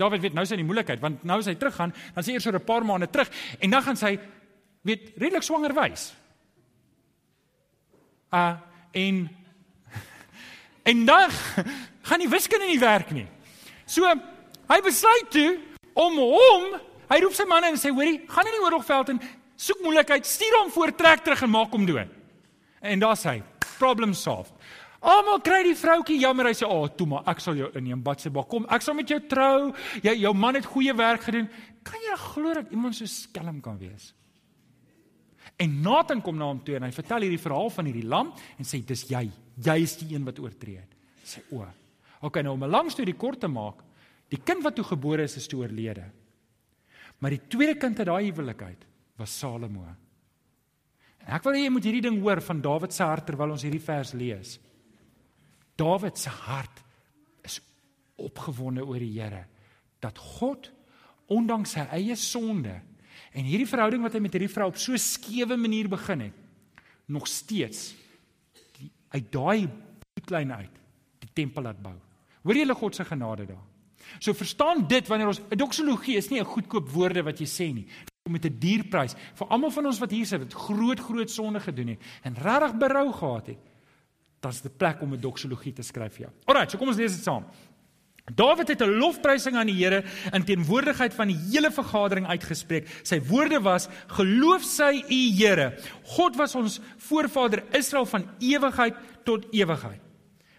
Dawid 0.00 0.24
weet 0.24 0.34
nou 0.34 0.44
sy 0.44 0.56
in 0.58 0.64
die 0.64 0.68
moeilikheid 0.68 1.00
want 1.02 1.22
nou 1.24 1.38
as 1.38 1.48
hy 1.48 1.54
teruggaan, 1.58 1.94
dan 2.14 2.26
sê 2.26 2.34
eers 2.34 2.46
oor 2.46 2.58
'n 2.58 2.66
paar 2.66 2.84
maande 2.84 3.06
terug 3.06 3.30
en 3.60 3.70
dan 3.70 3.82
gaan 3.82 3.96
sy 3.96 4.18
weet 4.82 5.14
redelik 5.16 5.42
swanger 5.42 5.74
wys. 5.74 6.12
Ah 8.30 8.50
uh, 8.50 8.54
en 8.92 9.28
en 10.90 11.04
dan 11.06 11.30
gaan 12.08 12.20
die 12.20 12.28
wiskunde 12.28 12.66
nie 12.66 12.80
werk 12.80 13.10
nie. 13.10 13.26
So 13.86 14.04
hy 14.68 14.80
besluit 14.84 15.30
toe 15.30 15.50
om 15.94 16.18
hom, 16.18 16.68
hy 17.10 17.18
roep 17.22 17.36
sy 17.36 17.46
manne 17.48 17.72
en 17.72 17.80
sê 17.80 17.92
hoorie, 17.94 18.20
gaan 18.30 18.48
in 18.50 18.56
die 18.56 18.64
oorlogveld 18.64 19.14
en 19.14 19.20
soek 19.56 19.82
moeilikheid, 19.84 20.26
stuur 20.26 20.56
hom 20.60 20.72
voor 20.74 20.94
trek 20.96 21.24
terug 21.24 21.44
en 21.46 21.52
maak 21.52 21.74
hom 21.74 21.84
dood. 21.86 22.10
En 22.84 23.00
daar's 23.00 23.24
hy, 23.28 23.38
problem 23.78 24.14
solved. 24.18 24.52
Almal 25.04 25.42
kry 25.44 25.60
die 25.66 25.76
vroutjie 25.76 26.16
jammer 26.22 26.48
hy 26.48 26.54
sê, 26.56 26.64
"O, 26.64 26.84
oh, 26.84 26.88
toe 26.88 27.06
maar, 27.06 27.22
ek 27.26 27.40
sal 27.40 27.54
jou 27.54 27.70
inneem, 27.74 28.02
Batseba. 28.02 28.42
Kom, 28.42 28.66
ek 28.70 28.82
sal 28.82 28.94
met 28.94 29.08
jou 29.08 29.20
trou. 29.20 29.74
Jy 30.02 30.14
jou 30.20 30.34
man 30.34 30.54
het 30.54 30.64
goeie 30.64 30.94
werk 30.96 31.20
gedoen." 31.22 31.48
Kan 31.82 32.00
jy 32.00 32.16
glo 32.16 32.54
dat 32.54 32.70
iemand 32.70 32.94
so 32.94 33.04
skelm 33.04 33.60
kan 33.60 33.78
wees? 33.78 34.14
En 35.58 35.82
Nathan 35.82 36.22
kom 36.22 36.36
na 36.36 36.46
hom 36.46 36.64
toe 36.64 36.76
en 36.76 36.82
hy 36.82 36.90
vertel 36.90 37.20
hierdie 37.20 37.38
verhaal 37.38 37.70
van 37.70 37.84
hierdie 37.84 38.08
lam 38.08 38.32
en 38.58 38.64
sê, 38.64 38.84
"Dis 38.84 39.04
jy. 39.04 39.30
Jy 39.62 39.82
is 39.82 39.96
die 39.96 40.14
een 40.14 40.24
wat 40.24 40.38
oortree 40.38 40.76
het." 40.76 40.94
Sê, 41.22 41.40
"O, 41.52 41.66
Okay, 42.24 42.42
nou 42.42 42.54
om 42.54 42.64
'n 42.64 42.70
lang 42.70 42.90
storie 42.90 43.14
kort 43.14 43.40
te 43.40 43.48
maak, 43.48 43.83
die 44.34 44.42
kind 44.42 44.64
wat 44.64 44.76
toe 44.78 44.86
gebore 44.86 45.26
is, 45.28 45.36
is 45.38 45.48
toe 45.50 45.62
oorlede. 45.62 46.08
Maar 47.22 47.36
die 47.36 47.44
tweede 47.48 47.78
kind 47.78 48.00
uit 48.00 48.08
daai 48.08 48.26
huwelikheid 48.26 48.86
was 49.20 49.34
Salomo. 49.38 49.86
En 51.24 51.36
ek 51.38 51.44
wil 51.46 51.56
hê 51.56 51.64
jy 51.64 51.72
moet 51.72 51.86
hierdie 51.86 52.04
ding 52.04 52.18
hoor 52.20 52.42
van 52.44 52.62
Dawid 52.64 52.92
se 52.92 53.06
hart 53.06 53.28
terwyl 53.28 53.54
ons 53.54 53.64
hierdie 53.64 53.82
vers 53.82 54.12
lees. 54.18 54.56
Dawid 55.80 56.18
se 56.20 56.32
hart 56.44 56.82
is 57.46 57.60
opgewonde 58.20 58.84
oor 58.84 59.00
die 59.00 59.14
Here 59.14 59.44
dat 60.04 60.18
God 60.20 60.68
ondanks 61.32 61.78
sy 61.78 61.86
eie 61.96 62.16
sonde 62.20 62.74
en 63.32 63.46
hierdie 63.46 63.68
verhouding 63.70 64.02
wat 64.04 64.16
hy 64.18 64.20
met 64.20 64.34
hierdie 64.36 64.52
vrou 64.52 64.68
op 64.68 64.80
so 64.80 64.98
skewe 65.00 65.56
manier 65.56 65.88
begin 65.88 66.26
het, 66.26 66.36
nog 67.08 67.24
steeds 67.30 67.94
die, 68.76 68.90
uit 69.16 69.30
daai 69.32 69.70
klein 70.24 70.52
uit 70.52 70.82
die 71.24 71.30
tempel 71.36 71.64
laat 71.64 71.80
bou. 71.80 71.94
Hoor 72.44 72.56
jy 72.56 72.66
hulle 72.66 72.76
God 72.76 72.96
se 72.96 73.06
genade 73.08 73.48
daar? 73.48 73.64
So 74.18 74.34
verstaan 74.36 74.86
dit 74.88 75.08
wanneer 75.08 75.30
ons 75.32 75.40
doxologie 75.56 76.16
is 76.16 76.30
nie 76.30 76.40
'n 76.40 76.44
goedkoop 76.44 76.88
woorde 76.90 77.22
wat 77.22 77.38
jy 77.38 77.46
sê 77.46 77.74
nie. 77.74 77.86
Dit 77.86 78.32
met 78.32 78.44
'n 78.44 78.58
dierprys 78.58 79.14
vir 79.34 79.46
almal 79.48 79.70
van 79.70 79.86
ons 79.86 79.98
wat 79.98 80.10
hier 80.10 80.26
sit 80.26 80.40
wat 80.40 80.52
groot 80.52 81.00
groot 81.00 81.30
sonde 81.30 81.60
gedoen 81.60 81.88
het 81.88 82.00
en 82.22 82.34
regtig 82.34 82.78
berou 82.78 83.12
gehad 83.12 83.46
het. 83.46 83.58
Dan's 84.40 84.60
dit 84.60 84.76
plek 84.76 85.02
om 85.02 85.12
'n 85.12 85.20
doxologie 85.20 85.72
te 85.72 85.82
skryf 85.82 86.12
vir 86.12 86.20
jou. 86.20 86.32
Alraai, 86.46 86.70
so 86.70 86.78
kom 86.78 86.88
ons 86.88 86.96
lees 86.96 87.14
dit 87.16 87.24
saam. 87.24 87.44
Dawid 88.34 88.68
het 88.68 88.80
'n 88.80 88.98
lofprysing 88.98 89.56
aan 89.56 89.66
die 89.66 89.84
Here 89.84 90.04
in 90.32 90.44
teenwoordigheid 90.44 91.14
van 91.14 91.28
die 91.28 91.36
hele 91.36 91.70
vergadering 91.70 92.26
uitgespreek. 92.26 92.88
Sy 93.02 93.20
woorde 93.20 93.60
was: 93.60 93.88
"Geloof 94.08 94.62
sy 94.62 95.04
U 95.08 95.36
Here. 95.36 95.78
God 96.04 96.36
was 96.36 96.54
ons 96.54 96.80
voorvader 96.96 97.64
Israel 97.72 98.06
van 98.06 98.30
ewigheid 98.38 98.94
tot 99.24 99.46
ewigheid." 99.52 100.04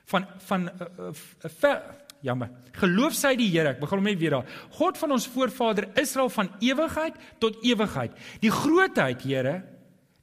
van 0.05 0.27
van 0.37 0.61
uh, 0.61 0.87
uh, 0.99 1.05
ver, 1.39 1.81
jammer. 2.25 2.51
Geloof 2.79 3.15
sy 3.15 3.35
die 3.39 3.47
Here. 3.53 3.75
Ek 3.75 3.81
begin 3.83 4.01
hom 4.01 4.09
net 4.09 4.19
weer 4.19 4.39
daar. 4.39 4.51
God 4.77 4.99
van 4.99 5.15
ons 5.15 5.27
voorvader 5.31 5.89
Israel 6.01 6.31
van 6.33 6.51
ewigheid 6.63 7.17
tot 7.43 7.61
ewigheid. 7.63 8.15
Die 8.43 8.51
grootheid, 8.53 9.23
Here, 9.25 9.59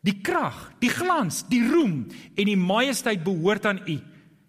die 0.03 0.19
krag, 0.25 0.73
die 0.83 0.91
glans, 0.91 1.45
die 1.51 1.63
roem 1.65 2.09
en 2.35 2.49
die 2.49 2.59
majesteit 2.59 3.23
behoort 3.25 3.69
aan 3.71 3.85
U. 3.87 3.99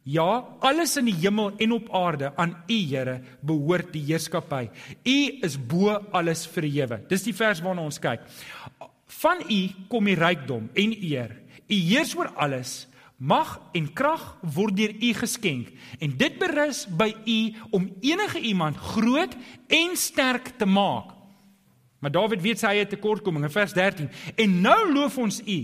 Ja, 0.04 0.30
alles 0.60 0.98
in 1.00 1.08
die 1.08 1.16
hemel 1.16 1.54
en 1.64 1.78
op 1.78 1.88
aarde 1.96 2.34
aan 2.36 2.58
U, 2.68 2.80
Here, 2.90 3.20
behoort 3.46 3.94
die 3.94 4.04
heerskappy. 4.10 4.66
U 5.06 5.18
is 5.46 5.56
bo 5.56 5.96
alles 6.12 6.48
verhewe. 6.50 7.00
Dis 7.08 7.24
die 7.24 7.36
vers 7.38 7.62
waarna 7.64 7.86
ons 7.86 8.02
kyk. 8.04 8.26
Van 9.22 9.46
U 9.48 9.62
kom 9.92 10.10
die 10.10 10.18
rykdom 10.20 10.68
en 10.74 10.98
eer. 10.98 11.38
U 11.70 11.78
heers 11.78 12.18
oor 12.18 12.34
alles. 12.36 12.82
Mag 13.24 13.56
en 13.72 13.86
krag 13.96 14.24
word 14.42 14.76
deur 14.76 14.92
U 15.00 15.10
geskenk 15.16 15.70
en 16.04 16.16
dit 16.20 16.34
berus 16.42 16.84
by 16.92 17.14
U 17.24 17.40
om 17.80 17.86
enige 18.04 18.42
iemand 18.44 18.80
groot 18.92 19.36
en 19.72 19.96
sterk 19.96 20.58
te 20.60 20.68
maak. 20.68 21.14
Maar 22.04 22.12
Dawid 22.12 22.42
weet 22.44 22.60
sy 22.60 22.74
eie 22.74 22.88
tekortkominge 22.90 23.48
vers 23.54 23.72
13 23.78 24.10
en 24.44 24.58
nou 24.66 24.80
loof 24.92 25.16
ons 25.24 25.40
U, 25.40 25.60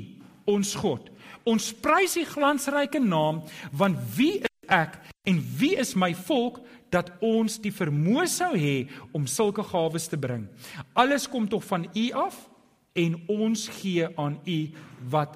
ons 0.47 0.71
God. 0.79 1.09
Ons 1.43 1.73
prys 1.83 2.15
U 2.21 2.23
glansryke 2.31 3.01
naam 3.03 3.41
want 3.75 3.99
wie 4.15 4.37
is 4.39 4.47
ek 4.71 4.95
en 5.27 5.41
wie 5.59 5.73
is 5.81 5.95
my 5.99 6.13
volk 6.15 6.61
dat 6.93 7.11
ons 7.25 7.59
die 7.59 7.73
vermoë 7.75 8.23
sou 8.31 8.53
hê 8.55 8.87
om 9.11 9.27
sulke 9.27 9.65
gawes 9.67 10.07
te 10.07 10.17
bring. 10.17 10.47
Alles 10.95 11.27
kom 11.27 11.49
tog 11.49 11.65
van 11.67 11.89
U 11.91 12.07
af 12.23 12.39
en 12.95 13.19
ons 13.27 13.67
gee 13.81 14.07
aan 14.15 14.39
U 14.47 14.59
wat 15.11 15.35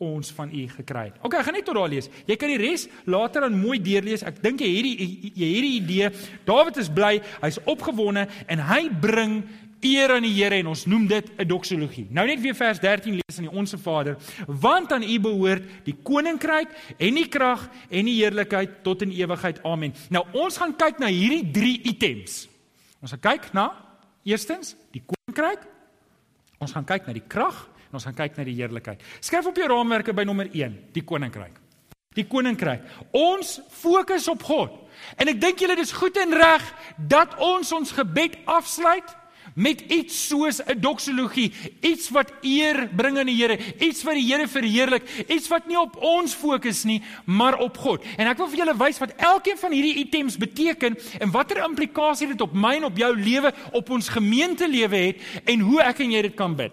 ons 0.00 0.32
van 0.32 0.48
u 0.48 0.66
gekry 0.72 1.04
het. 1.10 1.16
OK, 1.20 1.34
ek 1.36 1.44
gaan 1.44 1.56
net 1.58 1.66
tot 1.68 1.76
daar 1.76 1.90
lees. 1.92 2.08
Jy 2.28 2.36
kan 2.40 2.48
die 2.48 2.60
res 2.60 2.86
later 3.04 3.44
dan 3.44 3.58
mooi 3.60 3.76
deurlees. 3.84 4.24
Ek 4.24 4.40
dink 4.42 4.62
jy 4.64 4.68
hierdie 4.72 5.32
jy 5.36 5.48
hierdie 5.54 5.74
idee. 5.76 6.12
Dawid 6.48 6.80
is 6.80 6.88
bly, 6.88 7.18
hy's 7.42 7.60
opgewonde 7.68 8.24
en 8.48 8.62
hy 8.70 8.86
bring 9.02 9.42
eer 9.84 10.12
aan 10.12 10.24
die 10.24 10.32
Here 10.34 10.58
en 10.60 10.70
ons 10.72 10.86
noem 10.88 11.06
dit 11.08 11.30
'n 11.38 11.46
doxologie. 11.48 12.06
Nou 12.10 12.26
net 12.26 12.40
weer 12.40 12.54
vers 12.54 12.80
13 12.80 13.20
lees 13.20 13.38
in 13.38 13.48
die 13.48 13.56
Onse 13.56 13.78
Vader, 13.78 14.16
want 14.46 14.92
aan 14.92 15.02
u 15.02 15.20
behoort 15.20 15.62
die 15.84 15.96
koninkryk 16.02 16.68
en 16.98 17.14
die 17.14 17.28
krag 17.28 17.68
en 17.88 18.04
die 18.04 18.22
heerlikheid 18.22 18.82
tot 18.82 19.02
in 19.02 19.10
ewigheid. 19.10 19.62
Amen. 19.62 19.94
Nou 20.08 20.24
ons 20.32 20.56
gaan 20.56 20.76
kyk 20.76 20.98
na 20.98 21.06
hierdie 21.06 21.50
drie 21.50 21.80
items. 21.82 22.48
Ons 23.00 23.10
gaan 23.10 23.20
kyk 23.20 23.52
na 23.52 23.72
eerstens 24.24 24.76
die 24.92 25.02
koninkryk. 25.04 25.66
Ons 26.58 26.72
gaan 26.72 26.84
kyk 26.84 27.06
na 27.06 27.12
die 27.12 27.26
krag 27.28 27.69
en 27.90 27.98
ons 27.98 28.06
gaan 28.06 28.14
kyk 28.14 28.36
na 28.38 28.46
die 28.46 28.54
heerlikheid. 28.54 29.02
Skryf 29.20 29.50
op 29.50 29.56
jou 29.58 29.66
raamwerke 29.70 30.14
by 30.14 30.22
nommer 30.28 30.46
1, 30.54 30.76
die 30.94 31.02
koninkryk. 31.02 31.58
Die 32.14 32.26
koninkryk. 32.26 32.82
Ons 33.14 33.58
fokus 33.74 34.28
op 34.30 34.42
God. 34.46 34.76
En 35.18 35.30
ek 35.30 35.40
dink 35.42 35.62
julle 35.62 35.76
dis 35.78 35.92
goed 35.94 36.18
en 36.22 36.34
reg 36.38 36.66
dat 37.10 37.34
ons 37.42 37.72
ons 37.74 37.92
gebed 37.98 38.38
afsluit 38.50 39.16
met 39.54 39.80
iets 39.90 40.26
soos 40.28 40.60
'n 40.62 40.80
doxologie, 40.80 41.52
iets 41.80 42.08
wat 42.10 42.32
eer 42.42 42.88
bring 42.94 43.18
aan 43.18 43.26
die 43.26 43.36
Here, 43.36 43.58
iets 43.78 44.02
wat 44.02 44.14
die 44.14 44.26
Here 44.26 44.48
verheerlik, 44.48 45.02
iets 45.26 45.48
wat 45.48 45.66
nie 45.66 45.78
op 45.78 45.96
ons 45.96 46.34
fokus 46.34 46.84
nie, 46.84 47.02
maar 47.24 47.58
op 47.58 47.76
God. 47.76 48.04
En 48.16 48.26
ek 48.26 48.36
wil 48.36 48.48
vir 48.48 48.58
julle 48.58 48.76
wys 48.76 48.98
wat 48.98 49.14
elkeen 49.16 49.58
van 49.58 49.72
hierdie 49.72 50.04
items 50.04 50.36
beteken 50.36 50.96
en 51.18 51.30
watter 51.30 51.64
implikasie 51.64 52.26
dit 52.26 52.40
op 52.40 52.52
my 52.54 52.74
en 52.76 52.84
op 52.84 52.96
jou 52.96 53.16
lewe, 53.16 53.52
op 53.72 53.90
ons 53.90 54.08
gemeentelewe 54.08 54.96
het 54.96 55.16
en 55.44 55.60
hoe 55.60 55.82
ek 55.82 55.98
en 55.98 56.10
jy 56.10 56.22
dit 56.22 56.34
kan 56.34 56.56
bid. 56.56 56.72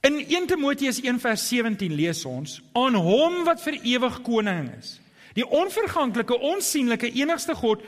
In 0.00 0.16
1 0.28 0.46
Timoteus 0.46 1.00
1:17 1.00 1.92
lees 1.92 2.24
ons: 2.24 2.62
"Aan 2.72 2.94
hom 2.94 3.44
wat 3.44 3.60
vir 3.60 3.76
ewig 3.82 4.22
koning 4.22 4.70
is, 4.78 5.00
die 5.36 5.44
onverganklike, 5.44 6.38
onsigbare, 6.40 7.12
enigste 7.12 7.54
God, 7.54 7.82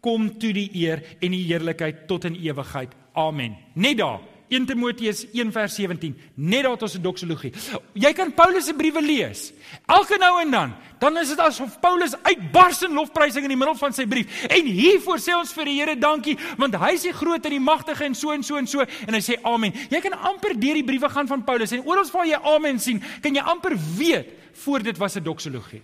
kom 0.00 0.38
toe 0.38 0.52
die 0.52 0.70
eer 0.72 1.02
en 1.18 1.34
die 1.34 1.42
heerlikheid 1.42 2.06
tot 2.06 2.24
in 2.24 2.38
ewigheid. 2.38 2.94
Amen." 3.12 3.56
Net 3.74 3.98
daar 3.98 4.20
1 4.48 4.66
Timoteus 4.66 5.24
1:17 5.32 6.14
net 6.34 6.62
daar 6.62 6.76
tot 6.76 6.94
'n 6.94 7.02
doxologie. 7.02 7.52
Jy 7.92 8.12
kan 8.12 8.34
Paulus 8.34 8.64
se 8.64 8.74
briewe 8.74 9.02
lees. 9.02 9.52
Elke 9.86 10.16
nou 10.18 10.40
en 10.40 10.50
dan, 10.50 10.74
dan 10.98 11.18
is 11.18 11.28
dit 11.28 11.38
asof 11.38 11.80
Paulus 11.80 12.14
uitbars 12.22 12.82
in 12.82 12.92
lofprysing 12.92 13.42
in 13.42 13.48
die 13.48 13.56
middel 13.56 13.76
van 13.76 13.92
sy 13.92 14.06
brief. 14.06 14.46
En 14.46 14.64
hiervoor 14.64 15.18
sê 15.18 15.34
ons 15.34 15.52
vir 15.52 15.64
die 15.64 15.80
Here 15.80 15.98
dankie, 15.98 16.38
want 16.56 16.74
hy 16.74 16.92
is 16.92 17.02
die 17.02 17.12
groot 17.12 17.44
en 17.44 17.50
die 17.50 17.60
magtige 17.60 18.04
en 18.04 18.14
so 18.14 18.30
en 18.30 18.42
so 18.42 18.56
en 18.56 18.66
so 18.66 18.80
en 18.80 19.14
hy 19.14 19.20
sê 19.20 19.36
amen. 19.42 19.72
Jy 19.90 20.00
kan 20.00 20.12
amper 20.12 20.58
deur 20.58 20.74
die 20.74 20.84
briewe 20.84 21.08
gaan 21.08 21.26
van 21.26 21.44
Paulus 21.44 21.72
en 21.72 21.84
oral 21.84 22.10
waar 22.12 22.26
jy 22.26 22.38
amen 22.42 22.78
sien, 22.78 23.02
kan 23.20 23.34
jy 23.34 23.42
amper 23.42 23.76
weet 23.96 24.32
voor 24.64 24.82
dit 24.82 24.96
was 24.98 25.16
'n 25.16 25.22
doxologie. 25.22 25.82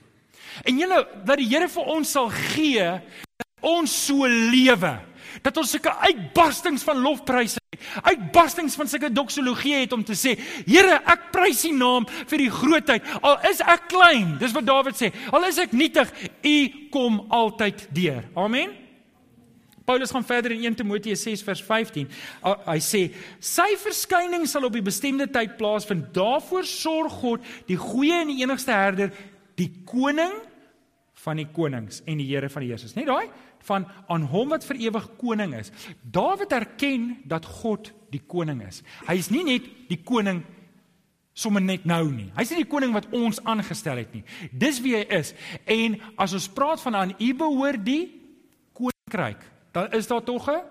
En 0.65 0.79
julle 0.79 1.07
dat 1.25 1.39
die 1.39 1.49
Here 1.49 1.69
vir 1.69 1.85
ons 1.85 2.11
sal 2.11 2.29
gee 2.29 3.01
ons 3.61 4.07
so 4.07 4.27
lewe 4.27 4.99
dat 5.43 5.57
ons 5.57 5.71
sulke 5.75 5.93
uitbarstings 6.09 6.85
van 6.87 7.01
lofpryse 7.03 7.61
het, 7.73 7.87
uitbarstings 8.03 8.77
van 8.79 8.91
sulke 8.91 9.11
doxologie 9.13 9.75
het 9.81 9.93
om 9.97 10.05
te 10.05 10.17
sê, 10.19 10.37
Here, 10.67 10.99
ek 11.09 11.31
prys 11.35 11.65
U 11.69 11.73
naam 11.77 12.07
vir 12.07 12.45
die 12.45 12.53
grootheid. 12.53 13.09
Al 13.23 13.41
is 13.51 13.63
ek 13.65 13.89
klein, 13.93 14.37
dis 14.43 14.55
wat 14.55 14.69
Dawid 14.69 14.99
sê. 14.99 15.13
Al 15.33 15.49
is 15.49 15.59
ek 15.63 15.75
nietig, 15.77 16.13
U 16.45 16.57
kom 16.93 17.23
altyd 17.33 17.89
deur. 17.95 18.23
Amen. 18.37 18.79
Paulus 19.85 20.13
gaan 20.15 20.25
verder 20.25 20.53
in 20.55 20.63
1 20.65 20.75
Timoteus 20.79 21.23
6 21.27 21.43
vers 21.43 21.63
15. 21.67 22.07
Hy 22.69 22.79
sê 22.83 23.03
sy 23.43 23.73
verskyning 23.83 24.47
sal 24.49 24.69
op 24.69 24.77
die 24.77 24.85
bestemde 24.85 25.27
tyd 25.33 25.57
plaasvind. 25.59 26.13
Daarvoor 26.15 26.67
sorg 26.69 27.19
God, 27.23 27.51
die 27.67 27.79
goeie 27.81 28.23
en 28.23 28.31
die 28.31 28.43
enigste 28.45 28.75
herder, 28.77 29.11
die 29.59 29.71
koning 29.89 30.33
van 31.15 31.37
die 31.37 31.49
konings 31.53 32.03
en 32.09 32.19
die 32.19 32.27
Here 32.27 32.49
van 32.51 32.65
die 32.65 32.71
heersers. 32.73 32.95
Net 32.97 33.07
daai 33.07 33.29
van 33.63 33.87
aan 34.11 34.25
hom 34.33 34.49
wat 34.55 34.65
vir 34.67 34.81
ewig 34.89 35.07
koning 35.21 35.55
is. 35.55 35.71
Dawid 36.03 36.53
erken 36.53 37.23
dat 37.29 37.47
God 37.47 37.93
die 38.11 38.23
koning 38.27 38.63
is. 38.67 38.83
Hy 39.07 39.17
is 39.21 39.31
nie 39.31 39.45
net 39.47 39.69
die 39.89 40.01
koning 40.03 40.43
sommer 41.33 41.63
net 41.63 41.87
nou 41.89 42.11
nie. 42.11 42.29
Hy's 42.37 42.51
nie 42.53 42.65
die 42.65 42.71
koning 42.71 42.93
wat 42.93 43.09
ons 43.15 43.41
aangestel 43.49 44.03
het 44.03 44.13
nie. 44.13 44.25
Dis 44.51 44.83
wie 44.85 44.97
hy 44.99 45.07
is. 45.21 45.33
En 45.65 45.97
as 46.21 46.35
ons 46.37 46.51
praat 46.53 46.83
van 46.83 46.99
aan 46.99 47.15
u 47.19 47.33
behoort 47.35 47.85
die 47.85 48.05
koninkryk, 48.77 49.41
dan 49.73 49.93
is 49.97 50.11
daar 50.11 50.25
tog 50.25 50.49
'n 50.49 50.63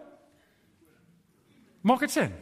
Maak 1.82 2.00
dit 2.00 2.12
sin? 2.12 2.34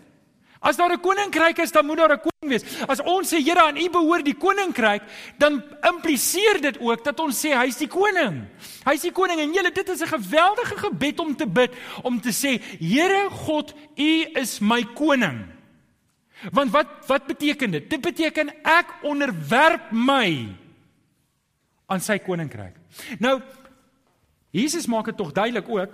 As 0.60 0.76
daar 0.76 0.92
'n 0.92 1.00
koninkryk 1.00 1.58
is, 1.58 1.72
dan 1.72 1.86
moet 1.86 1.98
daar 1.98 2.14
'n 2.14 2.20
koning 2.20 2.50
wees. 2.52 2.86
As 2.88 3.02
ons 3.02 3.34
sê 3.34 3.38
Here 3.38 3.62
aan 3.62 3.78
U 3.78 3.90
behoort 3.90 4.26
die 4.26 4.36
koninkryk, 4.36 5.02
dan 5.38 5.64
impliseer 5.82 6.62
dit 6.62 6.80
ook 6.80 7.04
dat 7.04 7.20
ons 7.20 7.46
sê 7.46 7.56
hy's 7.56 7.78
die 7.78 7.88
koning. 7.88 8.48
Hy's 8.86 9.02
die 9.02 9.12
koning 9.12 9.40
en 9.40 9.54
julle 9.54 9.72
dit 9.72 9.90
is 9.90 10.02
'n 10.02 10.08
geweldige 10.08 10.78
gebed 10.78 11.20
om 11.20 11.36
te 11.36 11.48
bid 11.48 11.72
om 12.04 12.22
te 12.22 12.32
sê 12.32 12.62
Here 12.80 13.30
God, 13.30 13.74
U 13.98 14.26
is 14.36 14.60
my 14.60 14.84
koning. 14.84 15.46
Want 16.52 16.72
wat 16.72 16.88
wat 17.08 17.26
beteken 17.26 17.72
dit? 17.72 17.90
Dit 17.90 18.02
beteken 18.02 18.50
ek 18.64 19.04
onderwerp 19.04 19.92
my 19.92 20.56
aan 21.88 22.00
sy 22.00 22.18
koninkryk. 22.18 22.76
Nou 23.20 23.42
Jesus 24.52 24.88
maak 24.88 25.06
dit 25.06 25.18
tog 25.18 25.32
duidelik 25.32 25.70
ook 25.70 25.90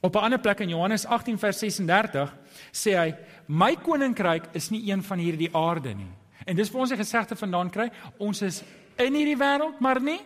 op 0.00 0.14
'n 0.14 0.18
ander 0.18 0.40
plek 0.40 0.60
in 0.60 0.68
Johannes 0.68 1.06
18 1.06 1.38
vers 1.38 1.58
36 1.58 2.36
sê 2.72 2.96
hy 2.96 3.14
my 3.50 3.74
koninkryk 3.82 4.52
is 4.54 4.70
nie 4.70 4.84
een 4.90 5.02
van 5.02 5.18
hierdie 5.18 5.50
aarde 5.56 5.94
nie. 5.94 6.10
En 6.46 6.56
dis 6.56 6.70
waar 6.70 6.84
ons 6.86 6.92
die 6.92 6.98
gesegde 7.00 7.36
vandaan 7.36 7.70
kry, 7.70 7.88
ons 8.18 8.42
is 8.46 8.62
in 9.00 9.16
hierdie 9.16 9.38
wêreld, 9.38 9.80
maar 9.82 10.00
nie 10.02 10.20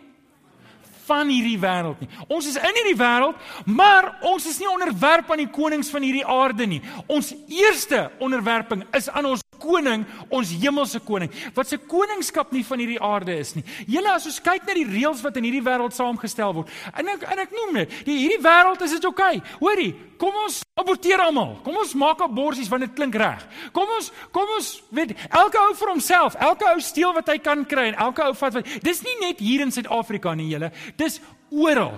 van 1.05 1.29
hierdie 1.29 1.57
wêreld 1.61 2.01
nie. 2.01 2.09
Ons 2.27 2.49
is 2.49 2.57
in 2.57 2.77
hierdie 2.79 2.97
wêreld, 2.97 3.41
maar 3.65 4.11
ons 4.25 4.45
is 4.49 4.59
nie 4.61 4.69
onderwerp 4.69 5.31
aan 5.31 5.43
die 5.43 5.51
konings 5.53 5.91
van 5.93 6.05
hierdie 6.05 6.25
aarde 6.25 6.65
nie. 6.69 6.81
Ons 7.05 7.33
eerste 7.51 8.07
onderwerping 8.21 8.85
is 8.97 9.09
aan 9.09 9.29
ons 9.33 9.44
koning, 9.65 10.05
ons 10.29 10.53
hemelse 10.61 11.01
koning, 11.05 11.31
wat 11.57 11.69
se 11.71 11.79
koningskap 11.81 12.53
nie 12.53 12.63
van 12.67 12.83
hierdie 12.83 13.01
aarde 13.01 13.35
is 13.41 13.55
nie. 13.57 13.65
Julle 13.97 14.13
as 14.13 14.27
ons 14.29 14.39
kyk 14.45 14.67
na 14.67 14.77
die 14.77 14.87
reëls 14.87 15.23
wat 15.25 15.39
in 15.41 15.47
hierdie 15.49 15.63
wêreld 15.65 15.95
saamgestel 15.97 16.53
word. 16.59 16.71
En 16.93 17.09
ek 17.15 17.25
en 17.33 17.41
ek 17.45 17.55
noem 17.55 17.81
dit, 17.81 17.97
die 18.07 18.19
hierdie 18.21 18.41
wêreld 18.43 18.85
is 18.85 18.95
dit 18.97 19.09
oukei. 19.09 19.39
Okay. 19.41 19.57
Hoorie, 19.63 19.91
kom 20.21 20.35
ons 20.45 20.61
aborteer 20.79 21.23
almal. 21.23 21.55
Kom 21.65 21.77
ons 21.81 21.95
maak 21.97 22.21
aborsies 22.25 22.69
want 22.71 22.85
dit 22.85 22.95
klink 22.97 23.17
reg. 23.19 23.41
Kom 23.75 23.89
ons 23.97 24.11
kom 24.35 24.55
ons 24.57 24.71
weet 24.95 25.15
elke 25.29 25.61
ou 25.63 25.73
vir 25.81 25.93
homself, 25.95 26.37
elke 26.51 26.69
ou 26.71 26.83
steel 26.83 27.15
wat 27.15 27.31
hy 27.31 27.39
kan 27.43 27.65
kry 27.67 27.89
en 27.91 27.99
elke 28.09 28.25
ou 28.27 28.37
vat 28.37 28.59
wat 28.59 28.71
Dis 28.85 29.01
nie 29.05 29.17
net 29.21 29.41
hier 29.43 29.63
in 29.65 29.73
Suid-Afrika 29.73 30.35
nie, 30.37 30.51
julle. 30.53 30.71
Dis 30.99 31.19
oral. 31.49 31.97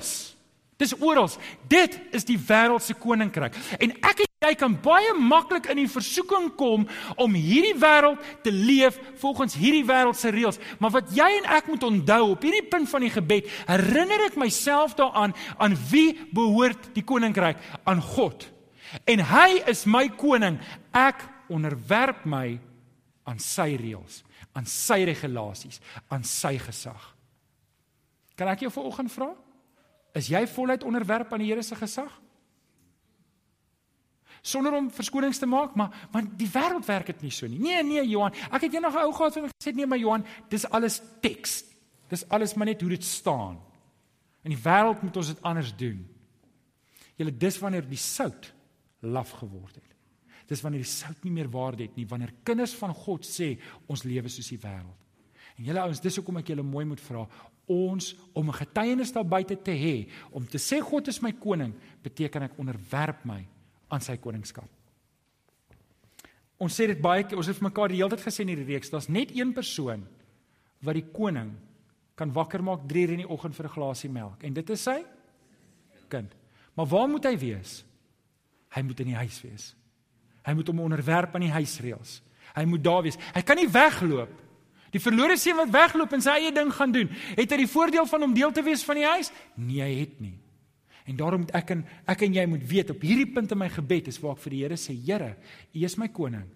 Dis 0.78 0.94
oral. 1.02 1.30
Dit 1.70 1.98
is 2.14 2.26
die 2.28 2.38
wêreld 2.38 2.86
se 2.86 2.94
koninkryk. 2.98 3.56
En 3.82 3.94
ek 4.06 4.22
en 4.24 4.46
jy 4.46 4.54
kan 4.60 4.76
baie 4.84 5.14
maklik 5.18 5.66
in 5.74 5.80
die 5.82 5.90
versoeking 5.90 6.52
kom 6.60 6.86
om 7.18 7.38
hierdie 7.38 7.74
wêreld 7.82 8.22
te 8.46 8.54
leef 8.54 9.00
volgens 9.22 9.58
hierdie 9.58 9.86
wêreld 9.88 10.20
se 10.20 10.30
reëls. 10.34 10.62
Maar 10.78 10.94
wat 11.00 11.10
jy 11.18 11.28
en 11.40 11.50
ek 11.58 11.72
moet 11.72 11.88
onthou 11.88 12.22
op 12.36 12.46
hierdie 12.46 12.68
punt 12.70 12.90
van 12.92 13.08
die 13.08 13.14
gebed, 13.14 13.50
herinner 13.66 14.28
ek 14.28 14.38
myself 14.38 14.94
daaraan 15.00 15.34
aan 15.58 15.78
wie 15.90 16.14
behoort 16.30 16.92
die 16.94 17.06
koninkryk? 17.06 17.58
Aan 17.90 18.04
God. 18.14 18.46
En 19.10 19.26
hy 19.34 19.50
is 19.68 19.84
my 19.90 20.06
koning. 20.14 20.62
Ek 20.94 21.26
onderwerp 21.50 22.22
my 22.30 22.60
aan 23.28 23.42
sy 23.44 23.74
reëls, 23.80 24.22
aan 24.56 24.70
sy 24.70 25.02
regulasies, 25.10 25.82
aan 26.14 26.24
sy 26.28 26.56
gesag. 26.62 27.14
Kan 28.38 28.54
ek 28.54 28.68
jou 28.68 28.72
vanoggend 28.72 29.12
vra? 29.12 29.34
Is 30.18 30.32
jy 30.32 30.48
voluit 30.50 30.86
onderwerp 30.88 31.34
aan 31.34 31.44
die 31.44 31.52
Here 31.52 31.64
se 31.64 31.78
gesag? 31.78 32.12
Sonder 34.42 34.74
om 34.78 34.90
verskonings 34.94 35.42
te 35.42 35.50
maak, 35.50 35.76
maar 35.76 36.08
want 36.14 36.38
die 36.40 36.50
wêreld 36.50 36.86
werk 36.88 37.10
dit 37.12 37.26
nie 37.26 37.34
so 37.34 37.50
nie. 37.50 37.60
Nee, 37.60 37.84
nee 37.84 38.04
Johan, 38.08 38.36
ek 38.48 38.68
het 38.68 38.78
eendag 38.78 38.96
'n 38.96 39.06
ou 39.06 39.14
gehad 39.14 39.36
wat 39.36 39.52
gesê 39.60 39.74
nee, 39.76 39.86
maar 39.86 40.00
Johan, 40.00 40.26
dis 40.50 40.66
alles 40.70 41.02
teks. 41.22 41.64
Dis 42.08 42.24
alles 42.30 42.54
maar 42.56 42.66
net 42.66 42.82
hoe 42.82 42.90
dit 42.90 43.04
staan. 43.04 43.60
In 44.44 44.52
die 44.56 44.64
wêreld 44.64 45.02
moet 45.04 45.18
ons 45.18 45.28
dit 45.28 45.42
anders 45.42 45.76
doen. 45.76 46.08
Julle 47.16 47.38
dis 47.38 47.60
wanneer 47.60 47.88
die 47.88 47.98
sout 47.98 48.54
laf 49.02 49.32
geword 49.32 49.76
het. 49.76 49.96
Dis 50.48 50.62
wanneer 50.62 50.82
die 50.82 50.90
sout 50.90 51.24
nie 51.24 51.32
meer 51.32 51.50
waarde 51.50 51.84
het 51.84 51.96
nie, 51.96 52.08
wanneer 52.08 52.34
kinders 52.44 52.74
van 52.74 52.94
God 52.94 53.26
sê 53.26 53.60
ons 53.88 54.04
lewe 54.04 54.30
soos 54.30 54.48
die 54.48 54.62
wêreld. 54.62 54.96
En 55.58 55.64
julle 55.64 55.82
ouens, 55.82 56.00
dis 56.00 56.16
hoekom 56.16 56.38
ek 56.38 56.48
julle 56.48 56.64
mooi 56.64 56.86
moet 56.86 57.02
vra, 57.02 57.26
ons 57.68 58.16
om 58.34 58.50
'n 58.50 58.54
getuienis 58.54 59.12
daar 59.12 59.28
buite 59.28 59.62
te 59.62 59.72
hê 59.72 60.08
om 60.32 60.48
te 60.48 60.58
sê 60.58 60.80
God 60.82 61.08
is 61.08 61.22
my 61.22 61.32
koning 61.32 61.74
beteken 62.02 62.44
ek 62.44 62.60
onderwerp 62.60 63.26
my 63.26 63.46
aan 63.88 64.02
sy 64.02 64.18
koningskap. 64.18 64.70
Ons 66.58 66.80
sê 66.80 66.88
dit 66.88 67.02
baie 67.02 67.36
ons 67.36 67.48
het 67.48 67.56
vir 67.56 67.70
mekaar 67.70 67.90
die 67.90 67.98
hele 67.98 68.10
tyd 68.10 68.26
gesê 68.26 68.42
in 68.42 68.48
hierdie 68.48 68.74
reeks 68.74 68.90
daar's 68.90 69.10
net 69.10 69.32
een 69.36 69.54
persoon 69.54 70.08
wat 70.82 70.94
die 70.94 71.12
koning 71.14 71.52
kan 72.16 72.34
wakker 72.34 72.64
maak 72.64 72.88
3 72.88 73.04
uur 73.04 73.12
in 73.12 73.18
die 73.18 73.30
oggend 73.30 73.56
vir 73.56 73.66
'n 73.66 73.74
glasie 73.74 74.10
melk 74.10 74.44
en 74.44 74.54
dit 74.54 74.70
is 74.70 74.84
sy 74.84 75.06
kind. 76.10 76.36
Maar 76.74 76.86
waar 76.86 77.10
moet 77.10 77.26
hy 77.26 77.38
wees? 77.38 77.86
Hy 78.70 78.82
moet 78.82 79.00
in 79.00 79.08
die 79.08 79.16
huis 79.16 79.42
wees. 79.42 79.76
Hy 80.46 80.54
moet 80.54 80.68
hom 80.68 80.80
onderwerp 80.80 81.36
aan 81.36 81.42
die 81.42 81.52
huisreëls. 81.52 82.22
Hy 82.56 82.66
moet 82.66 82.84
daar 82.84 83.04
wees. 83.04 83.18
Hy 83.34 83.42
kan 83.42 83.56
nie 83.56 83.68
wegloop 83.68 84.30
nie. 84.30 84.47
Die 84.98 85.04
verlore 85.04 85.38
seun 85.38 85.60
wat 85.60 85.72
wegloop 85.74 86.18
en 86.18 86.26
sy 86.26 86.40
eie 86.40 86.52
ding 86.56 86.72
gaan 86.74 86.96
doen, 86.96 87.14
het 87.38 87.54
hy 87.54 87.62
die 87.62 87.70
voordeel 87.70 88.10
van 88.10 88.26
om 88.26 88.34
deel 88.34 88.54
te 88.56 88.66
wees 88.66 88.82
van 88.88 88.98
die 88.98 89.06
huis? 89.06 89.30
Nee, 89.56 89.84
hy 89.84 89.94
het 90.02 90.18
nie. 90.24 90.36
En 91.08 91.16
daarom 91.20 91.46
moet 91.46 91.54
ek 91.56 91.70
en 91.76 91.86
ek 92.10 92.26
en 92.26 92.34
jy 92.36 92.46
moet 92.50 92.66
weet 92.68 92.90
op 92.92 93.06
hierdie 93.06 93.30
punt 93.32 93.54
in 93.54 93.62
my 93.62 93.70
gebed 93.72 94.10
is 94.12 94.18
waar 94.20 94.36
ek 94.36 94.42
vir 94.44 94.56
die 94.56 94.64
Here 94.66 94.80
sê, 94.82 94.96
Here, 94.98 95.36
U 95.72 95.84
is 95.86 95.96
my 96.02 96.10
koning. 96.12 96.48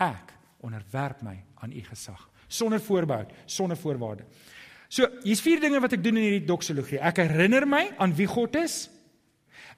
Ek 0.00 0.32
onderwerp 0.64 1.20
my 1.26 1.36
aan 1.62 1.74
U 1.76 1.82
gesag 1.86 2.28
sonder 2.52 2.80
voorbehou, 2.84 3.26
sonder 3.46 3.76
voorwaarde. 3.80 4.26
So, 4.92 5.08
hier's 5.24 5.40
vier 5.40 5.60
dinge 5.62 5.80
wat 5.80 5.94
ek 5.96 6.02
doen 6.04 6.18
in 6.20 6.26
hierdie 6.26 6.48
doxologie. 6.48 6.98
Ek 7.00 7.22
herinner 7.22 7.64
my 7.64 7.86
aan 7.96 8.12
wie 8.18 8.28
God 8.28 8.58
is. 8.60 8.90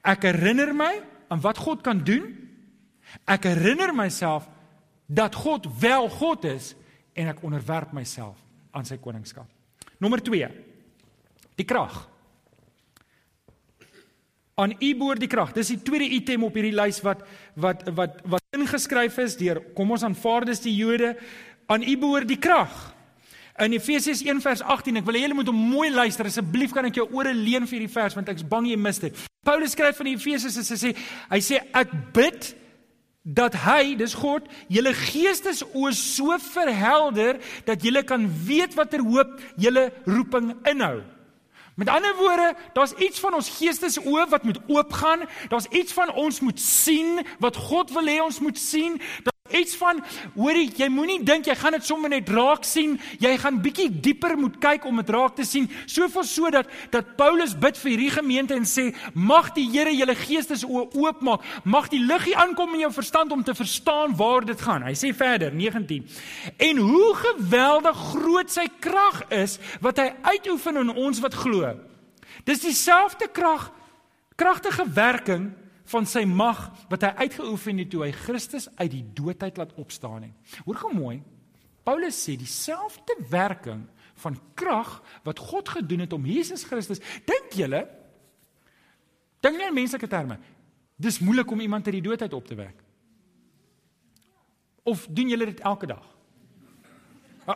Ek 0.02 0.26
herinner 0.26 0.72
my 0.74 0.90
aan 1.30 1.42
wat 1.44 1.60
God 1.62 1.84
kan 1.86 2.00
doen. 2.02 2.26
Ek 3.30 3.46
herinner 3.46 3.94
myself 3.94 4.48
dat 5.06 5.36
God 5.38 5.68
wel 5.78 6.10
God 6.10 6.48
is 6.50 6.72
en 7.14 7.30
ek 7.30 7.42
onderwerp 7.46 7.92
myself 7.94 8.38
aan 8.74 8.86
sy 8.86 8.98
koningskap. 9.02 9.46
Nommer 10.02 10.22
2. 10.24 10.48
Die 11.58 11.66
krag. 11.66 11.94
Aan 14.58 14.74
U 14.78 14.90
behoort 14.98 15.22
die 15.22 15.30
krag. 15.30 15.52
Dis 15.54 15.72
die 15.72 15.80
tweede 15.82 16.10
item 16.14 16.46
op 16.46 16.54
hierdie 16.54 16.74
lys 16.74 17.00
wat 17.06 17.22
wat 17.58 17.86
wat 17.94 18.20
wat 18.36 18.54
ingeskryf 18.54 19.18
is 19.22 19.38
deur 19.38 19.60
kom 19.74 19.94
ons 19.94 20.04
aanvaar 20.06 20.46
dis 20.50 20.62
die 20.62 20.74
Jode. 20.74 21.14
Aan 21.70 21.86
U 21.86 21.96
behoort 22.02 22.30
die 22.30 22.38
krag. 22.38 22.74
In 23.62 23.74
Efesiërs 23.76 24.24
1 24.26 24.40
vers 24.42 24.64
18, 24.66 24.98
ek 24.98 25.06
wil 25.06 25.14
hê 25.14 25.20
julle 25.22 25.36
moet 25.38 25.50
hom 25.50 25.58
mooi 25.70 25.86
luister. 25.90 26.26
Asseblief 26.26 26.74
kan 26.74 26.88
ek 26.88 26.98
jou 26.98 27.06
ore 27.14 27.30
leen 27.34 27.68
vir 27.70 27.78
hierdie 27.78 27.94
vers 27.94 28.16
want 28.18 28.30
ek's 28.32 28.46
bang 28.46 28.66
jy 28.66 28.78
mis 28.78 28.98
dit. 29.02 29.24
Paulus 29.46 29.76
skryf 29.76 30.00
van 30.00 30.10
die 30.10 30.16
Efesiërs 30.18 30.58
en 30.58 30.66
hy 30.66 30.78
sê 30.80 30.92
hy 31.30 31.40
sê 31.44 31.60
ek 31.82 31.94
bid 32.16 32.50
dat 33.24 33.56
hy, 33.64 33.94
dis 33.96 34.12
God, 34.20 34.44
julle 34.68 34.92
geestesoë 34.92 35.92
so 35.96 36.36
verhelder 36.44 37.40
dat 37.64 37.82
julle 37.82 38.04
kan 38.04 38.28
weet 38.44 38.76
watter 38.76 39.00
hoop 39.00 39.40
julle 39.56 39.88
roeping 40.04 40.52
inhou. 40.68 41.00
Met 41.74 41.88
ander 41.88 42.14
woorde, 42.16 42.52
daar's 42.76 42.92
iets 43.02 43.18
van 43.18 43.34
ons 43.34 43.48
geestesoë 43.56 44.28
wat 44.30 44.44
moet 44.46 44.60
oopgaan. 44.68 45.24
Daar's 45.48 45.66
iets 45.72 45.92
van 45.92 46.12
ons 46.12 46.40
moet 46.40 46.60
sien 46.60 47.24
wat 47.42 47.56
God 47.56 47.90
wil 47.96 48.06
hê 48.06 48.20
ons 48.22 48.38
moet 48.44 48.58
sien. 48.58 49.00
Iets 49.52 49.74
van 49.76 49.98
hoorie, 50.32 50.70
jy 50.72 50.86
moenie 50.88 51.18
dink 51.20 51.44
jy 51.44 51.52
gaan 51.60 51.74
dit 51.76 51.84
sommer 51.84 52.08
net 52.08 52.30
raak 52.32 52.64
sien. 52.64 52.94
Jy 53.20 53.34
gaan 53.42 53.58
bietjie 53.60 53.90
dieper 53.92 54.38
moet 54.40 54.54
kyk 54.56 54.86
om 54.88 55.02
dit 55.02 55.10
raak 55.12 55.34
te 55.36 55.44
sien. 55.44 55.66
Soveel 55.84 56.24
sodat 56.24 56.70
dat 56.94 57.10
Paulus 57.18 57.52
bid 57.52 57.76
vir 57.76 57.90
hierdie 57.92 58.14
gemeente 58.14 58.56
en 58.56 58.64
sê: 58.64 58.86
"Mag 59.12 59.50
die 59.52 59.66
Here 59.68 59.92
julle 59.92 60.14
geestes 60.16 60.64
oopmaak. 60.64 61.44
Mag 61.64 61.90
die 61.92 62.00
liggie 62.00 62.32
aankom 62.34 62.72
in 62.72 62.80
jou 62.86 62.92
verstand 62.92 63.32
om 63.32 63.44
te 63.44 63.54
verstaan 63.54 64.16
waar 64.16 64.46
dit 64.46 64.60
gaan." 64.60 64.82
Hy 64.82 64.94
sê 64.94 65.12
verder, 65.14 65.52
19. 65.52 66.08
En 66.56 66.76
hoe 66.78 67.14
geweldig 67.14 67.96
groot 67.96 68.50
sy 68.50 68.66
krag 68.80 69.28
is 69.28 69.58
wat 69.80 69.98
hy 69.98 70.14
uitoefen 70.22 70.76
in 70.76 70.88
ons 70.88 71.20
wat 71.20 71.34
glo. 71.34 71.74
Dis 72.44 72.60
dieselfde 72.60 73.28
krag, 73.28 73.70
kragtige 74.36 74.88
werking 74.88 75.52
van 75.92 76.06
sy 76.08 76.24
mag 76.28 76.66
wat 76.88 77.04
hy 77.06 77.12
uitgeoefen 77.26 77.82
het 77.82 77.90
toe 77.92 78.04
hy 78.06 78.12
Christus 78.16 78.68
uit 78.76 78.90
die 78.92 79.04
doodheid 79.16 79.58
laat 79.60 79.74
opstaan 79.80 80.28
het. 80.28 80.54
Hoor 80.64 80.80
gou 80.80 80.92
mooi. 80.96 81.18
Paulus 81.84 82.16
sê 82.16 82.38
dieselfde 82.40 83.16
werking 83.30 83.84
van 84.24 84.38
krag 84.56 84.96
wat 85.26 85.38
God 85.38 85.68
gedoen 85.68 86.06
het 86.06 86.12
om 86.16 86.26
Jesus 86.26 86.64
Christus. 86.64 87.02
Dink 87.28 87.52
julle? 87.58 87.84
Dink 89.44 89.58
nie 89.58 89.68
in 89.68 89.76
menslike 89.76 90.08
terme. 90.08 90.38
Dis 90.96 91.20
moeilik 91.20 91.50
om 91.50 91.60
iemand 91.60 91.86
uit 91.86 91.98
die 91.98 92.06
doodheid 92.08 92.32
op 92.32 92.46
te 92.46 92.56
wek. 92.56 92.80
Of 94.84 95.06
doen 95.10 95.28
julle 95.28 95.50
dit 95.52 95.60
elke 95.60 95.88
dag? 95.90 96.04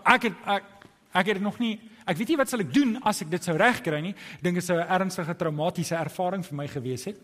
Ek 0.05 0.29
het 0.29 0.45
ek 0.45 0.75
Ek 1.19 1.33
het 1.33 1.41
nog 1.41 1.59
nie 1.59 1.79
ek 2.09 2.17
weet 2.17 2.31
nie 2.33 2.38
wat 2.41 2.49
sal 2.49 2.62
ek 2.64 2.71
doen 2.73 2.95
as 3.05 3.19
ek 3.21 3.29
dit 3.33 3.45
sou 3.45 3.55
regkry 3.61 3.99
nie. 4.01 4.14
Dink 4.41 4.57
dit 4.57 4.64
sou 4.64 4.79
'n 4.79 4.88
ernstige 4.88 5.35
traumatiese 5.37 5.95
ervaring 5.95 6.45
vir 6.45 6.57
my 6.57 6.67
gewees 6.67 7.05
het. 7.05 7.19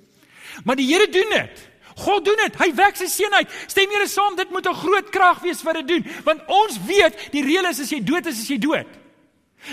Maar 0.64 0.76
die 0.76 0.86
Here 0.86 1.08
doen 1.08 1.30
dit. 1.30 1.62
God 1.96 2.24
doen 2.24 2.40
dit. 2.42 2.56
Hy 2.58 2.70
wek 2.74 2.96
sy 2.98 3.06
seun 3.06 3.34
uit. 3.38 3.50
Stem 3.70 3.92
julle 3.94 4.08
saam, 4.10 4.36
dit 4.36 4.50
moet 4.50 4.66
'n 4.66 4.74
groot 4.74 5.10
krag 5.10 5.40
wees 5.42 5.62
vir 5.62 5.74
dit 5.82 5.88
doen, 5.88 6.04
want 6.24 6.40
ons 6.48 6.78
weet 6.86 7.32
die 7.32 7.42
reël 7.42 7.66
is 7.70 7.80
as 7.80 7.90
jy 7.90 8.00
dood 8.00 8.26
is, 8.26 8.40
is 8.40 8.48
jy 8.48 8.58
dood. 8.58 8.86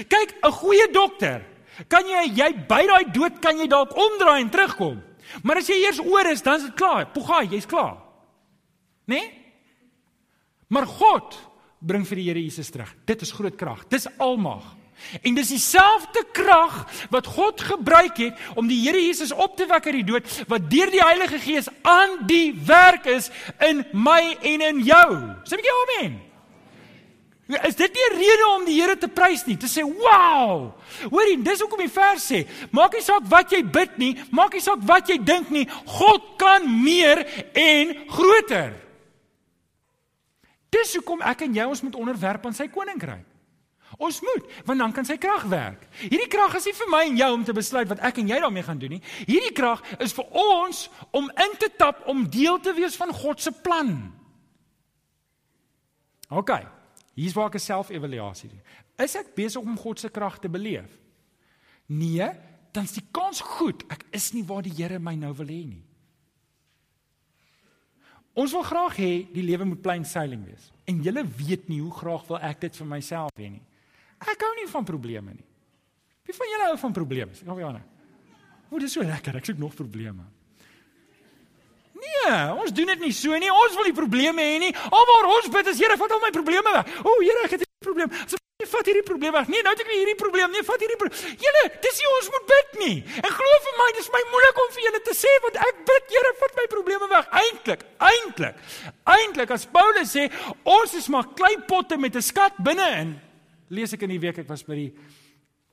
Kyk, 0.07 0.36
'n 0.43 0.51
goeie 0.51 0.88
dokter, 0.91 1.41
kan 1.88 2.05
jy 2.05 2.34
jy 2.36 2.53
by 2.67 2.86
daai 2.88 3.12
dood 3.12 3.39
kan 3.41 3.57
jy 3.57 3.67
dalk 3.67 3.95
omdraai 3.95 4.41
en 4.41 4.49
terugkom. 4.49 5.01
Maar 5.43 5.57
as 5.57 5.67
jy 5.67 5.86
eers 5.86 5.99
oor 5.99 6.25
is, 6.25 6.41
dan 6.41 6.60
is 6.60 6.63
dit 6.63 6.75
klaar. 6.75 7.05
Pogai, 7.05 7.47
jy's 7.47 7.65
klaar. 7.65 7.97
Né? 9.07 9.15
Nee? 9.15 9.31
Maar 10.67 10.86
God 10.88 11.36
bring 11.79 12.05
vir 12.07 12.15
die 12.15 12.27
Here 12.29 12.41
Jesus 12.41 12.69
terug. 12.69 12.93
Dit 13.05 13.21
is 13.21 13.31
groot 13.31 13.55
krag. 13.55 13.88
Dis 13.89 14.07
almag. 14.17 14.63
En 15.22 15.36
dis 15.36 15.48
dieselfde 15.48 16.24
krag 16.32 16.86
wat 17.10 17.28
God 17.28 17.62
gebruik 17.62 18.18
het 18.18 18.34
om 18.56 18.68
die 18.68 18.80
Here 18.82 19.02
Jesus 19.02 19.32
op 19.32 19.58
te 19.58 19.68
wek 19.68 19.86
uit 19.86 20.00
die 20.02 20.08
dood 20.08 20.28
wat 20.48 20.70
deur 20.72 20.92
die 20.92 21.04
Heilige 21.04 21.40
Gees 21.40 21.70
aan 21.82 22.22
die 22.28 22.54
werk 22.66 23.06
is 23.06 23.30
in 23.60 23.86
my 23.92 24.38
en 24.42 24.62
in 24.62 24.84
jou. 24.84 25.10
Sê 25.44 25.54
'n 25.54 25.62
bietjie 25.62 25.80
amen. 25.84 26.20
Is 27.68 27.76
dit 27.76 27.94
nie 27.94 28.06
'n 28.10 28.18
rede 28.18 28.48
om 28.56 28.66
die 28.66 28.82
Here 28.82 28.98
te 28.98 29.08
prys 29.08 29.46
nie? 29.46 29.58
Te 29.58 29.68
sê, 29.68 29.84
"Wow!" 29.84 30.74
Hoorie, 31.10 31.42
dis 31.42 31.60
hoekom 31.60 31.80
die 31.80 31.90
vers 31.90 32.32
sê, 32.32 32.48
maak 32.72 32.94
nie 32.94 33.02
saak 33.02 33.24
wat 33.28 33.52
jy 33.52 33.64
bid 33.64 33.98
nie, 33.98 34.18
maak 34.32 34.54
nie 34.54 34.62
saak 34.62 34.80
wat 34.82 35.08
jy 35.08 35.18
dink 35.18 35.50
nie, 35.50 35.68
God 35.86 36.22
kan 36.38 36.84
meer 36.84 37.26
en 37.54 37.96
groter. 38.08 38.74
Dis 40.70 40.96
hoekom 40.96 41.22
ek 41.22 41.42
en 41.42 41.54
jy 41.54 41.64
ons 41.64 41.82
moet 41.82 41.96
onderwerp 41.96 42.46
aan 42.46 42.54
sy 42.54 42.68
koninkryk. 42.68 43.31
Ons 44.02 44.18
moet, 44.26 44.48
want 44.66 44.82
dan 44.82 44.94
kan 44.96 45.06
sy 45.06 45.18
krag 45.22 45.44
werk. 45.52 45.84
Hierdie 46.02 46.30
krag 46.32 46.56
is 46.58 46.66
nie 46.66 46.74
vir 46.74 46.90
my 46.90 47.02
en 47.06 47.20
jou 47.20 47.30
om 47.36 47.44
te 47.46 47.54
besluit 47.54 47.90
wat 47.92 48.02
ek 48.08 48.22
en 48.24 48.32
jy 48.32 48.40
daarmee 48.42 48.66
gaan 48.66 48.80
doen 48.82 48.96
nie. 48.96 49.04
Hierdie 49.30 49.54
krag 49.54 49.84
is 50.02 50.16
vir 50.18 50.32
ons 50.42 50.88
om 51.18 51.30
in 51.46 51.54
te 51.62 51.70
tap 51.78 52.02
om 52.10 52.24
deel 52.26 52.58
te 52.66 52.74
wees 52.74 52.98
van 52.98 53.14
God 53.14 53.44
se 53.44 53.54
plan. 53.62 53.94
OK. 56.34 56.56
Hier's 57.14 57.36
waar 57.38 57.52
ek 57.52 57.60
'n 57.60 57.68
self-evaluasie 57.68 58.50
doen. 58.50 58.62
Is 58.98 59.16
ek 59.16 59.36
besig 59.36 59.62
om 59.62 59.78
God 59.78 60.00
se 60.00 60.10
krag 60.10 60.40
te 60.40 60.50
beleef? 60.50 60.90
Nee, 61.86 62.30
dan 62.72 62.84
is 62.84 62.94
die 62.94 63.08
kans 63.12 63.42
goed 63.42 63.84
ek 63.92 64.06
is 64.12 64.34
nie 64.34 64.44
waar 64.44 64.62
die 64.62 64.74
Here 64.74 65.00
my 65.00 65.16
nou 65.16 65.34
wil 65.34 65.48
hê 65.48 65.66
nie. 65.68 65.84
Ons 68.34 68.52
wil 68.52 68.64
graag 68.64 68.96
hê 68.96 69.28
die 69.34 69.44
lewe 69.44 69.66
moet 69.66 69.82
plain 69.82 70.06
sailing 70.06 70.46
wees. 70.46 70.72
En 70.88 71.02
julle 71.04 71.26
weet 71.28 71.68
nie 71.68 71.82
hoe 71.82 71.92
graag 71.92 72.28
wil 72.28 72.40
ek 72.40 72.62
dit 72.62 72.76
vir 72.76 72.88
myself 72.88 73.32
hê 73.38 73.50
nie. 73.52 73.62
Ek 74.21 74.43
hou 74.45 74.51
nie 74.55 74.67
van 74.69 74.86
probleme 74.86 75.34
nie. 75.34 75.47
Wie 76.27 76.36
van 76.38 76.51
julle 76.53 76.67
hou 76.69 76.77
van 76.77 76.93
probleme? 76.93 77.31
Ek 77.34 77.47
hoor 77.49 77.63
Janne. 77.63 77.81
O, 78.71 78.79
dis 78.79 78.93
so 78.93 79.03
lekker. 79.03 79.36
Ek 79.39 79.49
soek 79.49 79.57
nog 79.60 79.73
probleme. 79.75 80.23
Nee, 82.01 82.36
ons 82.57 82.73
doen 82.73 82.89
dit 82.93 83.01
nie 83.03 83.13
so 83.13 83.38
nie. 83.38 83.49
Ons 83.51 83.75
wil 83.77 83.89
nie 83.89 83.97
probleme 83.97 84.45
hê 84.45 84.60
nie. 84.62 84.71
Alwaar 84.89 85.27
ons 85.36 85.49
bid 85.53 85.71
is 85.73 85.81
Here, 85.81 85.97
vat 85.97 86.13
al 86.15 86.21
my 86.23 86.31
probleme 86.34 86.73
weg. 86.77 86.93
O, 87.03 87.17
Here, 87.21 87.43
ek 87.45 87.57
het 87.57 87.65
'n 87.65 87.86
probleem. 87.86 88.10
Asseblief 88.10 88.71
vat 88.71 88.86
hierdie 88.86 89.03
probleem 89.05 89.34
weg. 89.34 89.47
Nee, 89.47 89.62
nou 89.62 89.73
het 89.73 89.81
ek 89.81 89.89
hierdie 89.91 90.15
probleem. 90.15 90.51
Nee, 90.51 90.63
vat 90.63 90.79
hierdie 90.79 90.97
probleem. 90.97 91.38
Julle, 91.45 91.63
dis 91.81 91.97
nie 91.99 92.10
ons 92.17 92.29
moet 92.34 92.45
bid 92.53 92.69
nie. 92.86 92.97
En 93.21 93.31
glo 93.38 93.51
vir 93.65 93.75
my, 93.81 93.89
dis 93.97 94.10
my 94.10 94.23
moeilik 94.31 94.62
om 94.63 94.69
vir 94.75 94.84
julle 94.86 95.01
te 95.01 95.15
sê 95.17 95.31
want 95.41 95.55
ek 95.55 95.75
bid, 95.89 96.03
Here, 96.15 96.31
vat 96.39 96.55
my 96.55 96.67
probleme 96.75 97.07
weg. 97.10 97.25
Eintlik, 97.41 97.81
eintlik. 97.99 98.55
Eintlik 99.05 99.51
as 99.51 99.65
Paulus 99.65 100.15
sê, 100.15 100.31
ons 100.63 100.93
is 100.93 101.07
maar 101.07 101.27
kleipotte 101.36 101.97
met 101.97 102.15
'n 102.15 102.21
skat 102.21 102.53
binne-in. 102.57 103.31
Lees 103.71 103.95
ek 103.95 104.03
in 104.05 104.15
die 104.15 104.21
week 104.21 104.41
ek 104.43 104.49
was 104.49 104.63
by 104.67 104.77
die 104.77 104.91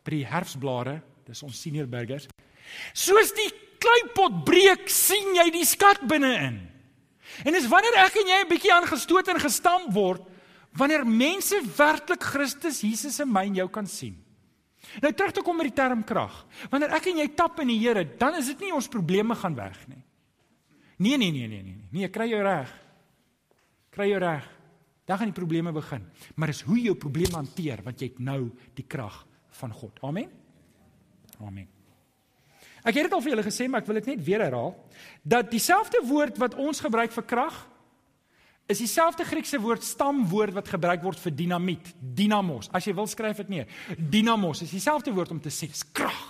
by 0.06 0.14
die 0.14 0.24
herfsblare, 0.24 1.00
dis 1.26 1.42
ons 1.44 1.58
senior 1.60 1.88
burgers. 1.90 2.28
Soos 2.96 3.34
die 3.36 3.50
kleipot 3.82 4.38
breek, 4.46 4.86
sien 4.88 5.34
jy 5.36 5.50
die 5.52 5.66
skat 5.68 6.00
binne-in. 6.08 6.56
En 7.44 7.54
dis 7.54 7.68
wanneer 7.68 7.98
ek 8.06 8.16
en 8.22 8.30
jy 8.30 8.38
'n 8.44 8.48
bietjie 8.48 8.72
aangestoot 8.72 9.28
en 9.28 9.40
gestamp 9.40 9.92
word, 9.92 10.22
wanneer 10.72 11.04
mense 11.04 11.60
werklik 11.76 12.22
Christus 12.22 12.80
Jesus 12.80 13.20
in 13.20 13.30
my 13.30 13.44
en 13.46 13.54
jou 13.54 13.68
kan 13.68 13.86
sien. 13.86 14.16
Nou 15.02 15.12
terug 15.12 15.32
te 15.32 15.42
kom 15.42 15.56
met 15.56 15.68
die 15.68 15.76
term 15.76 16.04
krag. 16.04 16.46
Wanneer 16.70 16.94
ek 16.96 17.06
en 17.06 17.18
jy 17.18 17.28
tap 17.34 17.60
in 17.60 17.68
die 17.68 17.78
Here, 17.78 18.04
dan 18.04 18.34
is 18.34 18.46
dit 18.46 18.60
nie 18.60 18.72
ons 18.72 18.88
probleme 18.88 19.34
gaan 19.34 19.54
weg 19.54 19.76
nie. 19.88 20.02
Nee 20.98 21.16
nee 21.16 21.30
nee 21.30 21.46
nee 21.46 21.62
nee 21.62 21.74
nee. 21.74 21.88
Nee, 21.92 22.08
kry 22.08 22.28
jou 22.30 22.42
reg. 22.42 22.70
Kry 23.90 24.08
jou 24.10 24.18
reg. 24.18 24.57
Dan 25.08 25.16
gaan 25.16 25.30
die 25.30 25.38
probleme 25.40 25.72
begin. 25.72 26.04
Maar 26.36 26.52
is 26.52 26.60
hoe 26.68 26.76
jy 26.76 26.90
jou 26.90 26.98
probleme 27.00 27.38
hanteer 27.38 27.80
want 27.84 28.00
jy 28.00 28.10
het 28.10 28.20
nou 28.20 28.50
die 28.76 28.84
krag 28.84 29.22
van 29.60 29.72
God. 29.72 29.96
Amen. 30.04 30.28
Amen. 31.40 31.68
Ek 32.84 32.94
het 32.94 33.08
dit 33.08 33.14
al 33.16 33.22
vir 33.24 33.32
julle 33.32 33.46
gesê, 33.46 33.66
maar 33.68 33.82
ek 33.82 33.88
wil 33.88 33.98
dit 34.00 34.12
net 34.12 34.22
weer 34.24 34.44
herhaal 34.44 34.74
dat 35.22 35.50
dieselfde 35.50 36.00
woord 36.06 36.38
wat 36.40 36.54
ons 36.60 36.80
gebruik 36.84 37.12
vir 37.14 37.26
krag 37.28 37.56
is 38.68 38.82
dieselfde 38.82 39.24
Griekse 39.24 39.58
woord 39.60 39.84
stamwoord 39.84 40.52
wat 40.58 40.68
gebruik 40.68 41.02
word 41.02 41.20
vir 41.22 41.32
dinamiet, 41.32 41.86
dynamos. 41.98 42.68
As 42.76 42.84
jy 42.84 42.92
wil 42.96 43.08
skryf 43.08 43.40
dit 43.40 43.52
neer. 43.54 43.70
Dynamos 43.96 44.60
is 44.66 44.74
dieselfde 44.76 45.14
woord 45.16 45.32
om 45.32 45.40
te 45.40 45.52
sê 45.52 45.70
dis 45.70 45.86
krag. 45.96 46.26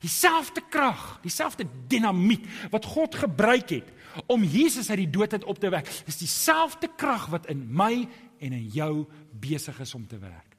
Dieselfde 0.00 0.62
krag, 0.70 1.18
dieselfde 1.24 1.66
dinamiet 1.90 2.46
wat 2.72 2.86
God 2.88 3.18
gebruik 3.18 3.76
het 3.76 3.92
om 4.26 4.44
Jesus 4.44 4.90
uit 4.90 5.02
die 5.04 5.10
dood 5.10 5.32
uit 5.32 5.44
op 5.44 5.58
te 5.58 5.70
wek. 5.72 5.90
Dis 6.06 6.20
dieselfde 6.20 6.90
krag 6.96 7.28
wat 7.32 7.48
in 7.52 7.66
my 7.68 8.08
en 8.38 8.52
in 8.52 8.68
jou 8.72 9.06
besig 9.32 9.80
is 9.80 9.94
om 9.94 10.06
te 10.06 10.18
werk. 10.18 10.56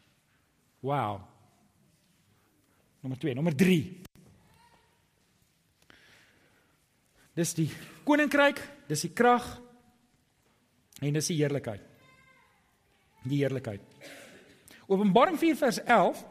Wow. 0.79 1.21
Nommer 2.99 3.19
2, 3.19 3.33
nommer 3.33 3.55
3. 3.55 3.79
Dis 7.39 7.53
die 7.55 7.69
koninkryk, 8.03 8.59
dis 8.89 9.05
die 9.07 9.13
krag 9.15 9.45
en 10.99 11.15
dis 11.15 11.29
die 11.31 11.38
heerlikheid. 11.39 11.83
Die 13.23 13.39
heerlikheid. 13.39 13.83
Openbaring 14.89 15.38
4 15.39 15.59
vers 15.59 15.79
11 15.85 16.23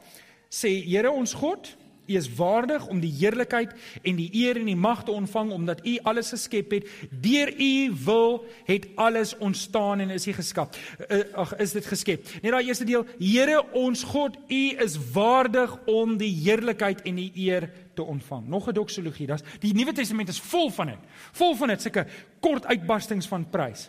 sê 0.52 0.72
Here 0.82 1.12
ons 1.12 1.32
God, 1.38 1.70
U 2.08 2.16
is 2.16 2.34
waardig 2.34 2.86
om 2.86 3.00
die 3.00 3.12
heerlikheid 3.12 3.74
en 4.02 4.16
die 4.16 4.28
eer 4.32 4.56
en 4.56 4.64
die 4.64 4.76
mag 4.76 5.04
te 5.04 5.12
ontvang 5.12 5.52
omdat 5.52 5.84
U 5.86 5.98
alles 6.02 6.32
geskep 6.34 6.70
het. 6.70 6.88
Deur 7.10 7.52
U 7.52 7.92
wil 8.04 8.44
het 8.64 8.88
alles 8.94 9.36
ontstaan 9.36 10.00
en 10.00 10.10
is 10.10 10.26
U 10.26 10.32
geskep. 10.32 10.76
Uh, 11.08 11.22
ag, 11.32 11.56
is 11.56 11.72
dit 11.72 11.86
geskep. 11.86 12.24
Net 12.42 12.52
daai 12.52 12.66
eerste 12.66 12.88
deel, 12.88 13.06
Here 13.18 13.62
ons 13.76 14.02
God, 14.08 14.36
U 14.48 14.62
is 14.84 14.96
waardig 15.12 15.76
om 15.86 16.16
die 16.16 16.32
heerlikheid 16.42 17.02
en 17.02 17.20
die 17.20 17.30
eer 17.34 17.68
te 17.94 18.02
ontvang. 18.02 18.48
Nog 18.48 18.68
'n 18.68 18.74
doxologie. 18.74 19.26
Das 19.26 19.42
die 19.60 19.74
Nuwe 19.74 19.92
Testament 19.92 20.28
is 20.28 20.40
vol 20.40 20.70
van 20.70 20.86
dit. 20.86 21.02
Vol 21.32 21.54
van 21.54 21.68
dit 21.68 21.82
sulke 21.82 22.06
kort 22.40 22.66
uitbarstings 22.66 23.26
van 23.26 23.50
prys. 23.50 23.88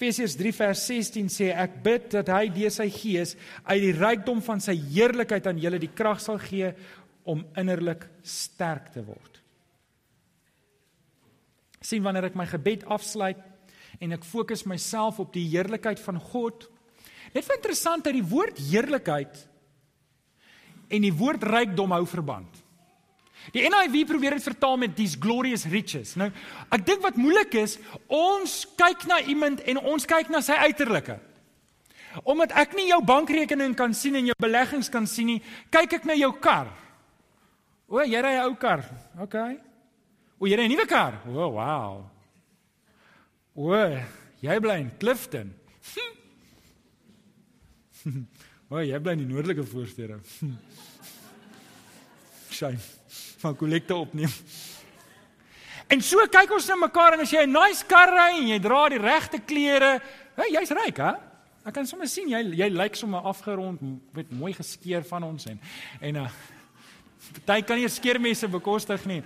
Efesiërs 0.00 0.32
3 0.40 0.50
vers 0.56 0.82
16 0.88 1.26
sê 1.28 1.50
ek 1.52 1.74
bid 1.84 2.06
dat 2.14 2.30
hy 2.32 2.46
deur 2.54 2.72
sy 2.72 2.86
gees 2.88 3.34
uit 3.66 3.82
die 3.82 3.92
rykdom 3.92 4.38
van 4.40 4.62
sy 4.64 4.72
heerlikheid 4.72 5.44
aan 5.50 5.60
julle 5.60 5.80
die 5.82 5.90
krag 5.92 6.22
sal 6.24 6.38
gee 6.40 6.70
om 7.28 7.42
innerlik 7.60 8.06
sterk 8.24 8.88
te 8.94 9.04
word. 9.04 9.36
sien 11.84 12.04
wanneer 12.04 12.30
ek 12.30 12.36
my 12.36 12.44
gebed 12.48 12.86
afsluit 12.92 13.40
en 14.00 14.16
ek 14.16 14.24
fokus 14.24 14.66
myself 14.68 15.20
op 15.20 15.32
die 15.32 15.46
heerlikheid 15.48 16.00
van 16.00 16.18
God. 16.20 16.66
Net 17.34 17.44
vir 17.44 17.56
interessant 17.56 18.04
dat 18.04 18.16
die 18.16 18.24
woord 18.24 18.60
heerlikheid 18.70 19.36
en 20.88 21.04
die 21.04 21.12
woord 21.12 21.44
rykdom 21.44 21.92
hou 21.96 22.04
verband. 22.08 22.59
Die 23.54 23.64
NIV 23.64 24.04
probeer 24.06 24.36
dit 24.36 24.44
vertaal 24.44 24.76
met 24.78 24.92
these 24.96 25.18
glorious 25.20 25.64
riches. 25.70 26.14
Nou, 26.20 26.28
ek 26.70 26.84
dink 26.86 27.02
wat 27.02 27.18
moeilik 27.18 27.54
is, 27.58 27.78
ons 28.06 28.60
kyk 28.78 29.06
na 29.10 29.20
iemand 29.32 29.62
en 29.66 29.80
ons 29.80 30.06
kyk 30.06 30.30
na 30.30 30.42
sy 30.44 30.54
uiterlike. 30.68 31.16
Omdat 32.26 32.52
ek 32.58 32.74
nie 32.78 32.88
jou 32.90 33.00
bankrekening 33.06 33.74
kan 33.78 33.94
sien 33.94 34.18
en 34.18 34.26
jou 34.30 34.36
beleggings 34.42 34.90
kan 34.92 35.06
sien 35.08 35.26
nie, 35.32 35.40
kyk 35.72 35.92
ek 36.00 36.08
na 36.10 36.14
jou 36.18 36.32
kar. 36.42 36.68
O, 37.90 37.98
jy 38.02 38.22
ry 38.22 38.34
'n 38.38 38.46
ou 38.46 38.54
kar. 38.54 38.84
OK. 39.18 39.34
O, 40.38 40.46
jy 40.46 40.56
ry 40.56 40.66
'n 40.66 40.70
nuwe 40.70 40.86
kar. 40.86 41.22
O, 41.26 41.50
wow. 41.58 42.10
O, 43.56 43.74
jy 44.42 44.60
bly 44.60 44.78
in 44.78 44.90
Clifton. 44.98 45.54
o, 48.70 48.78
jy 48.78 48.98
bly 48.98 49.12
in 49.18 49.26
die 49.26 49.32
noordelike 49.32 49.66
voorstede. 49.66 50.20
Shame 52.50 52.99
van 53.40 53.56
kollekte 53.56 53.96
opneem. 53.96 54.32
En 55.90 56.02
so 56.04 56.22
kyk 56.30 56.52
ons 56.54 56.68
na 56.70 56.76
mekaar 56.84 57.16
en 57.16 57.24
as 57.24 57.32
jy 57.32 57.42
'n 57.46 57.52
nice 57.52 57.84
kar 57.86 58.08
ry 58.08 58.38
en 58.38 58.48
jy 58.48 58.58
dra 58.60 58.88
die 58.88 58.98
regte 58.98 59.40
klere, 59.40 60.00
hey, 60.36 60.50
jy's 60.52 60.70
ryk, 60.70 60.98
hè? 60.98 61.14
Ek 61.66 61.74
kan 61.74 61.86
sommer 61.86 62.08
sien 62.08 62.28
jy 62.28 62.40
jy 62.56 62.68
lyk 62.72 62.96
sommer 62.96 63.20
afgerond 63.20 63.80
met 64.14 64.30
mooi 64.32 64.52
geskeer 64.56 65.04
van 65.04 65.22
ons 65.22 65.46
en 65.46 65.60
en 66.00 66.16
uh 66.16 66.30
party 67.46 67.62
kan 67.62 67.76
nie 67.76 67.88
skeermesse 67.88 68.48
bekostig 68.48 69.04
nie. 69.06 69.22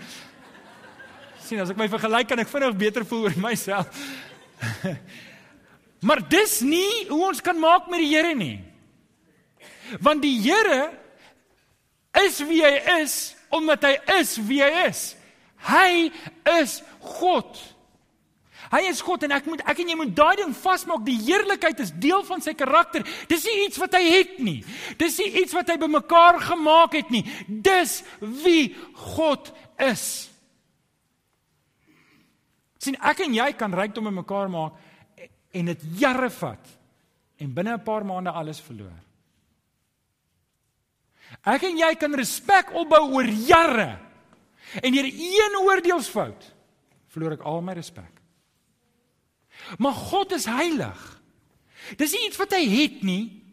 sien 1.45 1.61
as 1.61 1.71
ek 1.71 1.77
my 1.77 1.87
vergelyk 1.89 2.29
kan 2.29 2.39
ek 2.39 2.49
vinnig 2.49 2.77
beter 2.77 3.05
voel 3.05 3.29
oor 3.29 3.37
myself. 3.37 3.87
maar 6.07 6.29
dis 6.29 6.61
nie 6.61 7.07
hoe 7.09 7.27
ons 7.29 7.41
kan 7.41 7.59
maak 7.61 7.89
met 7.89 8.01
die 8.01 8.09
Here 8.17 8.35
nie. 8.35 8.65
Want 10.01 10.23
die 10.23 10.41
Here 10.41 10.91
is 12.25 12.41
wie 12.49 12.63
hy 12.65 13.03
is 13.03 13.37
omdat 13.55 13.87
hy 13.87 13.95
is 14.19 14.35
wie 14.49 14.61
hy 14.65 14.89
is. 14.89 15.05
Hy 15.65 16.11
is 16.61 16.81
God. 17.01 17.61
Hy 18.73 18.81
is 18.89 19.01
God 19.05 19.23
en 19.27 19.35
ek 19.37 19.47
moet 19.47 19.63
ek 19.71 19.81
en 19.85 19.93
jy 19.93 19.97
moet 20.01 20.13
daai 20.17 20.37
ding 20.41 20.53
vasmaak. 20.57 21.05
Die 21.07 21.19
heerlikheid 21.21 21.81
is 21.85 21.93
deel 22.03 22.25
van 22.27 22.43
sy 22.45 22.57
karakter. 22.59 23.05
Dis 23.31 23.47
nie 23.47 23.69
iets 23.69 23.79
wat 23.81 23.95
hy 23.95 24.03
het 24.09 24.37
nie. 24.43 24.59
Dis 25.01 25.19
nie 25.23 25.31
iets 25.45 25.55
wat 25.57 25.71
hy 25.71 25.79
bymekaar 25.81 26.41
gemaak 26.43 26.97
het 26.99 27.13
nie. 27.15 27.25
Dis 27.47 28.01
wie 28.21 28.75
God 29.15 29.53
is. 29.79 30.31
sien 32.85 32.99
ek 33.01 33.23
en 33.25 33.33
jy 33.33 33.47
kan 33.57 33.73
rykdom 33.73 34.11
bymekaar 34.11 34.51
maak 34.53 34.75
en 35.57 35.71
dit 35.71 35.85
jare 36.03 36.29
vat 36.29 36.73
en 37.41 37.55
binne 37.55 37.73
'n 37.75 37.85
paar 37.85 38.05
maande 38.05 38.31
alles 38.31 38.61
verloor. 38.61 38.99
Ek 41.43 41.67
en 41.67 41.79
jy 41.79 41.93
kan 41.99 42.15
respek 42.15 42.73
opbou 42.77 43.03
oor 43.19 43.29
jare. 43.49 43.91
En 44.83 44.93
deur 44.93 45.07
een 45.07 45.59
oordeelsfout 45.63 46.51
verloor 47.15 47.37
ek 47.37 47.47
al 47.47 47.61
my 47.63 47.77
respek. 47.79 48.11
Maar 49.79 49.95
God 50.11 50.35
is 50.35 50.49
heilig. 50.51 51.01
Dis 52.01 52.15
nie 52.15 52.27
iets 52.29 52.41
wat 52.41 52.55
hy 52.57 52.65
het 52.69 53.03
nie. 53.07 53.45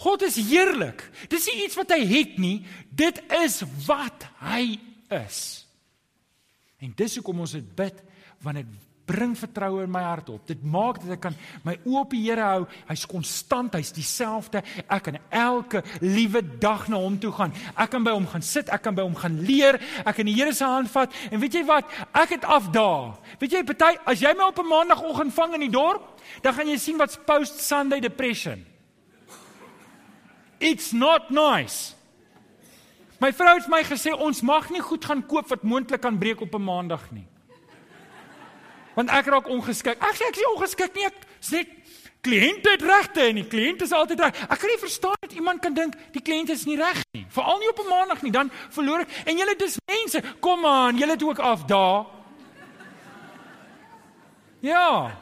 God 0.00 0.22
is 0.24 0.38
heerlik. 0.40 1.02
Dis 1.28 1.48
nie 1.50 1.66
iets 1.66 1.76
wat 1.76 1.92
hy 1.92 2.00
het 2.08 2.38
nie. 2.40 2.60
Dit 2.88 3.20
is 3.42 3.60
wat 3.86 4.24
hy 4.40 4.78
is. 5.12 5.40
En 6.80 6.94
dis 6.96 7.18
hoekom 7.18 7.42
ons 7.44 7.58
dit 7.58 7.74
bid 7.76 7.98
want 8.40 8.56
dit 8.56 8.68
bring 9.10 9.34
vertroue 9.38 9.82
in 9.84 9.90
my 9.90 10.02
hart 10.04 10.28
op. 10.30 10.46
Dit 10.46 10.62
maak 10.62 11.00
dat 11.02 11.16
ek 11.16 11.22
kan 11.26 11.36
my 11.66 11.74
oë 11.82 12.02
op 12.04 12.14
die 12.14 12.22
Here 12.22 12.46
hou. 12.46 12.64
Hy's 12.88 13.06
konstant, 13.10 13.74
hy's 13.74 13.92
dieselfde. 13.96 14.62
Ek 14.86 15.06
kan 15.08 15.18
elke 15.34 15.82
liewe 16.04 16.42
dag 16.62 16.86
na 16.92 17.00
hom 17.02 17.18
toe 17.20 17.32
gaan. 17.34 17.54
Ek 17.74 17.90
kan 17.92 18.06
by 18.06 18.14
hom 18.14 18.28
gaan 18.30 18.44
sit, 18.46 18.70
ek 18.70 18.84
kan 18.86 18.96
by 18.96 19.06
hom 19.06 19.16
gaan 19.18 19.40
leer. 19.46 19.80
Ek 20.04 20.20
kan 20.20 20.28
die 20.28 20.36
Here 20.36 20.54
se 20.54 20.66
hand 20.66 20.90
vat. 20.92 21.14
En 21.30 21.42
weet 21.42 21.58
jy 21.58 21.64
wat? 21.68 21.90
Ek 22.14 22.36
het 22.36 22.46
afdaag. 22.46 23.18
Weet 23.42 23.58
jy, 23.58 23.64
party, 23.72 23.94
as 24.12 24.22
jy 24.22 24.34
my 24.36 24.50
op 24.52 24.60
'n 24.62 24.70
maandagooggend 24.70 25.34
vang 25.34 25.54
in 25.58 25.66
die 25.66 25.74
dorp, 25.74 26.20
dan 26.42 26.54
gaan 26.54 26.68
jy 26.68 26.78
sien 26.78 26.98
wat's 26.98 27.18
post 27.26 27.60
Sunday 27.60 28.00
depression. 28.00 28.64
It's 30.60 30.92
not 30.92 31.30
nice. 31.30 31.94
My 33.18 33.32
vrou 33.32 33.58
het 33.58 33.68
my 33.68 33.82
gesê 33.84 34.12
ons 34.12 34.40
mag 34.40 34.70
nie 34.70 34.80
goed 34.80 35.04
gaan 35.04 35.26
koop 35.26 35.48
wat 35.48 35.62
moontlik 35.62 36.00
kan 36.00 36.18
breek 36.18 36.40
op 36.40 36.54
'n 36.54 36.62
maandag 36.62 37.10
nie 37.12 37.26
want 38.94 39.10
ek 39.10 39.26
raak 39.26 39.48
ongeskik. 39.48 40.00
Ek 40.00 40.16
sê 40.18 40.28
ek 40.28 40.36
is 40.36 40.48
ongeskik 40.54 40.94
nie, 40.94 41.06
ek 41.06 41.26
sê 41.40 41.64
kliënte 42.20 42.74
het 42.74 42.84
regte 42.84 43.24
en 43.24 43.40
die 43.40 43.46
kliënt 43.48 43.82
is 43.86 43.92
altyd 43.96 44.20
reg. 44.26 44.40
Ek 44.44 44.60
kan 44.60 44.68
nie 44.68 44.80
verstaan 44.80 45.20
dat 45.20 45.32
iemand 45.32 45.62
kan 45.64 45.74
dink 45.74 45.96
die 46.12 46.22
kliënt 46.22 46.52
is 46.52 46.66
nie 46.68 46.76
reg 46.80 47.00
nie. 47.16 47.24
Veral 47.32 47.58
nie 47.58 47.70
op 47.70 47.80
'n 47.80 47.88
maandag 47.88 48.22
nie, 48.22 48.32
dan 48.32 48.50
verloor 48.70 49.00
ek. 49.00 49.08
En 49.26 49.36
julle 49.36 49.56
dis 49.56 49.78
mense, 49.86 50.22
kom 50.40 50.66
aan, 50.66 50.98
julle 50.98 51.12
het 51.12 51.22
ook 51.22 51.38
af 51.38 51.64
daar. 51.64 52.06
Ja. 54.60 55.18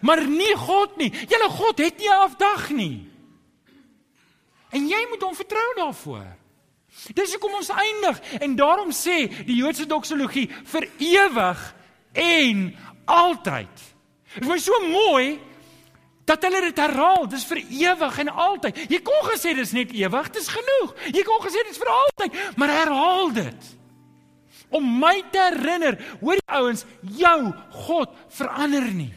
Maar 0.00 0.26
nie 0.26 0.54
God 0.56 0.96
nie. 0.96 1.10
Julle 1.28 1.48
God 1.48 1.78
het 1.78 1.98
nie 1.98 2.10
afdag 2.12 2.70
nie. 2.70 3.08
En 4.70 4.86
jy 4.86 5.06
moet 5.08 5.22
hom 5.22 5.34
vertrou 5.34 5.74
daarvoor. 5.76 6.26
Dis 7.14 7.32
hoekom 7.32 7.54
ons 7.54 7.68
eindig 7.68 8.20
en 8.40 8.56
daarom 8.56 8.90
sê 8.92 9.24
die 9.46 9.56
Joodse 9.56 9.86
doxologie 9.86 10.50
vir 10.64 10.88
ewig 10.98 11.60
en 12.12 12.76
altyd. 13.04 13.86
Dit 14.34 14.46
was 14.48 14.64
so 14.64 14.80
mooi 14.88 15.38
dat 16.24 16.42
hulle 16.46 16.60
dit 16.60 16.78
herhaal, 16.78 17.26
dis 17.28 17.44
vir 17.50 17.58
ewig 17.58 18.18
en 18.22 18.28
altyd. 18.28 18.78
Jy 18.92 19.00
kon 19.02 19.22
gesê 19.26 19.54
dis 19.56 19.72
net 19.74 19.92
ewig, 19.96 20.30
dis 20.34 20.50
genoeg. 20.52 20.92
Jy 21.10 21.24
kon 21.26 21.40
gesê 21.42 21.64
dis 21.66 21.80
vir 21.80 21.90
altyd, 21.94 22.36
maar 22.60 22.74
herhaal 22.74 23.32
dit. 23.34 23.70
Om 24.70 24.86
my 25.00 25.16
te 25.34 25.42
herinner, 25.42 25.98
hoor 26.20 26.38
die 26.38 26.52
ouens, 26.60 26.84
jou 27.18 27.38
God 27.86 28.14
verander 28.36 28.86
nie. 28.94 29.10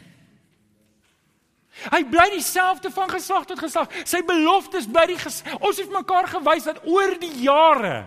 Hy 1.90 2.00
bly 2.06 2.26
dieselfde 2.32 2.90
van 2.94 3.10
geslag 3.10 3.46
tot 3.46 3.60
geslag. 3.62 3.94
Sy 4.06 4.22
beloftes 4.26 4.86
bly 4.90 5.06
die 5.10 5.18
ons 5.60 5.78
het 5.78 5.90
mekaar 5.92 6.30
gewys 6.30 6.66
dat 6.66 6.82
oor 6.86 7.14
die 7.20 7.32
jare 7.44 8.04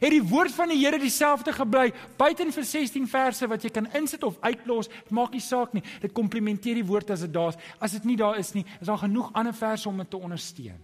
het 0.00 0.10
die 0.10 0.22
woord 0.22 0.52
van 0.54 0.68
die 0.68 0.78
Here 0.78 0.98
dieselfde 0.98 1.52
gebly 1.52 1.92
buiten 2.16 2.52
vir 2.52 2.64
16 2.64 3.06
verse 3.08 3.48
wat 3.48 3.64
jy 3.64 3.70
kan 3.74 3.88
insit 3.98 4.24
of 4.24 4.36
uitlos, 4.40 4.90
maak 5.10 5.32
nie 5.32 5.42
saak 5.44 5.72
nie. 5.72 5.82
Dit 6.02 6.12
komplementeer 6.16 6.74
die 6.80 6.86
woord 6.86 7.10
as 7.10 7.24
dit 7.24 7.32
daar 7.32 7.54
is. 7.54 7.60
As 7.80 7.96
dit 7.96 8.04
nie 8.04 8.16
daar 8.16 8.38
is 8.38 8.52
nie, 8.54 8.64
is 8.80 8.86
daar 8.86 9.00
genoeg 9.04 9.30
ander 9.32 9.54
verse 9.54 9.88
om 9.88 9.96
dit 9.96 10.10
te 10.10 10.20
ondersteun. 10.20 10.78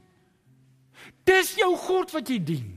Dis 1.24 1.54
jou 1.58 1.74
God 1.76 2.14
wat 2.14 2.28
jy 2.28 2.38
dien. 2.38 2.70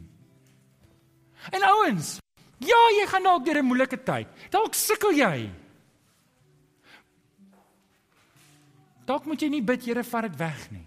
En 1.53 1.63
ouens, 1.63 2.17
ja, 2.59 2.81
jy 2.97 3.05
gaan 3.07 3.23
dalk 3.23 3.45
deur 3.45 3.61
'n 3.61 3.65
moeilike 3.65 4.03
tyd. 4.03 4.27
Dalk 4.49 4.73
sukkel 4.73 5.13
jy. 5.13 5.49
Dalk 9.05 9.25
moet 9.25 9.41
jy 9.41 9.49
nie 9.49 9.61
bid 9.61 9.85
Here 9.85 10.03
vat 10.03 10.21
dit 10.27 10.35
weg 10.37 10.71
nie. 10.71 10.85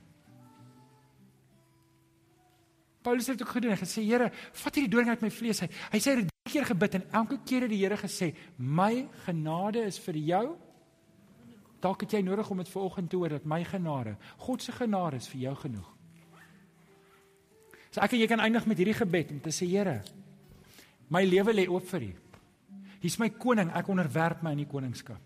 Paulus 3.03 3.27
het 3.27 3.43
ook 3.43 3.49
gedoen. 3.49 3.73
Hy 3.73 3.81
gesê, 3.81 4.03
Here, 4.05 4.31
vat 4.63 4.75
hierdie 4.75 4.91
doring 4.93 5.09
uit 5.09 5.23
my 5.25 5.31
vlees 5.33 5.63
uit. 5.63 5.77
Hy 5.93 6.01
sê 6.01 6.13
hy 6.13 6.17
het 6.21 6.29
drie 6.29 6.53
keer 6.53 6.67
gebid 6.69 6.99
en 6.99 7.07
elke 7.23 7.39
keer 7.49 7.65
het 7.65 7.73
die 7.73 7.81
Here 7.81 7.97
gesê, 7.97 8.35
"My 8.57 9.09
genade 9.25 9.85
is 9.87 9.99
vir 9.99 10.17
jou." 10.17 10.57
Dalk 11.81 12.01
het 12.01 12.13
jy 12.13 12.21
nodig 12.21 12.51
om 12.51 12.57
dit 12.57 12.69
vanoggend 12.69 13.11
te 13.11 13.17
hoor 13.17 13.29
dat 13.29 13.45
my 13.45 13.65
genade, 13.65 14.17
God 14.37 14.63
se 14.63 14.73
genade 14.73 15.17
is 15.17 15.29
vir 15.29 15.41
jou 15.41 15.55
genoeg. 15.55 15.97
So 17.91 18.01
ek 18.01 18.13
en 18.13 18.19
jy 18.19 18.27
kan 18.27 18.41
eindig 18.41 18.67
met 18.67 18.79
hierdie 18.79 18.95
gebed 18.95 19.31
om 19.31 19.41
te 19.41 19.51
sê, 19.51 19.67
Here, 19.67 20.03
my 21.09 21.25
lewe 21.25 21.53
lê 21.53 21.69
oop 21.69 21.87
vir 21.89 22.03
U. 22.03 22.13
Hier's 23.01 23.19
my 23.19 23.31
koning, 23.31 23.71
ek 23.71 23.89
onderwerp 23.89 24.43
my 24.43 24.51
aan 24.51 24.61
U 24.61 24.67
koningskap. 24.67 25.21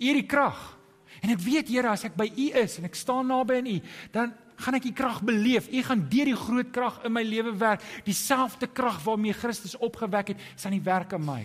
U 0.00 0.06
het 0.06 0.14
die 0.14 0.26
krag. 0.26 0.78
En 1.22 1.30
ek 1.30 1.40
weet 1.44 1.68
Here, 1.68 1.88
as 1.88 2.04
ek 2.04 2.16
by 2.16 2.26
U 2.26 2.50
is 2.62 2.78
en 2.78 2.84
ek 2.84 2.94
staan 2.94 3.26
naby 3.26 3.60
aan 3.60 3.66
U, 3.66 3.80
dan 4.12 4.34
gaan 4.58 4.78
ek 4.78 4.88
die 4.88 4.94
krag 4.96 5.20
beleef. 5.26 5.68
U 5.70 5.82
gaan 5.86 6.04
deur 6.10 6.30
die 6.32 6.38
groot 6.38 6.70
krag 6.74 6.98
in 7.06 7.14
my 7.14 7.22
lewe 7.26 7.54
werk. 7.58 7.84
Dieselfde 8.06 8.66
krag 8.66 9.00
waarmee 9.04 9.36
Christus 9.36 9.76
opgewek 9.78 10.34
het, 10.34 10.46
is 10.56 10.66
aan 10.66 10.76
die 10.76 10.84
werk 10.84 11.14
in 11.14 11.24
my. 11.24 11.42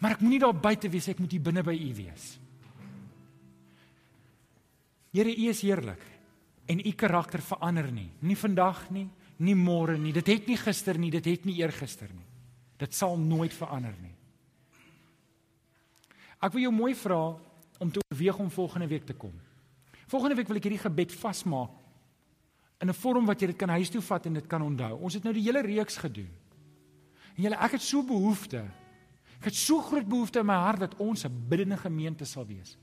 Maar 0.00 0.16
ek 0.16 0.22
moenie 0.24 0.40
daar 0.40 0.56
buite 0.56 0.88
wees, 0.88 1.10
ek 1.12 1.20
moet 1.20 1.34
hier 1.36 1.44
binne 1.44 1.64
by 1.66 1.74
U 1.76 1.90
wees. 1.98 2.30
Here, 5.12 5.28
U 5.28 5.48
is 5.50 5.60
heerlik 5.66 6.06
en 6.70 6.80
U 6.80 6.92
karakter 6.96 7.42
verander 7.44 7.90
nie. 7.92 8.08
Nie 8.24 8.38
vandag 8.38 8.86
nie, 8.94 9.08
nie 9.42 9.56
môre 9.58 9.98
nie. 9.98 10.14
Dit 10.16 10.30
het 10.30 10.48
nie 10.48 10.56
gister 10.60 10.96
nie, 11.00 11.10
dit 11.12 11.26
het 11.26 11.44
nie 11.48 11.58
eergister 11.60 12.08
nie. 12.14 12.24
Dit 12.80 12.96
sal 12.96 13.18
nooit 13.20 13.52
verander 13.52 13.96
nie. 14.00 14.14
Ek 16.40 16.54
wil 16.54 16.64
jou 16.64 16.72
mooi 16.72 16.94
vra 16.96 17.20
om 17.80 17.90
te 17.92 18.00
oorweeg 18.00 18.38
om 18.40 18.48
volgende 18.54 18.88
week 18.88 19.04
te 19.08 19.16
kom. 19.18 19.34
Volgende 20.08 20.38
week 20.38 20.48
wil 20.48 20.56
ek 20.56 20.68
hierdie 20.70 20.84
gebed 20.86 21.12
vasmaak 21.12 21.79
in 22.80 22.88
'n 22.88 22.94
vorm 22.94 23.26
wat 23.26 23.40
jy 23.40 23.46
dit 23.46 23.56
kan 23.56 23.68
huis 23.68 23.90
toe 23.90 24.00
vat 24.00 24.26
en 24.26 24.32
dit 24.32 24.46
kan 24.46 24.62
onthou. 24.62 24.98
Ons 25.00 25.14
het 25.14 25.22
nou 25.22 25.34
die 25.34 25.42
hele 25.42 25.60
reeks 25.60 25.96
gedoen. 25.96 26.30
En 27.36 27.42
julle, 27.42 27.56
ek 27.56 27.72
het 27.72 27.82
so 27.82 28.02
behoefte. 28.02 28.64
Ek 29.38 29.44
het 29.44 29.54
so 29.54 29.80
groot 29.80 30.08
behoefte 30.08 30.38
in 30.38 30.46
my 30.46 30.54
hart 30.54 30.80
dat 30.80 30.96
ons 30.96 31.24
'n 31.24 31.46
biddende 31.48 31.76
gemeente 31.76 32.24
sal 32.24 32.46
wees. 32.46 32.76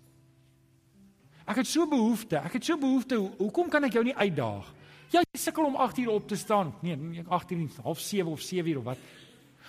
Ek 1.45 1.55
het 1.55 1.67
so 1.67 1.87
behoefte. 1.87 2.37
Ek 2.37 2.53
het 2.53 2.65
so 2.65 2.77
behoefte. 2.77 3.15
Hoekom 3.37 3.69
kan 3.69 3.83
ek 3.83 3.93
jou 3.93 4.03
nie 4.03 4.15
uitdaag? 4.15 4.73
Ja, 5.09 5.19
jy 5.19 5.39
sukkel 5.39 5.65
om 5.65 5.75
8 5.75 5.97
uur 5.97 6.09
op 6.09 6.27
te 6.27 6.35
staan. 6.35 6.73
Nee, 6.81 7.23
8 7.27 7.51
uur, 7.51 7.69
half 7.83 7.99
7 7.99 8.31
of 8.31 8.41
7 8.41 8.71
uur 8.71 8.77
of 8.77 8.83
wat. 8.83 8.97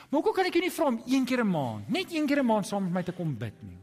Maar 0.09 0.21
hoekom 0.21 0.33
kan 0.33 0.45
ek 0.45 0.53
jou 0.53 0.65
nie 0.65 0.73
vra 0.73 0.87
om 0.87 1.03
een 1.07 1.25
keer 1.25 1.45
'n 1.45 1.51
maand, 1.51 1.89
net 1.89 2.13
een 2.13 2.27
keer 2.27 2.39
'n 2.39 2.47
maand 2.47 2.67
saam 2.67 2.83
met 2.83 2.93
my 2.93 3.03
te 3.03 3.13
kom 3.13 3.37
bid 3.37 3.63
nie? 3.63 3.79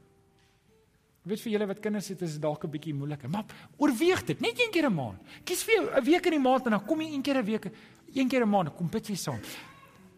Ek 1.25 1.31
weet 1.31 1.41
vir 1.41 1.53
julle 1.55 1.65
wat 1.65 1.79
kinders 1.81 2.07
het, 2.11 2.19
is 2.21 2.35
dit 2.37 2.41
dalk 2.41 2.63
'n 2.63 2.69
bietjie 2.69 2.93
moeiliker, 2.93 3.29
maar 3.29 3.45
oorweeg 3.81 4.21
dit, 4.25 4.41
net 4.41 4.59
een 4.61 4.69
keer 4.69 4.85
'n 4.85 4.93
maand. 4.93 5.17
Kies 5.43 5.63
vir 5.63 5.73
jou 5.73 5.85
'n 5.97 6.03
week 6.05 6.25
in 6.27 6.33
die 6.37 6.39
maand 6.39 6.65
en 6.65 6.71
dan 6.77 6.85
kom 6.85 7.01
jy 7.01 7.13
een 7.13 7.23
keer 7.23 7.37
'n 7.41 7.45
week, 7.45 7.65
een 8.13 8.29
keer 8.29 8.45
'n 8.45 8.49
maand, 8.49 8.75
kom 8.75 8.87
bid 8.87 9.07
jy 9.07 9.15
saam. 9.15 9.39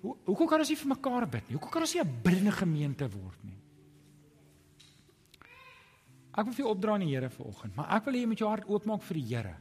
Hoe 0.01 0.17
hoekom 0.25 0.47
kan 0.47 0.59
ons 0.59 0.69
nie 0.69 0.75
vir 0.75 0.87
mekaar 0.87 1.25
bid 1.29 1.47
nie? 1.47 1.55
Hoekom 1.55 1.71
kan 1.71 1.81
ons 1.81 1.93
nie 1.93 2.03
'n 2.03 2.19
biddende 2.23 2.51
gemeente 2.51 3.09
word 3.09 3.43
nie? 3.43 3.57
Ek 6.37 6.43
wil 6.43 6.53
vir 6.53 6.65
jou 6.65 6.75
opdra 6.75 6.93
aan 6.93 6.99
die 6.99 7.15
Here 7.15 7.29
vanoggend, 7.29 7.75
maar 7.75 7.95
ek 7.95 8.05
wil 8.05 8.13
hê 8.13 8.19
jy 8.19 8.27
moet 8.27 8.39
jou 8.39 8.49
hart 8.49 8.67
oopmaak 8.67 9.01
vir 9.01 9.13
die 9.13 9.35
Here. 9.35 9.55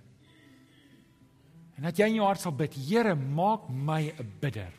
En 1.77 1.83
dat 1.83 1.97
jy 1.97 2.07
in 2.07 2.15
jou 2.15 2.27
hart 2.27 2.41
sal 2.41 2.53
bid, 2.53 2.75
Here, 2.75 3.15
maak 3.15 3.69
my 3.71 4.13
'n 4.19 4.33
bidder. 4.41 4.73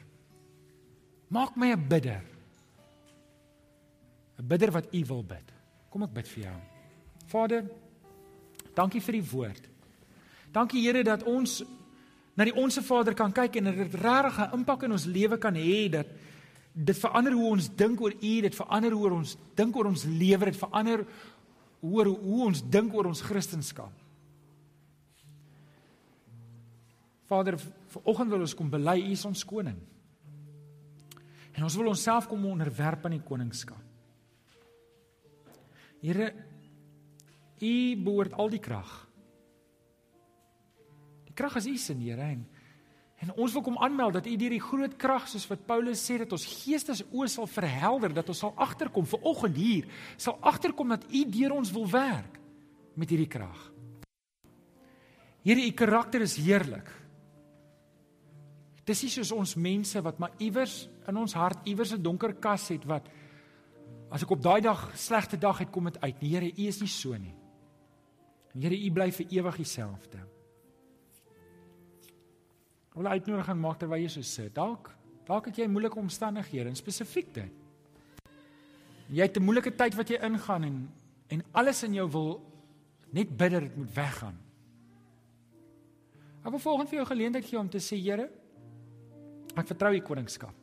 Maak 1.30 1.56
my 1.56 1.72
'n 1.72 1.88
bidder. 1.88 2.24
'n 4.40 4.48
Bidder 4.48 4.72
wat 4.72 4.94
U 4.94 5.06
wil 5.06 5.24
bid. 5.24 5.57
Kom 5.90 6.04
ek 6.04 6.14
bid 6.14 6.28
vir 6.28 6.44
jou. 6.44 6.58
Vader, 7.32 7.66
dankie 8.76 9.02
vir 9.04 9.20
die 9.20 9.28
woord. 9.32 9.68
Dankie 10.54 10.84
Here 10.86 11.04
dat 11.04 11.26
ons 11.28 11.62
na 12.38 12.46
die 12.46 12.56
onsse 12.56 12.84
Vader 12.86 13.16
kan 13.18 13.34
kyk 13.34 13.58
en 13.58 13.72
dit 13.72 13.96
regtig 13.96 14.40
'n 14.40 14.54
impak 14.54 14.84
in 14.84 14.92
ons 14.92 15.06
lewe 15.06 15.38
kan 15.38 15.56
hê 15.56 15.90
dat 15.90 16.08
dit 16.74 16.98
verander 16.98 17.34
hoe 17.34 17.50
ons 17.50 17.70
dink 17.76 18.02
oor 18.02 18.14
U, 18.14 18.42
dit 18.42 18.56
verander 18.56 18.92
hoe 18.92 19.12
ons 19.12 19.38
dink 19.56 19.76
oor 19.76 19.86
ons 19.86 20.04
lewe, 20.06 20.46
dit 20.46 20.58
verander 20.58 21.06
hoe 21.82 22.06
hoe 22.06 22.46
ons 22.46 22.62
dink 22.62 22.94
oor 22.94 23.06
ons 23.06 23.22
kristendom. 23.22 23.92
Vader, 27.28 27.58
vanoggend 27.88 28.30
wil 28.30 28.46
ons 28.46 28.56
kom 28.56 28.70
bely 28.70 29.00
U 29.02 29.12
is 29.12 29.26
ons 29.26 29.46
koning. 29.46 29.78
En 31.54 31.64
ons 31.64 31.76
wil 31.76 31.88
onsself 31.88 32.28
kom 32.28 32.46
onderwerp 32.46 33.06
aan 33.06 33.18
die 33.18 33.26
koningskap. 33.26 33.87
Here, 36.08 36.32
U 37.60 37.74
behoort 38.06 38.38
al 38.40 38.52
die 38.54 38.62
krag. 38.64 38.92
Die 41.28 41.36
krag 41.36 41.58
is 41.60 41.68
U 41.68 41.76
se, 41.82 41.98
Here, 42.00 42.30
en 42.32 42.46
En 43.18 43.32
ons 43.34 43.54
wil 43.54 43.64
kom 43.66 43.78
aanmeld 43.82 44.14
dat 44.20 44.28
U 44.30 44.36
deur 44.38 44.54
die 44.54 44.62
groot 44.62 44.94
krag 45.02 45.26
soos 45.30 45.48
wat 45.50 45.64
Paulus 45.66 46.04
sê 46.06 46.20
dat 46.22 46.34
ons 46.36 46.46
geestes 46.46 47.02
oë 47.10 47.30
sal 47.34 47.48
verhelder, 47.50 48.14
dat 48.14 48.30
ons 48.30 48.44
sal 48.46 48.54
agterkom 48.62 49.08
ver 49.10 49.26
oggend 49.26 49.58
hier, 49.58 49.88
sal 50.22 50.38
agterkom 50.46 50.94
dat 50.94 51.08
U 51.10 51.24
deur 51.34 51.56
ons 51.58 51.72
wil 51.74 51.88
werk 51.90 52.38
met 52.98 53.10
hierdie 53.10 53.30
krag. 53.30 53.58
Here, 55.42 55.66
U 55.66 55.74
karakter 55.74 56.22
is 56.22 56.38
heerlik. 56.38 56.92
Dis 58.88 59.02
nie 59.04 59.12
soos 59.12 59.34
ons 59.34 59.58
mense 59.58 60.00
wat 60.06 60.22
maar 60.22 60.38
iewers 60.38 60.86
in 61.10 61.18
ons 61.18 61.34
hart 61.36 61.66
iewers 61.68 61.94
'n 61.94 62.04
donker 62.04 62.36
kas 62.38 62.70
het 62.70 62.86
wat 62.86 63.10
as 64.10 64.24
ek 64.24 64.32
op 64.32 64.42
daai 64.42 64.62
dag 64.62 64.90
slegte 64.96 65.38
dag 65.38 65.60
het 65.60 65.72
kom 65.72 65.90
dit 65.90 66.00
uit. 66.02 66.22
Nee, 66.22 66.30
Here, 66.32 66.52
U 66.52 66.68
is 66.68 66.80
nie 66.82 66.92
so 66.92 67.18
nie. 67.18 67.36
Here, 68.56 68.76
U 68.76 68.92
bly 68.92 69.12
vir 69.12 69.34
ewig 69.40 69.60
dieselfde. 69.64 70.24
Wil 72.98 73.12
uitnodiging 73.14 73.60
maak 73.62 73.78
terwyl 73.82 74.02
jy 74.02 74.10
so 74.10 74.26
sit. 74.26 74.56
Dalk 74.56 74.94
dalk 75.28 75.50
het 75.50 75.58
jy 75.60 75.66
moeilike 75.68 76.00
omstandighede 76.00 76.72
in 76.72 76.78
spesifiek 76.80 77.34
dit. 77.36 77.52
Jy 79.12 79.22
het 79.22 79.38
'n 79.38 79.44
moeilike 79.44 79.76
tyd 79.76 79.94
wat 79.96 80.10
jy 80.10 80.18
ingaan 80.24 80.64
en 80.64 80.90
en 81.30 81.44
alles 81.52 81.84
in 81.84 81.94
jou 81.94 82.08
wil 82.12 82.42
net 83.12 83.38
bid 83.38 83.52
dat 83.52 83.62
dit 83.62 83.76
moet 83.76 83.94
weggaan. 83.96 84.38
Ek 86.44 86.52
wil 86.52 86.60
volgens 86.60 86.90
vir 86.90 87.00
jou 87.00 87.08
geleentheid 87.08 87.46
gee 87.46 87.60
om 87.60 87.70
te 87.70 87.78
sê 87.80 87.98
Here, 88.00 88.30
ek 89.56 89.68
vertrou 89.68 89.94
U 89.94 90.00
koningskap. 90.00 90.54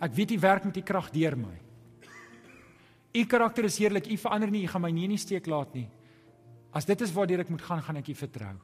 Ek 0.00 0.12
weet 0.12 0.30
U 0.30 0.38
werk 0.38 0.64
met 0.64 0.76
U 0.76 0.80
krag 0.80 1.10
deur 1.10 1.36
my. 1.36 1.60
U 3.14 3.24
karakter 3.30 3.64
is 3.64 3.78
heerlik. 3.78 4.08
U 4.10 4.16
verander 4.18 4.50
nie. 4.50 4.64
U 4.66 4.70
gaan 4.72 4.82
my 4.82 4.90
nie 4.90 5.06
in 5.06 5.14
die 5.14 5.22
steek 5.22 5.46
laat 5.46 5.74
nie. 5.74 5.86
As 6.74 6.86
dit 6.88 7.00
is 7.06 7.12
waartoe 7.14 7.38
ek 7.44 7.52
moet 7.54 7.62
gaan, 7.62 7.82
gaan 7.86 8.00
ek 8.00 8.10
U 8.10 8.14
vertrou. 8.18 8.54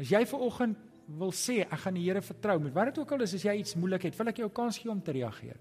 As 0.00 0.12
jy 0.12 0.22
ver 0.28 0.44
oggend 0.46 0.78
wil 1.18 1.30
sê 1.36 1.60
ek 1.62 1.78
gaan 1.84 1.94
die 1.94 2.04
Here 2.06 2.22
vertrou 2.24 2.56
met 2.64 2.74
wat 2.74 2.90
dit 2.90 2.98
ook 2.98 3.12
al 3.14 3.26
is 3.26 3.34
as 3.36 3.44
jy 3.46 3.54
iets 3.60 3.76
moeilik 3.78 4.08
het, 4.08 4.16
wil 4.18 4.32
ek 4.32 4.40
jou 4.42 4.48
kans 4.50 4.78
gee 4.82 4.90
om 4.90 5.02
te 5.04 5.14
reageer. 5.14 5.60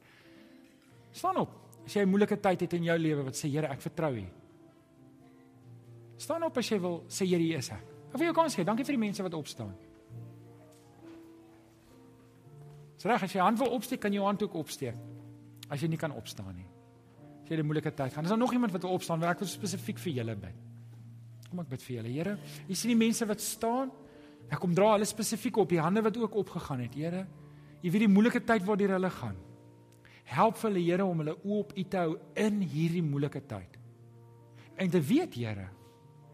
Staan 1.13 1.37
op. 1.43 1.51
As 1.85 1.93
jy 1.93 2.01
'n 2.01 2.09
moeilike 2.09 2.37
tyd 2.41 2.61
het 2.61 2.73
in 2.73 2.83
jou 2.83 2.97
lewe 2.97 3.23
wat 3.23 3.35
sê 3.35 3.49
Here, 3.49 3.67
ek 3.67 3.81
vertrou 3.81 4.15
U. 4.15 4.25
Staan 6.17 6.43
op 6.43 6.57
as 6.57 6.69
jy 6.69 6.79
wil 6.79 7.03
sê 7.07 7.27
Here, 7.27 7.43
hier 7.43 7.57
is 7.57 7.69
ek. 7.69 7.83
Ek 8.13 8.17
wil 8.17 8.27
jou 8.27 8.33
kans 8.33 8.55
gee. 8.55 8.63
Dankie 8.63 8.85
vir 8.85 8.93
die 8.95 9.05
mense 9.05 9.23
wat 9.23 9.33
opstaan. 9.33 9.75
Reg, 13.05 13.23
as 13.23 13.33
jy 13.33 13.41
hand 13.41 13.59
wil 13.59 13.69
opsteek, 13.69 13.99
kan 14.01 14.11
jy 14.11 14.17
jou 14.17 14.25
hand 14.25 14.41
ook 14.41 14.55
opsteek. 14.55 14.95
As 15.69 15.81
jy 15.81 15.87
nie 15.87 15.97
kan 15.97 16.11
opstaan 16.11 16.55
nie. 16.55 16.74
As 17.45 17.51
jy 17.51 17.61
'n 17.61 17.65
moeilike 17.65 17.93
tyd 17.93 18.13
gaan. 18.13 18.23
Is 18.23 18.29
daar 18.29 18.37
nog 18.37 18.53
iemand 18.53 18.71
wat 18.71 18.81
wil 18.81 18.91
opstaan? 18.91 19.19
Wil 19.19 19.29
ek 19.29 19.39
wil 19.39 19.47
spesifiek 19.47 19.99
vir 19.99 20.13
julle 20.13 20.35
bid. 20.35 20.55
Kom 21.49 21.59
ek 21.59 21.69
bid 21.69 21.81
vir 21.81 21.95
julle. 21.95 22.09
Here, 22.09 22.37
jy 22.67 22.75
sien 22.75 22.89
die 22.89 23.05
mense 23.05 23.25
wat 23.25 23.41
staan. 23.41 23.91
Ek 24.49 24.59
kom 24.59 24.73
dra 24.73 24.93
hulle 24.93 25.05
spesifiek 25.05 25.57
op 25.57 25.69
die 25.69 25.79
hande 25.79 26.01
wat 26.01 26.17
ook 26.17 26.35
opgegaan 26.35 26.79
het, 26.79 26.95
Here. 26.95 27.27
U 27.83 27.91
weet 27.91 27.99
die 27.99 28.07
moeilike 28.07 28.41
tyd 28.41 28.65
waardeur 28.65 28.95
hulle 28.97 29.09
gaan. 29.09 29.35
Help 30.23 30.57
vir 30.57 30.71
hulle, 30.71 30.83
Here, 30.83 31.05
om 31.05 31.17
hulle 31.21 31.37
oop 31.43 31.73
U 31.77 31.83
te 31.83 31.97
hou 31.97 32.17
in 32.35 32.61
hierdie 32.61 33.03
moeilike 33.03 33.41
tyd. 33.45 33.77
En 34.75 34.89
te 34.89 35.01
weet, 35.01 35.35
Here, 35.35 35.69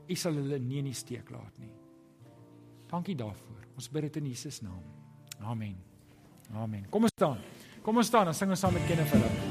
U 0.07 0.16
sal 0.16 0.34
hulle 0.34 0.59
nie 0.59 0.80
in 0.80 0.86
die 0.86 0.93
steek 0.93 1.30
laat 1.30 1.59
nie. 1.59 1.74
Dankie 2.88 3.16
daarvoor. 3.16 3.68
Ons 3.76 3.89
bid 3.91 4.03
dit 4.09 4.18
in 4.24 4.28
Jesus 4.28 4.62
naam. 4.62 4.84
Amen. 5.41 5.76
Amen. 6.53 6.86
Kom 6.89 7.03
ons 7.03 7.16
staan. 7.16 7.39
Kom 7.82 7.97
ons 7.97 8.07
staan 8.07 8.28
en 8.28 8.34
sing 8.34 8.49
ons 8.49 8.59
saam 8.59 8.74
met 8.74 8.88
Kenneth 8.88 9.12
hulle. 9.16 9.51